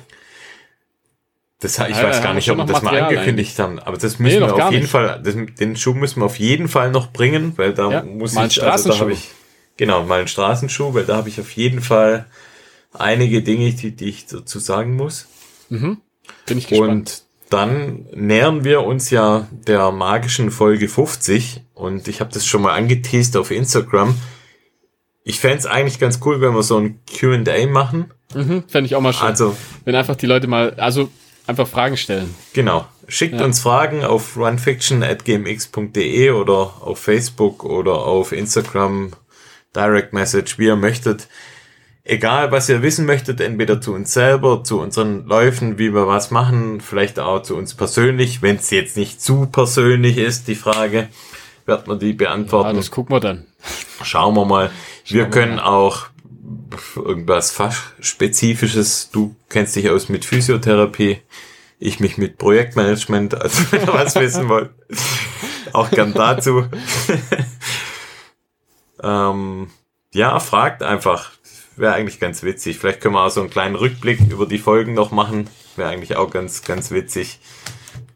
[1.60, 4.20] Das, ich Ja, weiß gar nicht, ob wir das mal Material angekündigt haben, aber das
[4.20, 4.92] müssen noch wir auf jeden nicht.
[4.92, 8.34] Fall, das, den Schuh müssen wir auf jeden Fall noch bringen, weil da Ja, muss
[8.34, 9.30] mal ich, also da habe ich,
[9.78, 12.26] genau, mal einen Straßenschuh, weil da habe ich auf jeden Fall
[12.94, 15.28] einige Dinge, die, die ich dazu sagen muss.
[15.72, 16.92] Bin ich gespannt.
[16.92, 22.62] Und dann nähern wir uns ja der magischen Folge 50 und ich habe das schon
[22.62, 24.16] mal angeteased auf Instagram.
[25.24, 28.12] Ich fänd's es eigentlich ganz cool, wenn wir so ein Q&A machen.
[28.34, 29.28] Mhm, Fände ich auch mal schön.
[29.28, 29.56] Also
[29.86, 31.10] Wenn einfach die Leute mal, also
[31.48, 32.34] einfach Fragen stellen.
[32.54, 33.44] genau, schickt Ja.
[33.46, 39.12] uns Fragen auf runfiction.gmx.de oder auf Facebook oder auf Instagram,
[39.76, 41.28] Direct Message, wie ihr möchtet.
[42.04, 46.32] Egal, was ihr wissen möchtet, entweder zu uns selber, zu unseren Läufen, wie wir was
[46.32, 51.10] machen, vielleicht auch zu uns persönlich, wenn es jetzt nicht zu persönlich ist, die Frage,
[51.68, 52.76] wird man die Ja, beantworten.
[52.76, 53.46] das gucken wir dann.
[54.04, 54.72] Schauen wir mal.
[55.06, 56.08] Wir wir können auch
[56.96, 59.12] irgendwas fachspezifisches.
[59.12, 61.22] Du kennst dich aus mit Physiotherapie.
[61.78, 64.72] Ich mich mit Projektmanagement, also wenn ihr was wissen wollt.
[65.74, 66.66] Auch gern dazu.
[69.04, 69.70] ähm,
[70.14, 71.32] ja, fragt einfach.
[71.82, 72.78] Wäre eigentlich ganz witzig.
[72.78, 75.48] Vielleicht können wir auch so einen kleinen Rückblick über die Folgen noch machen.
[75.76, 77.40] Wäre eigentlich auch ganz, ganz witzig.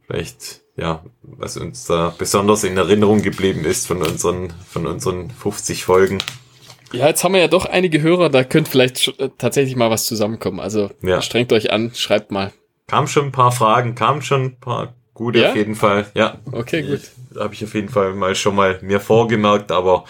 [0.05, 5.83] Vielleicht, ja, was uns da besonders in Erinnerung geblieben ist von unseren, von unseren 50
[5.83, 6.19] Folgen.
[6.93, 10.05] Ja, jetzt haben wir ja doch einige Hörer, da könnte vielleicht äh, tatsächlich mal was
[10.05, 10.59] zusammenkommen.
[10.59, 11.23] Also Ja.
[11.23, 12.53] strengt euch an, schreibt mal.
[12.85, 15.49] Kam schon ein paar Fragen, kamen schon ein paar gut Ja?
[15.49, 16.05] auf jeden Fall.
[16.13, 17.01] Ja, Okay, gut.
[17.35, 20.05] habe ich auf jeden Fall mal schon mal mir vorgemerkt, aber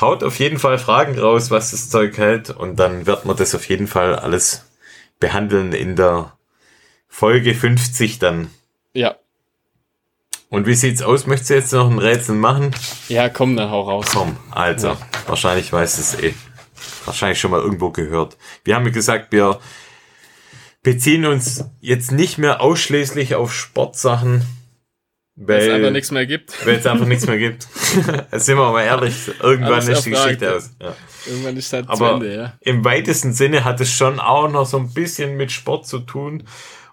[0.00, 3.54] haut auf jeden Fall Fragen raus, was das Zeug hält und dann wird man das
[3.54, 4.64] auf jeden Fall alles
[5.20, 6.36] behandeln in der
[7.08, 8.50] Folge 50 dann.
[8.92, 9.16] Ja.
[10.48, 11.26] Und wie sieht's aus?
[11.26, 12.74] Möchtest du jetzt noch ein Rätsel machen?
[13.08, 14.06] Ja, komm, dann hau raus.
[14.12, 14.98] Komm, also, Ja.
[15.26, 16.34] wahrscheinlich weiß es eh.
[17.04, 18.36] Wahrscheinlich schon mal irgendwo gehört.
[18.64, 19.60] Wir haben ja gesagt, wir
[20.82, 24.44] beziehen uns jetzt nicht mehr ausschließlich auf Sportsachen,
[25.38, 26.66] Weil es einfach nichts mehr gibt.
[26.66, 27.62] weil es einfach nichts mehr gibt.
[28.32, 30.70] Sind wir mal ehrlich, irgendwann ist die Geschichte aus.
[30.80, 30.94] Ja.
[31.26, 32.52] Irgendwann ist halt Aber Ende, ja.
[32.60, 36.44] im weitesten Sinne hat es schon auch noch so ein bisschen mit Sport zu tun.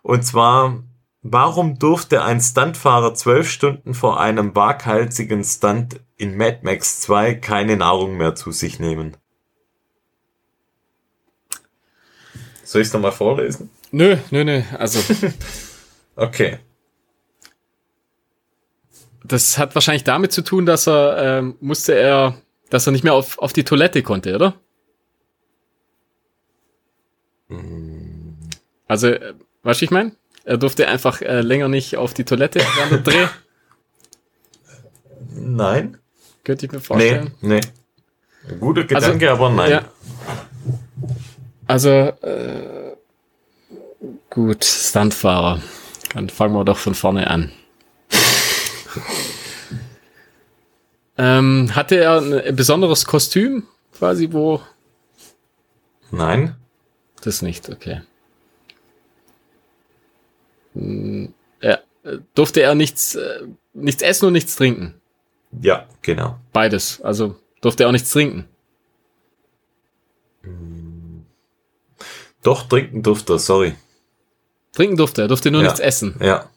[0.02, 0.84] Und zwar,
[1.22, 7.78] warum durfte ein Stuntfahrer zwölf Stunden vor einem waghalsigen Stunt in Mad Max 2 keine
[7.78, 9.16] Nahrung mehr zu sich nehmen?
[12.66, 13.70] Soll ich es nochmal vorlesen?
[13.92, 14.64] Nö, nö, nö.
[14.78, 15.00] Also,
[16.16, 16.58] Okay.
[19.34, 22.36] Das hat wahrscheinlich damit zu tun, dass er, ähm, musste er,
[22.70, 24.54] dass er nicht mehr auf, auf die Toilette konnte, oder?
[28.88, 30.12] Also, äh, weißt du, ich meine?
[30.46, 33.28] Er durfte einfach äh, länger nicht auf die Toilette während der Dreh.
[35.36, 35.98] Nein?
[36.44, 37.32] Könnte ich mir Nee, vorstellen.
[37.42, 37.62] nee.
[38.50, 39.72] Ein guter Gedanke, aber nein.
[39.72, 39.86] Ja.
[41.66, 42.96] Also, äh,
[44.30, 45.62] gut, Stuntfahrer.
[46.14, 47.52] Dann fangen wir doch von vorne an.
[51.18, 54.62] Ähm, hatte er ein, besonderes Kostüm, quasi, wo
[56.12, 56.56] Nein?
[57.22, 58.02] das nicht, okay.
[60.74, 61.78] Hm, äh,
[62.36, 64.96] durfte er nichts, äh, nichts essen und nichts trinken.
[65.62, 66.40] Ja, genau.
[66.52, 67.00] Beides.
[67.02, 68.48] Also durfte er auch nichts trinken.
[72.42, 73.76] Doch, trinken durfte er, sorry.
[74.74, 75.68] Trinken durfte er, durfte nur Ja.
[75.68, 76.16] nichts essen.
[76.20, 76.50] Ja.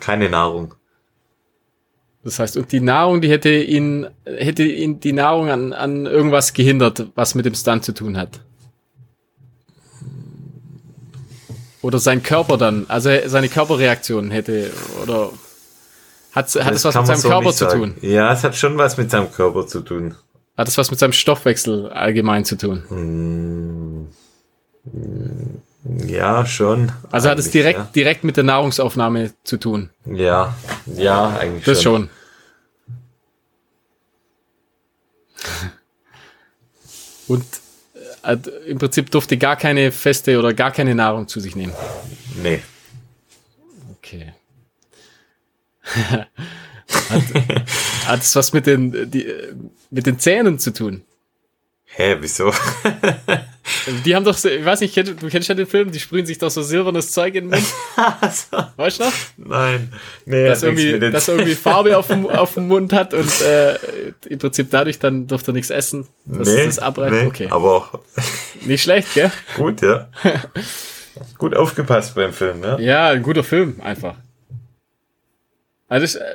[0.00, 0.74] Keine Nahrung.
[2.26, 6.54] Das heißt, und die Nahrung, die hätte ihn, hätte ihn die Nahrung an, an irgendwas
[6.54, 8.40] gehindert, was mit dem Stunt zu tun hat.
[11.82, 14.72] Oder sein Körper dann, also seine Körperreaktion hätte,
[15.04, 15.30] oder
[16.32, 17.80] hat, hat es was mit seinem so Körper zu sagen.
[17.80, 17.94] tun?
[18.00, 20.16] Ja, es hat schon was mit seinem Körper zu tun.
[20.56, 22.82] Hat es was mit seinem Stoffwechsel allgemein zu tun?
[22.88, 24.08] Hm.
[26.08, 26.90] Ja, schon.
[27.12, 29.90] Also hat es direkt, direkt mit der Nahrungsaufnahme zu tun.
[30.06, 30.56] Ja,
[30.86, 32.10] ja, ja eigentlich Das schon.
[37.28, 37.44] Und
[38.22, 41.72] äh, im Prinzip durfte gar keine feste oder gar keine Nahrung zu sich nehmen.
[42.42, 42.62] Nee.
[43.98, 44.32] Okay.
[47.10, 47.22] hat,
[48.06, 49.26] hat es was mit den, die,
[49.90, 51.02] mit den Zähnen zu tun?
[51.84, 52.52] Hä, wieso?
[54.04, 56.24] Die haben doch, so, ich weiß nicht, kenn- du kennst ja den Film, die sprühen
[56.26, 57.74] sich doch so silbernes Zeug in den Mund.
[58.76, 59.12] Weißt du noch?
[59.36, 59.92] Nein.
[60.24, 60.98] Nee, nichts irgendwie,
[61.28, 63.76] er irgendwie Farbe auf dem, auf dem Mund hat und äh,
[64.28, 66.06] im Prinzip dadurch dann durfte er nichts essen.
[66.26, 67.12] Dass nee, das abreibt.
[67.12, 67.48] nee, Okay.
[67.50, 68.00] aber
[68.64, 69.32] Nicht schlecht, gell?
[69.56, 70.08] gut, ja.
[71.38, 72.78] gut aufgepasst beim Film, ja.
[72.78, 74.14] Ja, ein guter Film, einfach.
[75.88, 76.34] Also, ich, äh,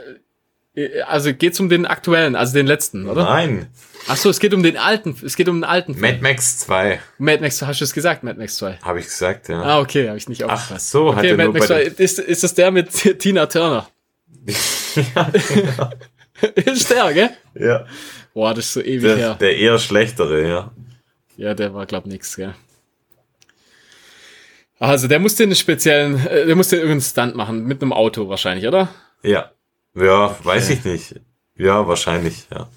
[1.05, 3.23] also geht's um den aktuellen, also den letzten, oder?
[3.25, 3.67] Nein.
[4.07, 6.01] Ach so, es geht um den alten, es geht um den alten Film.
[6.01, 8.79] Mad Max 2, Mad Max, hast du es gesagt, Mad Max 2?
[8.81, 9.61] habe ich gesagt, ja.
[9.61, 10.89] Ah, okay, habe ich nicht Ach aufgepasst.
[10.91, 12.89] so, hat okay, er Mad nur Max bei 2, ist, ist das der mit
[13.19, 13.87] Tina Turner?
[16.55, 17.29] ist der, gell?
[17.55, 17.85] ja.
[18.33, 19.35] Boah, das ist so ewig Der, her.
[19.39, 20.71] der eher schlechtere, ja.
[21.35, 22.55] Ja, der war, glaub nix, gell?
[24.79, 28.65] Also, der musste einen speziellen, äh, der musste irgendeinen Stunt machen, mit einem Auto wahrscheinlich,
[28.67, 28.87] oder?
[29.21, 29.51] Ja.
[29.95, 31.15] Ja, weiß ich nicht.
[31.55, 32.67] Ja, wahrscheinlich, ja.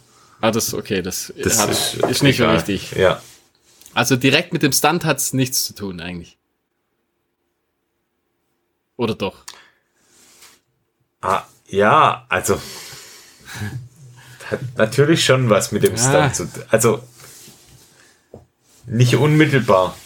[0.40, 2.56] Ah, das, okay, das, Das hat, ist, ist, nicht so egal.
[2.56, 2.92] wichtig.
[2.92, 3.22] Ja.
[3.94, 6.36] Also direkt mit dem Stunt hat's nichts zu tun, eigentlich.
[8.96, 9.44] Oder doch?
[11.20, 12.60] Ah, ja, also.
[14.50, 16.30] Hat natürlich schon was mit dem Ja.
[16.30, 16.64] Stunt zu tun.
[16.70, 17.02] Also.
[18.86, 19.96] Nicht unmittelbar.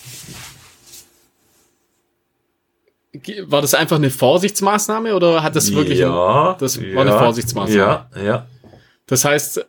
[3.47, 7.13] War das einfach eine Vorsichtsmaßnahme oder hat das wirklich ein, ja, das ja, war eine
[7.19, 8.07] Vorsichtsmaßnahme?
[8.17, 8.47] Ja, ja.
[9.07, 9.65] Das heißt, äh,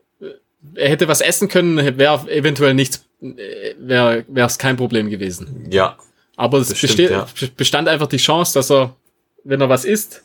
[0.75, 5.67] er hätte was essen können, wäre eventuell nichts, wäre es kein Problem gewesen.
[5.71, 5.97] Ja,
[6.35, 7.27] Aber es besteht, ja.
[7.39, 8.95] be- bestand einfach die Chance, dass er,
[9.43, 10.23] wenn er was isst,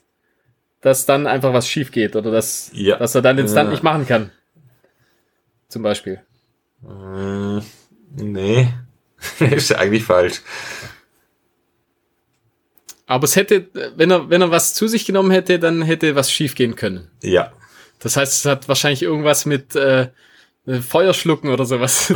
[0.81, 2.97] dass dann einfach was schief geht oder dass, Ja.
[2.97, 3.71] dass er dann den Stunt Ja.
[3.71, 4.31] nicht machen kann.
[5.69, 6.21] Zum Beispiel.
[6.85, 7.61] Äh,
[8.17, 8.69] nee.
[9.41, 10.43] ist ja eigentlich falsch.
[13.07, 16.31] Aber es hätte, wenn er, wenn er was zu sich genommen hätte, dann hätte was
[16.31, 17.09] schief gehen können.
[17.23, 17.53] Ja.
[17.99, 20.09] Das heißt, es hat wahrscheinlich irgendwas mit, äh,
[20.67, 22.11] äh, Feuer schlucken oder sowas.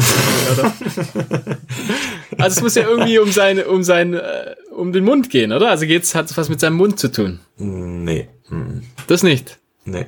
[0.52, 0.73] oder?
[2.39, 5.70] also es muss ja irgendwie um sein, um sein, äh, um den Mund gehen, oder?
[5.70, 7.40] Also geht's, hat was mit seinem Mund zu tun.
[7.56, 8.28] Nee.
[8.48, 8.82] Hm.
[9.06, 9.59] Das nicht.
[9.85, 10.06] Nee.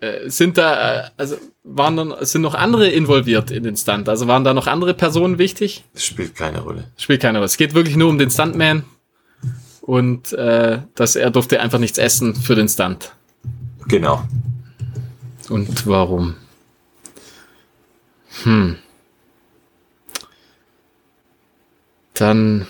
[0.00, 4.08] Äh, sind da, äh, also waren dann, sind noch andere involviert in den Stunt?
[4.08, 5.84] Also waren da noch andere Personen wichtig?
[5.92, 6.84] Das spielt keine Rolle.
[6.96, 7.46] Spielt keine Rolle.
[7.46, 8.84] Es geht wirklich nur um den Stuntman
[9.80, 13.12] und äh, dass er durfte einfach nichts essen für den Stunt.
[13.88, 14.22] Genau.
[15.48, 16.36] Und warum?
[18.44, 18.76] Hm.
[22.14, 22.66] Dann.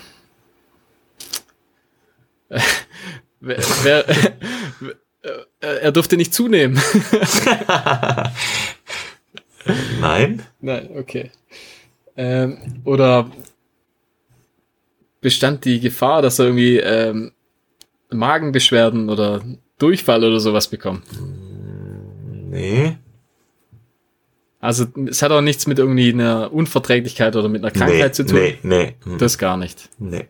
[3.41, 4.05] Wer, wer,
[5.59, 6.79] er durfte nicht zunehmen.
[10.01, 10.41] Nein?
[10.61, 11.31] Nein, okay.
[12.15, 13.29] Ähm, oder
[15.21, 17.31] bestand die Gefahr, dass er irgendwie ähm,
[18.09, 19.43] Magenbeschwerden oder
[19.77, 21.03] Durchfall oder sowas bekommt?
[22.49, 22.97] Nee.
[24.59, 28.25] Also es hat auch nichts mit irgendwie einer Unverträglichkeit oder mit einer Krankheit nee, zu
[28.25, 28.39] tun.
[28.39, 28.95] Nee, nee.
[29.03, 29.17] Hm.
[29.17, 29.89] Das gar nicht.
[29.99, 30.27] nee.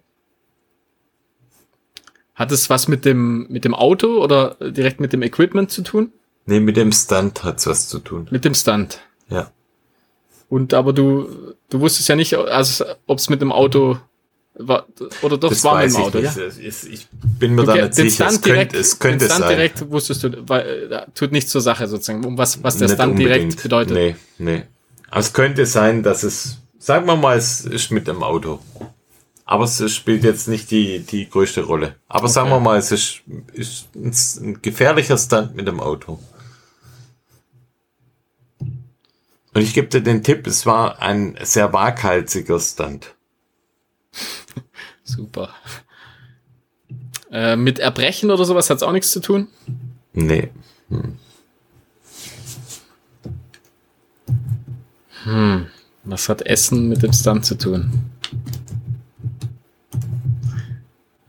[2.40, 6.12] Hat es was mit dem, mit dem Auto oder direkt mit dem Equipment zu tun?
[6.46, 8.28] Nee, mit dem Stunt hat's was zu tun.
[8.32, 9.02] Mit dem Stunt.
[9.30, 9.52] Ja.
[10.48, 11.30] Und aber du,
[11.70, 13.98] du wusstest ja nicht, also, ob es mit dem Auto
[14.56, 14.88] war,
[15.22, 16.32] oder doch, es war mit dem Auto, ich ja?
[16.44, 18.08] Es- Ich bin mir da Okay, nicht sicher.
[18.08, 19.50] Es Stunt könnte, direkt, es könnte den Stunt sein.
[19.50, 23.20] direkt wusstest du, weil, tut nichts zur Sache sozusagen, um was, was der Nicht Stunt
[23.20, 23.64] direkt unbedingt.
[23.64, 23.94] bedeutet.
[23.94, 24.64] Nee, nee.
[25.12, 28.60] Aber es könnte sein, dass es, sagen wir mal, es ist mit dem Auto.
[29.50, 31.96] Aber es spielt jetzt nicht die, die größte Rolle.
[32.08, 33.22] Aber sagen wir mal, es ist,
[33.52, 36.20] ist ein, gefährlicher Stunt mit dem Auto.
[38.60, 43.16] Und ich gebe dir den Tipp, es war ein sehr waghalsiger Stunt.
[45.04, 45.50] Super.
[47.32, 49.48] Äh, mit Erbrechen oder sowas hat es auch nichts zu tun?
[50.14, 50.52] Nee.
[56.04, 58.09] Was hat Essen mit dem Stunt zu tun?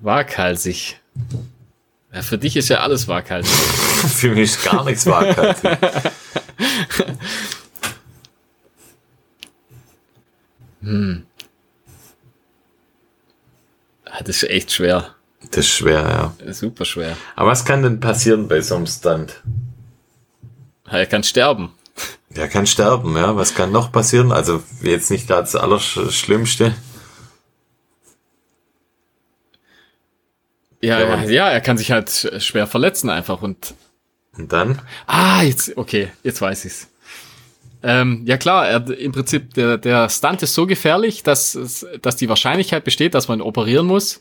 [0.00, 1.00] Waghalsig.
[2.12, 3.52] Ja, für dich ist ja alles waghalsig.
[4.16, 5.70] Für mich ist gar nichts waghalsig.
[14.06, 15.14] Ah, Das ist echt schwer.
[15.52, 16.52] Das ist schwer, ja.
[16.52, 17.16] Super schwer.
[17.36, 19.42] Aber was kann denn passieren bei so einem Stunt?
[20.88, 21.72] Er kann sterben.
[22.30, 23.36] Der kann sterben, ja.
[23.36, 24.32] Was kann noch passieren?
[24.32, 26.74] Also jetzt nicht gerade das Allerschlimmste.
[30.82, 33.74] Ja, Ja, ja, er kann sich halt sch- schwer verletzen einfach und
[34.36, 34.80] Und dann?
[35.06, 36.88] Ah, jetzt, okay, jetzt weiß ich's.
[37.82, 42.28] Ähm, ja klar, er, im Prinzip, der, der Stunt ist so gefährlich, dass, dass die
[42.28, 44.20] Wahrscheinlichkeit besteht, dass man operieren muss.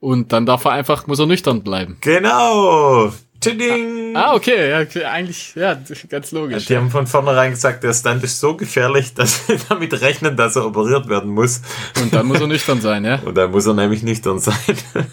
[0.00, 1.96] Und dann darf er einfach, muss er nüchtern bleiben.
[2.02, 3.12] Genau!
[3.40, 4.14] Tsching!
[4.16, 5.78] Ah, okay, ja, okay, eigentlich, ja,
[6.08, 6.66] ganz logisch.
[6.66, 10.56] Die haben von vornherein gesagt, der Stunt ist so gefährlich, dass sie damit rechnen, dass
[10.56, 11.62] er operiert werden muss.
[12.02, 13.16] Und dann muss er nüchtern sein, ja.
[13.24, 14.54] Und dann muss er nämlich nüchtern sein.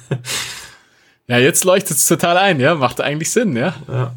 [1.27, 3.75] Ja, jetzt leuchtet es total ein, ja, macht eigentlich Sinn, ja.
[3.87, 4.13] ja.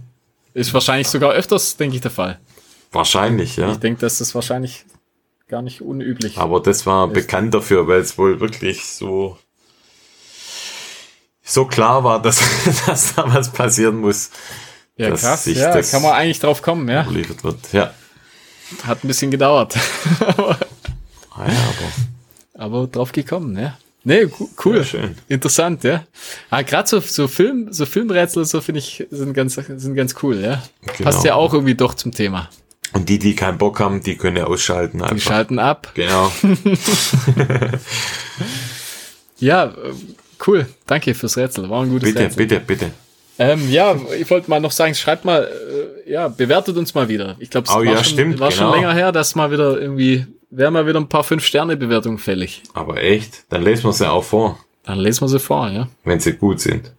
[0.54, 2.38] Ist wahrscheinlich sogar öfters, denke ich, der Fall.
[2.92, 3.72] Wahrscheinlich, ja.
[3.72, 4.84] Ich denke, das ist wahrscheinlich
[5.48, 6.36] gar nicht unüblich.
[6.38, 9.38] Aber das war bekannt dafür, weil es wohl wirklich so
[11.42, 12.40] so klar war, dass,
[12.86, 14.30] dass da was passieren muss,
[14.96, 17.02] ja, dass krass, sich ja, das- kann man eigentlich drauf kommen, ja.
[17.04, 17.72] geliefert wird.
[17.72, 17.94] Ja.
[18.84, 19.74] Hat ein bisschen gedauert.
[21.40, 21.54] Ah, ja,
[22.56, 23.78] aber aber drauf gekommen, ja.
[24.04, 24.28] Nee,
[24.64, 24.78] cool.
[24.78, 25.16] Ja, schön.
[25.28, 26.04] Interessant, ja.
[26.50, 30.40] Ah, gerade so, so Film, so Filmrätsel, so finde ich, sind ganz, sind ganz cool,
[30.40, 30.62] ja.
[30.82, 31.10] Genau.
[31.10, 32.48] Passt ja auch irgendwie doch zum Thema.
[32.94, 35.18] Und die, die keinen Bock haben, die können ja ausschalten Die einfach.
[35.32, 35.92] schalten ab.
[35.94, 36.32] Genau.
[39.40, 39.72] Ja,
[40.46, 40.66] cool.
[40.86, 41.70] Danke fürs Rätsel.
[41.70, 42.36] War ein gutes Bitte, Rätsel.
[42.46, 42.90] bitte, bitte.
[43.38, 45.44] Ähm, ja, ich wollte mal noch sagen, schreibt mal,
[46.06, 47.36] äh, ja, bewertet uns mal wieder.
[47.38, 48.74] Ich glaube, es Oh war, ja, schon, stimmt, war schon genau.
[48.74, 52.62] länger her, dass mal wieder irgendwie, wäre mal wieder ein paar Fünf-Sterne-Bewertungen fällig.
[52.74, 55.88] Aber echt, dann lesen wir sie auch vor, Dann lesen wir sie vor, ja.
[56.04, 56.92] wenn sie gut sind.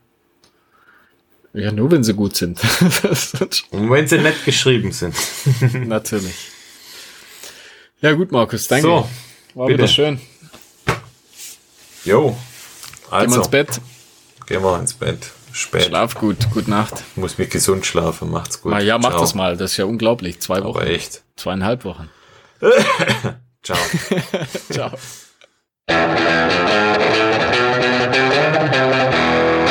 [1.54, 2.60] Ja, nur wenn sie gut sind.
[3.72, 5.16] Und wenn sie nett geschrieben sind.
[5.88, 6.36] Natürlich.
[8.02, 8.88] Ja, gut, Markus, danke.
[8.88, 9.10] So,
[9.56, 9.80] War bitte.
[9.80, 10.20] wieder schön.
[12.06, 12.30] jo.
[12.30, 12.36] Gehen
[13.10, 13.82] wir Also, ins Bett.
[14.46, 15.32] gehen wir ins Bett.
[15.52, 15.86] Spät.
[15.86, 16.38] Schlaf gut.
[16.54, 17.04] Gute Nacht.
[17.16, 18.30] Muss mich gesund schlafen.
[18.30, 18.72] Macht's gut.
[18.72, 19.22] Na ja, mach Ciao.
[19.22, 19.58] das mal.
[19.58, 20.40] Das ist ja unglaublich.
[20.40, 20.84] Zwei Aber Wochen.
[20.86, 21.24] echt.
[21.36, 22.08] Zweieinhalb Wochen.
[23.62, 23.78] Ciao.
[24.72, 24.92] Ciao.